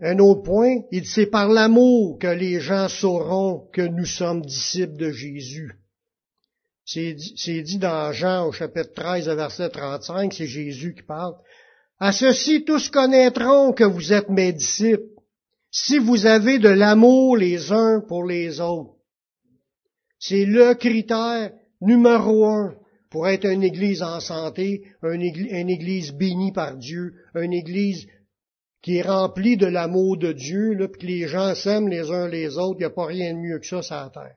Un 0.00 0.18
autre 0.20 0.42
point, 0.42 0.82
il 0.92 1.06
c'est 1.06 1.26
par 1.26 1.48
l'amour 1.48 2.18
que 2.18 2.28
les 2.28 2.60
gens 2.60 2.88
sauront 2.88 3.68
que 3.72 3.82
nous 3.82 4.04
sommes 4.04 4.42
disciples 4.42 4.96
de 4.96 5.10
Jésus. 5.10 5.72
C'est 6.84 7.62
dit 7.62 7.78
dans 7.78 8.12
Jean 8.12 8.46
au 8.46 8.52
chapitre 8.52 8.94
13, 8.94 9.28
verset 9.28 9.68
35, 9.68 10.32
c'est 10.32 10.46
Jésus 10.46 10.94
qui 10.94 11.02
parle. 11.02 11.34
À 11.98 12.12
ceci 12.12 12.64
tous 12.64 12.88
connaîtront 12.90 13.72
que 13.72 13.84
vous 13.84 14.12
êtes 14.12 14.30
mes 14.30 14.52
disciples, 14.52 15.10
si 15.70 15.98
vous 15.98 16.26
avez 16.26 16.58
de 16.58 16.68
l'amour 16.68 17.36
les 17.36 17.72
uns 17.72 18.00
pour 18.00 18.24
les 18.24 18.60
autres. 18.60 18.94
C'est 20.18 20.46
le 20.46 20.74
critère 20.74 21.52
numéro 21.80 22.46
un 22.46 22.74
pour 23.10 23.26
être 23.26 23.46
une 23.46 23.64
église 23.64 24.02
en 24.02 24.20
santé, 24.20 24.84
une 25.02 25.70
église, 25.70 26.12
bénie 26.12 26.52
par 26.52 26.76
Dieu, 26.76 27.14
une 27.34 27.52
église 27.52 28.06
qui 28.82 28.98
est 28.98 29.02
remplie 29.02 29.56
de 29.56 29.66
l'amour 29.66 30.16
de 30.16 30.32
Dieu, 30.32 30.76
puis 30.92 31.00
que 31.00 31.06
les 31.06 31.26
gens 31.26 31.54
s'aiment 31.54 31.88
les 31.88 32.10
uns 32.10 32.28
les 32.28 32.58
autres, 32.58 32.76
il 32.78 32.82
n'y 32.82 32.84
a 32.84 32.90
pas 32.90 33.06
rien 33.06 33.34
de 33.34 33.38
mieux 33.38 33.58
que 33.58 33.66
ça 33.66 33.82
sur 33.82 33.96
la 33.96 34.10
terre. 34.10 34.36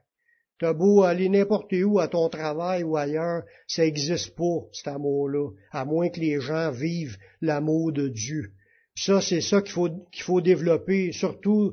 T'as 0.58 0.72
beau 0.72 1.02
aller 1.02 1.28
n'importe 1.28 1.72
où, 1.72 1.98
à 1.98 2.08
ton 2.08 2.28
travail 2.28 2.84
ou 2.84 2.96
ailleurs, 2.96 3.42
ça 3.66 3.82
n'existe 3.82 4.36
pas, 4.36 4.66
cet 4.72 4.88
amour-là, 4.88 5.50
à 5.72 5.84
moins 5.84 6.08
que 6.08 6.20
les 6.20 6.40
gens 6.40 6.70
vivent 6.70 7.18
l'amour 7.40 7.92
de 7.92 8.08
Dieu. 8.08 8.52
ça, 8.94 9.20
c'est 9.20 9.40
ça 9.40 9.60
qu'il 9.60 9.72
faut, 9.72 9.88
qu'il 10.12 10.22
faut 10.22 10.40
développer, 10.40 11.12
surtout, 11.12 11.72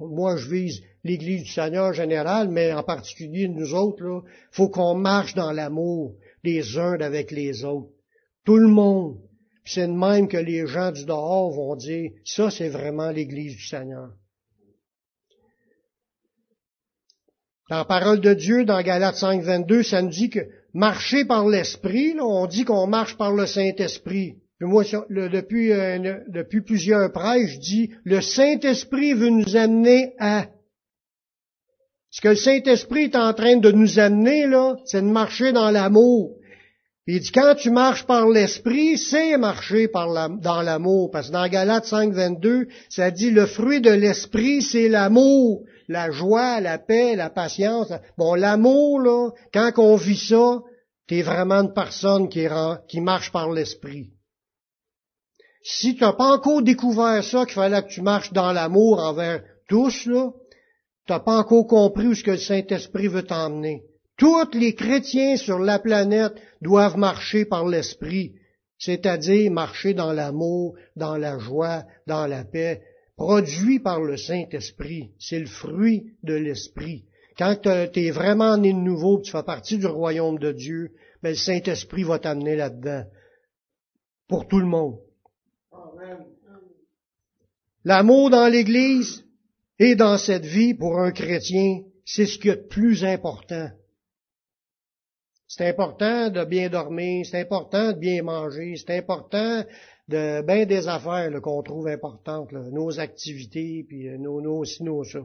moi 0.00 0.36
je 0.36 0.48
vise 0.48 0.82
l'Église 1.04 1.44
du 1.44 1.50
Seigneur 1.50 1.92
général, 1.92 2.48
mais 2.48 2.72
en 2.72 2.82
particulier 2.82 3.48
nous 3.48 3.74
autres, 3.74 4.02
là, 4.02 4.20
faut 4.50 4.68
qu'on 4.68 4.94
marche 4.94 5.34
dans 5.34 5.52
l'amour 5.52 6.16
les 6.42 6.78
uns 6.78 7.00
avec 7.00 7.30
les 7.30 7.64
autres. 7.64 7.92
Tout 8.44 8.56
le 8.56 8.68
monde. 8.68 9.18
C'est 9.68 9.86
de 9.86 9.92
même 9.92 10.28
que 10.28 10.38
les 10.38 10.66
gens 10.66 10.92
du 10.92 11.04
dehors 11.04 11.50
vont 11.50 11.76
dire, 11.76 12.10
ça 12.24 12.50
c'est 12.50 12.70
vraiment 12.70 13.10
l'Église 13.10 13.54
du 13.54 13.66
Seigneur. 13.66 14.08
Dans 17.68 17.76
la 17.76 17.84
parole 17.84 18.20
de 18.20 18.32
Dieu, 18.32 18.64
dans 18.64 18.80
Galates 18.80 19.16
5, 19.16 19.42
22, 19.42 19.82
ça 19.82 20.00
nous 20.00 20.08
dit 20.08 20.30
que 20.30 20.40
marcher 20.72 21.26
par 21.26 21.46
l'Esprit, 21.46 22.16
on 22.18 22.46
dit 22.46 22.64
qu'on 22.64 22.86
marche 22.86 23.18
par 23.18 23.34
le 23.34 23.44
Saint-Esprit. 23.44 24.36
Moi, 24.60 24.84
depuis, 25.10 25.70
euh, 25.70 26.16
depuis 26.28 26.62
plusieurs 26.62 27.12
prêches, 27.12 27.52
je 27.52 27.60
dis, 27.60 27.90
le 28.04 28.22
Saint-Esprit 28.22 29.12
veut 29.12 29.28
nous 29.28 29.54
amener 29.54 30.14
à. 30.18 30.46
Ce 32.10 32.22
que 32.22 32.28
le 32.28 32.36
Saint-Esprit 32.36 33.04
est 33.04 33.16
en 33.16 33.34
train 33.34 33.58
de 33.58 33.70
nous 33.70 33.98
amener, 33.98 34.46
là, 34.46 34.76
c'est 34.86 35.02
de 35.02 35.06
marcher 35.06 35.52
dans 35.52 35.70
l'amour. 35.70 36.37
Il 37.10 37.20
dit, 37.20 37.32
quand 37.32 37.54
tu 37.54 37.70
marches 37.70 38.04
par 38.04 38.28
l'Esprit, 38.28 38.98
c'est 38.98 39.38
marcher 39.38 39.88
par 39.88 40.28
dans 40.28 40.60
l'amour. 40.60 41.10
Parce 41.10 41.28
que 41.28 41.32
dans 41.32 41.48
Galates 41.48 41.86
5, 41.86 42.12
22, 42.12 42.68
ça 42.90 43.10
dit, 43.10 43.30
le 43.30 43.46
fruit 43.46 43.80
de 43.80 43.90
l'Esprit, 43.90 44.60
c'est 44.60 44.90
l'amour, 44.90 45.64
la 45.88 46.10
joie, 46.10 46.60
la 46.60 46.76
paix, 46.76 47.16
la 47.16 47.30
patience. 47.30 47.90
Bon, 48.18 48.34
l'amour, 48.34 49.00
là, 49.00 49.30
quand 49.54 49.72
on 49.78 49.96
vit 49.96 50.18
ça, 50.18 50.58
t'es 51.06 51.22
vraiment 51.22 51.62
une 51.62 51.72
personne 51.72 52.28
qui, 52.28 52.46
qui 52.88 53.00
marche 53.00 53.32
par 53.32 53.50
l'Esprit. 53.52 54.10
Si 55.62 55.94
tu 55.94 56.02
n'as 56.02 56.12
pas 56.12 56.34
encore 56.34 56.60
découvert 56.60 57.24
ça, 57.24 57.46
qu'il 57.46 57.54
fallait 57.54 57.82
que 57.84 57.88
tu 57.88 58.02
marches 58.02 58.34
dans 58.34 58.52
l'amour 58.52 58.98
envers 58.98 59.42
tous, 59.66 60.04
là, 60.04 60.28
t'as 61.06 61.20
pas 61.20 61.38
encore 61.38 61.66
compris 61.68 62.06
où 62.06 62.14
ce 62.14 62.22
que 62.22 62.32
le 62.32 62.36
Saint-Esprit 62.36 63.08
veut 63.08 63.22
t'emmener. 63.22 63.87
Tous 64.18 64.52
les 64.54 64.74
chrétiens 64.74 65.36
sur 65.36 65.60
la 65.60 65.78
planète 65.78 66.34
doivent 66.60 66.98
marcher 66.98 67.44
par 67.44 67.68
l'Esprit, 67.68 68.34
c'est-à-dire 68.76 69.50
marcher 69.52 69.94
dans 69.94 70.12
l'amour, 70.12 70.76
dans 70.96 71.16
la 71.16 71.38
joie, 71.38 71.84
dans 72.08 72.26
la 72.26 72.44
paix, 72.44 72.82
produit 73.16 73.78
par 73.78 74.02
le 74.02 74.16
Saint-Esprit. 74.16 75.12
C'est 75.20 75.38
le 75.38 75.46
fruit 75.46 76.14
de 76.24 76.34
l'Esprit. 76.34 77.04
Quand 77.38 77.56
tu 77.62 78.00
es 78.00 78.10
vraiment 78.10 78.56
né 78.56 78.72
de 78.72 78.78
nouveau, 78.78 79.20
tu 79.20 79.30
fais 79.30 79.44
partie 79.44 79.78
du 79.78 79.86
royaume 79.86 80.40
de 80.40 80.50
Dieu, 80.50 80.90
ben, 81.22 81.30
le 81.30 81.36
Saint-Esprit 81.36 82.02
va 82.02 82.18
t'amener 82.18 82.56
là-dedans. 82.56 83.04
Pour 84.26 84.48
tout 84.48 84.58
le 84.58 84.66
monde. 84.66 84.98
L'amour 87.84 88.30
dans 88.30 88.48
l'Église 88.48 89.24
et 89.78 89.94
dans 89.94 90.18
cette 90.18 90.44
vie, 90.44 90.74
pour 90.74 90.98
un 90.98 91.12
chrétien, 91.12 91.82
c'est 92.04 92.26
ce 92.26 92.36
qui 92.38 92.48
est 92.48 92.56
le 92.56 92.66
plus 92.66 93.04
important. 93.04 93.70
C'est 95.48 95.66
important 95.66 96.28
de 96.28 96.44
bien 96.44 96.68
dormir, 96.68 97.24
c'est 97.24 97.40
important 97.40 97.92
de 97.92 97.98
bien 97.98 98.22
manger, 98.22 98.76
c'est 98.76 98.96
important 98.96 99.64
de 100.06 100.42
bien 100.42 100.66
des 100.66 100.86
affaires 100.88 101.32
qu'on 101.42 101.62
trouve 101.62 101.88
importantes, 101.88 102.52
nos 102.52 103.00
activités, 103.00 103.84
puis 103.88 104.08
euh, 104.08 104.18
nos, 104.18 104.40
nos 104.40 104.64
nos 104.80 105.04
ça. 105.04 105.20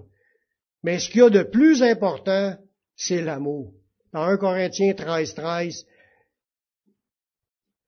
Mais 0.81 0.99
ce 0.99 1.09
qu'il 1.09 1.21
y 1.21 1.23
a 1.23 1.29
de 1.29 1.43
plus 1.43 1.83
important, 1.83 2.55
c'est 2.95 3.21
l'amour. 3.21 3.73
Dans 4.13 4.23
1 4.23 4.37
Corinthiens 4.37 4.93
13, 4.93 5.35
13, 5.35 5.85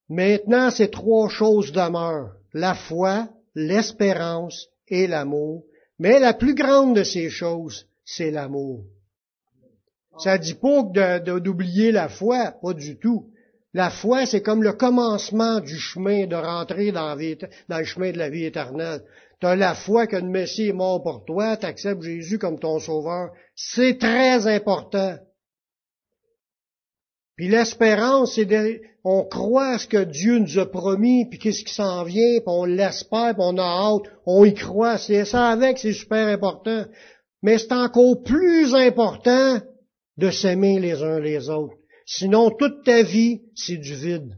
Maintenant, 0.10 0.70
ces 0.70 0.92
trois 0.92 1.30
choses 1.30 1.72
demeurent, 1.72 2.36
la 2.54 2.76
foi, 2.76 3.28
l'espérance 3.56 4.68
et 4.88 5.08
l'amour. 5.08 5.64
Mais 5.98 6.20
la 6.20 6.34
plus 6.34 6.54
grande 6.54 6.96
de 6.96 7.04
ces 7.04 7.30
choses, 7.30 7.88
c'est 8.04 8.30
l'amour. 8.30 8.84
Ça 10.20 10.38
dit 10.38 10.56
pas 10.56 10.84
d'oublier 11.40 11.92
la 11.92 12.10
foi, 12.10 12.54
pas 12.62 12.74
du 12.74 12.98
tout. 12.98 13.28
La 13.74 13.90
foi, 13.90 14.26
c'est 14.26 14.42
comme 14.42 14.64
le 14.64 14.72
commencement 14.72 15.60
du 15.60 15.78
chemin 15.78 16.28
de 16.28 16.36
rentrer 16.36 16.94
dans, 16.94 17.16
le 17.16 17.84
chemin 17.84 18.12
de 18.12 18.18
la 18.18 18.30
vie 18.30 18.46
éternelle. 18.46 19.02
Tu 19.42 19.48
as 19.48 19.58
la 19.58 19.76
foi 19.76 20.08
que 20.08 20.16
le 20.16 20.30
Messie 20.30 20.70
est 20.70 20.74
mort 20.74 21.04
pour 21.04 21.26
toi, 21.26 21.58
tu 21.58 21.66
acceptes 21.66 22.02
Jésus 22.02 22.40
comme 22.40 22.58
ton 22.58 22.80
sauveur. 22.80 23.32
C'est 23.54 24.00
très 24.00 24.48
important. 24.48 25.18
Puis 27.36 27.50
l'espérance, 27.50 28.36
c'est 28.36 28.46
de, 28.46 28.80
on 29.04 29.26
croit 29.26 29.72
à 29.72 29.78
ce 29.78 29.88
que 29.88 30.06
Dieu 30.06 30.40
nous 30.40 30.58
a 30.58 30.72
promis, 30.72 31.28
puis 31.30 31.38
qu'est-ce 31.38 31.66
qui 31.66 31.74
s'en 31.74 32.06
vient, 32.06 32.38
puis 32.38 32.48
on 32.48 32.64
l'espère, 32.64 33.34
puis 33.34 33.44
on 33.44 33.58
a 33.58 33.62
hâte, 33.62 34.10
on 34.26 34.46
y 34.46 34.54
croit. 34.54 34.98
C'est 34.98 35.26
ça 35.26 35.50
avec, 35.50 35.80
c'est 35.80 35.92
super 35.92 36.30
important. 36.30 36.86
Mais 37.44 37.58
c'est 37.58 37.74
encore 37.74 38.24
plus 38.24 38.74
important 38.74 39.60
de 40.18 40.30
s'aimer 40.30 40.80
les 40.80 41.02
uns 41.04 41.20
les 41.20 41.50
autres. 41.50 41.76
Sinon, 42.06 42.52
toute 42.52 42.84
ta 42.84 43.04
vie, 43.04 43.42
c'est 43.56 43.78
du 43.78 43.96
vide. 43.96 44.38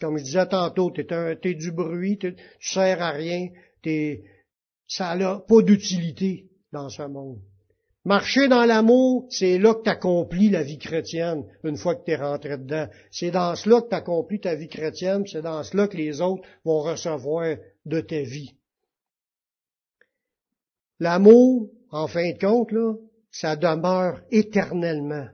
Comme 0.00 0.18
je 0.18 0.24
disais 0.24 0.46
tantôt, 0.46 0.90
t'es, 0.90 1.12
un, 1.12 1.34
du 1.34 1.72
bruit, 1.72 2.18
tu 2.18 2.34
sers 2.60 3.00
à 3.00 3.10
rien, 3.10 3.48
t'es, 3.82 4.24
ça 4.86 5.14
n'a 5.16 5.42
pas 5.46 5.62
d'utilité 5.62 6.46
dans 6.72 6.88
ce 6.88 7.02
monde. 7.02 7.40
Marcher 8.04 8.46
dans 8.46 8.64
l'amour, 8.64 9.26
c'est 9.30 9.58
là 9.58 9.74
que 9.74 10.28
tu 10.30 10.50
la 10.50 10.62
vie 10.62 10.78
chrétienne, 10.78 11.44
une 11.64 11.76
fois 11.76 11.96
que 11.96 12.04
tu 12.04 12.12
es 12.12 12.16
rentré 12.16 12.56
dedans. 12.56 12.86
C'est 13.10 13.32
dans 13.32 13.56
cela 13.56 13.80
que 13.80 14.28
tu 14.28 14.40
ta 14.40 14.54
vie 14.54 14.68
chrétienne, 14.68 15.24
c'est 15.26 15.42
dans 15.42 15.64
cela 15.64 15.88
que 15.88 15.96
les 15.96 16.20
autres 16.20 16.46
vont 16.64 16.80
recevoir 16.82 17.56
de 17.84 18.00
ta 18.00 18.20
vie. 18.20 18.54
L'amour, 21.00 21.68
en 21.90 22.06
fin 22.06 22.30
de 22.32 22.38
compte, 22.38 22.70
là, 22.70 22.94
ça 23.40 23.54
demeure 23.54 24.20
éternellement. 24.30 25.26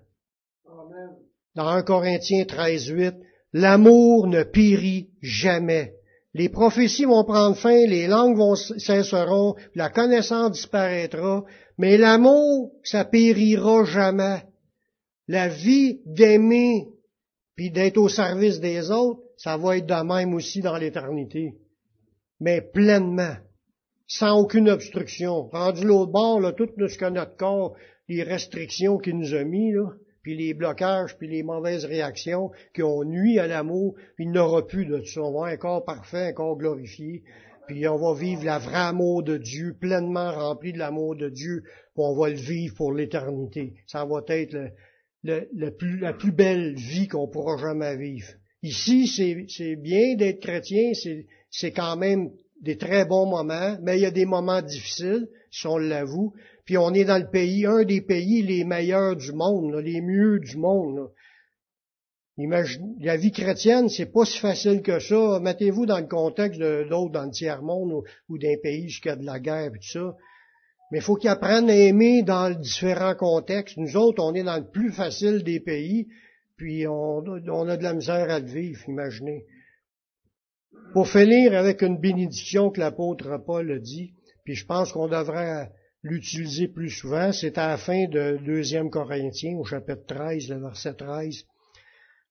Dans 1.55 1.69
1 1.69 1.83
Corinthiens 1.83 2.45
13, 2.45 2.87
8, 2.89 3.15
l'amour 3.53 4.27
ne 4.27 4.43
périt 4.43 5.11
jamais. 5.21 5.95
Les 6.35 6.49
prophéties 6.49 7.05
vont 7.05 7.25
prendre 7.25 7.57
fin, 7.57 7.87
les 7.87 8.07
langues 8.07 8.37
vont 8.37 8.57
cesseront, 8.57 9.55
la 9.75 9.91
connaissance 9.91 10.53
disparaîtra, 10.53 11.45
mais 11.79 11.99
l'amour, 11.99 12.73
ça 12.83 13.05
périra 13.05 13.85
jamais. 13.85 14.43
La 15.29 15.49
vie 15.49 16.01
d'aimer, 16.07 16.89
puis 17.55 17.71
d'être 17.71 17.99
au 17.99 18.09
service 18.09 18.61
des 18.61 18.91
autres, 18.91 19.21
ça 19.37 19.57
va 19.57 19.77
être 19.77 19.87
de 19.87 20.03
même 20.03 20.35
aussi 20.35 20.61
dans 20.61 20.77
l'éternité. 20.77 21.55
Mais 22.41 22.63
pleinement, 22.63 23.37
sans 24.07 24.41
aucune 24.41 24.69
obstruction. 24.69 25.49
Rendu 25.49 25.85
l'autre 25.85 26.13
bord, 26.13 26.41
là, 26.41 26.53
tout 26.53 26.69
ce 26.77 26.99
que 26.99 27.09
notre 27.09 27.37
corps 27.37 27.75
les 28.09 28.23
restrictions 28.23 28.99
qu'il 28.99 29.19
nous 29.19 29.35
a 29.35 29.45
mis, 29.45 29.73
là, 29.73 29.91
puis 30.23 30.37
les 30.37 30.55
blocages, 30.55 31.17
puis 31.19 31.29
les 31.29 31.43
mauvaises 31.43 31.85
réactions 31.85 32.51
qui 32.75 32.83
ont 32.83 33.05
nuit 33.05 33.39
à 33.39 33.47
l'amour, 33.47 33.97
il 34.19 34.31
n'aura 34.31 34.67
plus 34.67 34.87
de 34.87 35.03
ça. 35.03 35.21
On 35.21 35.41
va 35.41 35.49
un 35.49 35.57
corps 35.57 35.85
parfait, 35.85 36.29
un 36.29 36.33
corps 36.33 36.57
glorifié, 36.57 37.25
puis 37.67 37.89
on 37.89 37.97
va 37.97 38.15
vivre 38.19 38.45
la 38.45 38.59
vraie 38.59 38.77
amour 38.77 39.23
de 39.23 39.37
Dieu, 39.37 39.77
pleinement 39.81 40.33
rempli 40.33 40.73
de 40.73 40.79
l'amour 40.79 41.17
de 41.17 41.29
Dieu, 41.29 41.63
puis 41.65 42.05
on 42.05 42.15
va 42.15 42.29
le 42.29 42.37
vivre 42.37 42.75
pour 42.77 42.93
l'éternité. 42.93 43.75
Ça 43.87 44.05
va 44.05 44.23
être 44.29 44.57
la 45.25 46.13
plus 46.13 46.33
belle 46.33 46.75
vie 46.75 47.09
qu'on 47.09 47.29
pourra 47.29 47.57
jamais 47.57 47.97
vivre. 47.97 48.29
Ici, 48.63 49.09
c'est 49.49 49.77
bien 49.77 50.15
d'être 50.15 50.41
chrétien, 50.41 50.93
c'est 51.51 51.73
quand 51.73 51.97
même 51.97 52.31
des 52.63 52.79
très 52.79 53.05
bons 53.05 53.27
moments, 53.27 53.77
mais 53.83 53.99
il 53.99 54.03
y 54.03 54.07
a 54.07 54.11
des 54.13 54.25
moments 54.25 54.63
difficiles, 54.63 55.29
si 55.51 55.67
on 55.67 55.79
l'avoue, 55.79 56.33
puis 56.65 56.79
on 56.79 56.95
est 56.95 57.05
dans 57.05 57.19
le 57.19 57.29
pays, 57.29 57.67
un 57.67 57.85
des 57.85 58.01
pays 58.01 58.43
les 58.43 58.65
meilleurs 58.65 59.17
du 59.17 59.33
monde, 59.33 59.75
les 59.75 60.01
mieux 60.01 60.39
du 60.39 60.57
monde. 60.57 61.11
Imagine, 62.39 62.97
la 63.01 63.17
vie 63.17 63.33
chrétienne, 63.33 63.89
c'est 63.89 64.11
pas 64.11 64.25
si 64.25 64.39
facile 64.39 64.81
que 64.81 65.01
ça. 65.01 65.39
Mettez-vous 65.41 65.87
dans 65.87 65.99
le 65.99 66.07
contexte 66.07 66.61
d'autres 66.61 67.13
dans 67.13 67.25
le 67.25 67.31
tiers-monde 67.31 68.05
ou, 68.29 68.39
d'un 68.39 68.57
pays 68.63 68.89
jusqu'à 68.89 69.17
de 69.17 69.27
la 69.27 69.39
guerre 69.39 69.75
et 69.75 69.79
tout 69.79 69.93
ça. 69.93 70.17
Mais 70.91 70.99
il 70.99 71.03
faut 71.03 71.17
qu'ils 71.17 71.31
apprennent 71.31 71.69
à 71.69 71.77
aimer 71.77 72.23
dans 72.23 72.51
différents 72.59 73.15
contextes. 73.15 73.77
Nous 73.77 73.97
autres, 73.97 74.23
on 74.23 74.35
est 74.35 74.45
dans 74.45 74.57
le 74.57 74.71
plus 74.71 74.93
facile 74.93 75.43
des 75.43 75.61
pays, 75.61 76.09
puis 76.57 76.87
on, 76.87 77.25
on 77.25 77.69
a 77.69 77.77
de 77.77 77.83
la 77.83 77.93
misère 77.93 78.31
à 78.31 78.39
le 78.39 78.47
vivre, 78.47 78.81
imaginez. 78.89 79.45
Pour 80.93 81.09
finir 81.09 81.55
avec 81.55 81.81
une 81.81 81.99
bénédiction 81.99 82.71
que 82.71 82.79
l'apôtre 82.79 83.39
Paul 83.47 83.73
a 83.73 83.79
dit, 83.79 84.13
puis 84.45 84.55
je 84.55 84.67
pense 84.67 84.93
qu'on 84.93 85.09
devrait 85.09 85.71
l'utiliser 86.03 86.69
plus 86.69 86.91
souvent, 86.91 87.33
c'est 87.33 87.57
à 87.57 87.69
la 87.69 87.77
fin 87.79 88.07
de 88.09 88.39
2 88.45 88.91
Corinthiens, 88.91 89.57
au 89.57 89.65
chapitre 89.65 90.05
13, 90.07 90.51
le 90.51 90.61
verset 90.61 90.93
13. 90.93 91.45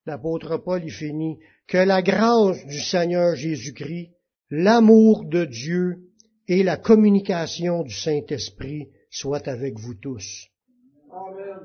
L'apôtre 0.06 0.58
Paul 0.58 0.86
y 0.86 0.92
finit, 0.92 1.40
que 1.68 1.80
la 1.80 2.04
grâce 2.04 2.64
du 2.68 2.80
Seigneur 2.80 3.36
Jésus-Christ, 3.36 4.12
l'amour 4.52 5.26
de 5.26 5.46
Dieu 5.46 6.12
et 6.48 6.62
la 6.62 6.78
communication 6.78 7.82
du 7.82 7.96
Saint-Esprit 7.96 8.90
soient 9.10 9.50
avec 9.50 9.80
vous 9.80 9.96
tous. 9.96 10.48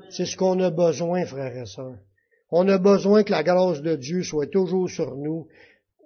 C'est 0.09 0.25
ce 0.25 0.35
qu'on 0.35 0.59
a 0.61 0.71
besoin, 0.71 1.25
frères 1.25 1.57
et 1.57 1.65
sœurs. 1.67 1.99
On 2.49 2.67
a 2.69 2.79
besoin 2.79 3.23
que 3.23 3.31
la 3.31 3.43
grâce 3.43 3.81
de 3.81 3.95
Dieu 3.95 4.23
soit 4.23 4.47
toujours 4.47 4.89
sur 4.89 5.15
nous, 5.15 5.47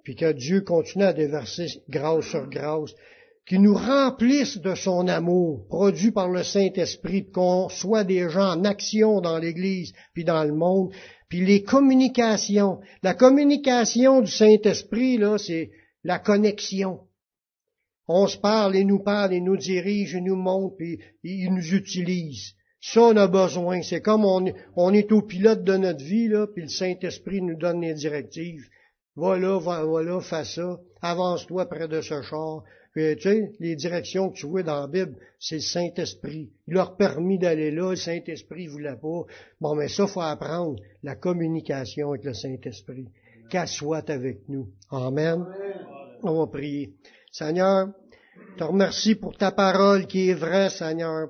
puis 0.04 0.16
que 0.16 0.32
Dieu 0.32 0.62
continue 0.62 1.04
à 1.04 1.14
déverser 1.14 1.68
grâce 1.90 2.26
sur 2.26 2.50
grâce, 2.50 2.92
qui 3.48 3.60
nous 3.60 3.74
remplisse 3.74 4.58
de 4.60 4.76
son 4.76 5.08
amour, 5.08 5.68
produit 5.68 6.12
par 6.12 6.30
le 6.30 6.44
Saint-Esprit, 6.44 7.30
qu'on 7.32 7.70
soit 7.70 8.04
des 8.04 8.30
gens 8.30 8.52
en 8.52 8.64
action 8.64 9.20
dans 9.20 9.40
l'Église, 9.40 9.94
puis 10.14 10.24
dans 10.24 10.44
le 10.44 10.54
monde, 10.54 10.92
puis 11.28 11.46
les 11.46 11.64
communications. 11.64 12.80
La 13.04 13.14
communication 13.14 14.22
du 14.22 14.32
Saint-Esprit, 14.32 15.18
là, 15.18 15.38
c'est 15.38 15.72
la 16.04 16.20
connexion. 16.20 17.02
On 18.08 18.28
se 18.28 18.38
parle, 18.38 18.76
et 18.76 18.84
nous 18.84 19.00
parle, 19.00 19.34
et 19.34 19.42
nous 19.42 19.58
dirige, 19.58 20.16
et 20.16 20.22
nous 20.22 20.36
montre, 20.36 20.76
puis 20.78 21.00
il 21.24 21.54
nous 21.54 21.74
utilise. 21.74 22.54
Ça, 22.82 23.02
on 23.02 23.16
a 23.16 23.28
besoin. 23.28 23.82
C'est 23.84 24.02
comme 24.02 24.26
on, 24.26 24.52
on, 24.76 24.94
est 24.94 25.12
au 25.12 25.22
pilote 25.22 25.64
de 25.64 25.78
notre 25.78 26.04
vie, 26.04 26.28
là, 26.28 26.48
puis 26.48 26.64
le 26.64 26.70
Saint-Esprit 26.70 27.42
nous 27.42 27.58
donne 27.58 27.82
les 27.82 27.94
directives. 27.94 28.68
Voilà, 29.16 29.58
voilà, 29.58 30.20
fais 30.22 30.46
ça. 30.46 30.80
Avance-toi 31.02 31.66
près 31.66 31.88
de 31.88 32.00
ce 32.02 32.22
char 32.22 32.64
Puis, 32.94 33.16
tu 33.18 33.22
sais, 33.24 33.52
les 33.60 33.76
directions 33.76 34.30
que 34.30 34.38
tu 34.38 34.46
vois 34.46 34.64
dans 34.64 34.82
la 34.82 34.88
Bible, 34.88 35.18
c'est 35.40 35.56
le 35.56 35.62
Saint-Esprit. 35.62 36.52
Il 36.68 36.74
leur 36.74 36.96
permis 36.96 37.38
d'aller 37.38 37.72
là, 37.72 37.90
le 37.90 37.96
Saint-Esprit 37.96 38.68
voulait 38.68 38.96
pas. 38.96 39.24
Bon, 39.60 39.76
mais 39.76 39.90
ça, 39.90 40.08
faut 40.08 40.22
apprendre 40.22 40.82
la 41.04 41.16
communication 41.16 42.12
avec 42.12 42.24
le 42.24 42.34
Saint-Esprit. 42.34 43.08
Qu'elle 43.50 43.68
soit 43.68 44.10
avec 44.10 44.48
nous. 44.48 44.70
Amen. 44.92 45.46
On 46.24 46.40
va 46.40 46.48
prier. 46.48 46.94
Seigneur, 47.32 47.90
te 48.58 48.64
remercie 48.64 49.16
pour 49.16 49.38
ta 49.38 49.52
parole 49.52 50.08
qui 50.08 50.30
est 50.30 50.34
vraie, 50.36 50.70
Seigneur. 50.70 51.30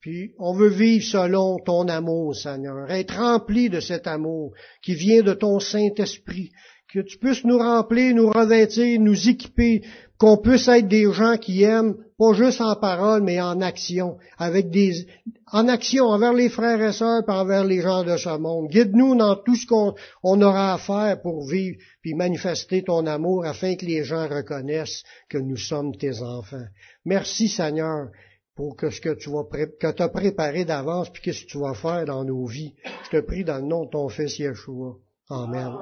Puis 0.00 0.34
on 0.38 0.54
veut 0.54 0.68
vivre 0.68 1.04
selon 1.04 1.56
ton 1.64 1.88
amour, 1.88 2.36
Seigneur, 2.36 2.90
être 2.90 3.16
rempli 3.16 3.70
de 3.70 3.80
cet 3.80 4.06
amour 4.06 4.52
qui 4.82 4.94
vient 4.94 5.22
de 5.22 5.32
ton 5.32 5.58
Saint-Esprit, 5.60 6.50
que 6.94 7.00
tu 7.00 7.18
puisses 7.18 7.42
nous 7.42 7.58
remplir, 7.58 8.14
nous 8.14 8.30
revêtir, 8.30 9.00
nous 9.00 9.28
équiper, 9.28 9.82
qu'on 10.16 10.36
puisse 10.36 10.68
être 10.68 10.86
des 10.86 11.12
gens 11.12 11.36
qui 11.36 11.64
aiment, 11.64 11.96
pas 12.16 12.34
juste 12.34 12.60
en 12.60 12.76
parole, 12.76 13.24
mais 13.24 13.40
en 13.40 13.60
action, 13.60 14.16
avec 14.38 14.70
des, 14.70 15.08
en 15.50 15.66
action 15.66 16.04
envers 16.04 16.32
les 16.32 16.48
frères 16.48 16.80
et 16.80 16.92
sœurs, 16.92 17.24
et 17.26 17.32
envers 17.32 17.64
les 17.64 17.80
gens 17.80 18.04
de 18.04 18.16
ce 18.16 18.38
monde. 18.38 18.68
Guide-nous 18.68 19.16
dans 19.16 19.34
tout 19.34 19.56
ce 19.56 19.66
qu'on 19.66 19.94
on 20.22 20.40
aura 20.40 20.74
à 20.74 20.78
faire 20.78 21.20
pour 21.20 21.44
vivre, 21.48 21.76
puis 22.00 22.14
manifester 22.14 22.84
ton 22.84 23.06
amour, 23.06 23.44
afin 23.44 23.74
que 23.74 23.86
les 23.86 24.04
gens 24.04 24.28
reconnaissent 24.28 25.02
que 25.28 25.38
nous 25.38 25.56
sommes 25.56 25.96
tes 25.96 26.22
enfants. 26.22 26.66
Merci 27.04 27.48
Seigneur 27.48 28.10
pour 28.54 28.76
que 28.76 28.90
ce 28.90 29.00
que 29.00 29.14
tu 29.14 29.30
vas 29.30 29.42
que 29.80 30.00
as 30.00 30.08
préparé 30.08 30.64
d'avance, 30.64 31.10
puis 31.10 31.22
qu'est-ce 31.22 31.42
que 31.42 31.50
tu 31.50 31.58
vas 31.58 31.74
faire 31.74 32.04
dans 32.04 32.24
nos 32.24 32.46
vies. 32.46 32.74
Je 33.06 33.18
te 33.18 33.20
prie 33.20 33.42
dans 33.42 33.56
le 33.58 33.66
nom 33.66 33.84
de 33.84 33.90
ton 33.90 34.08
Fils 34.08 34.38
Yeshua. 34.38 34.94
Amen. 35.28 35.72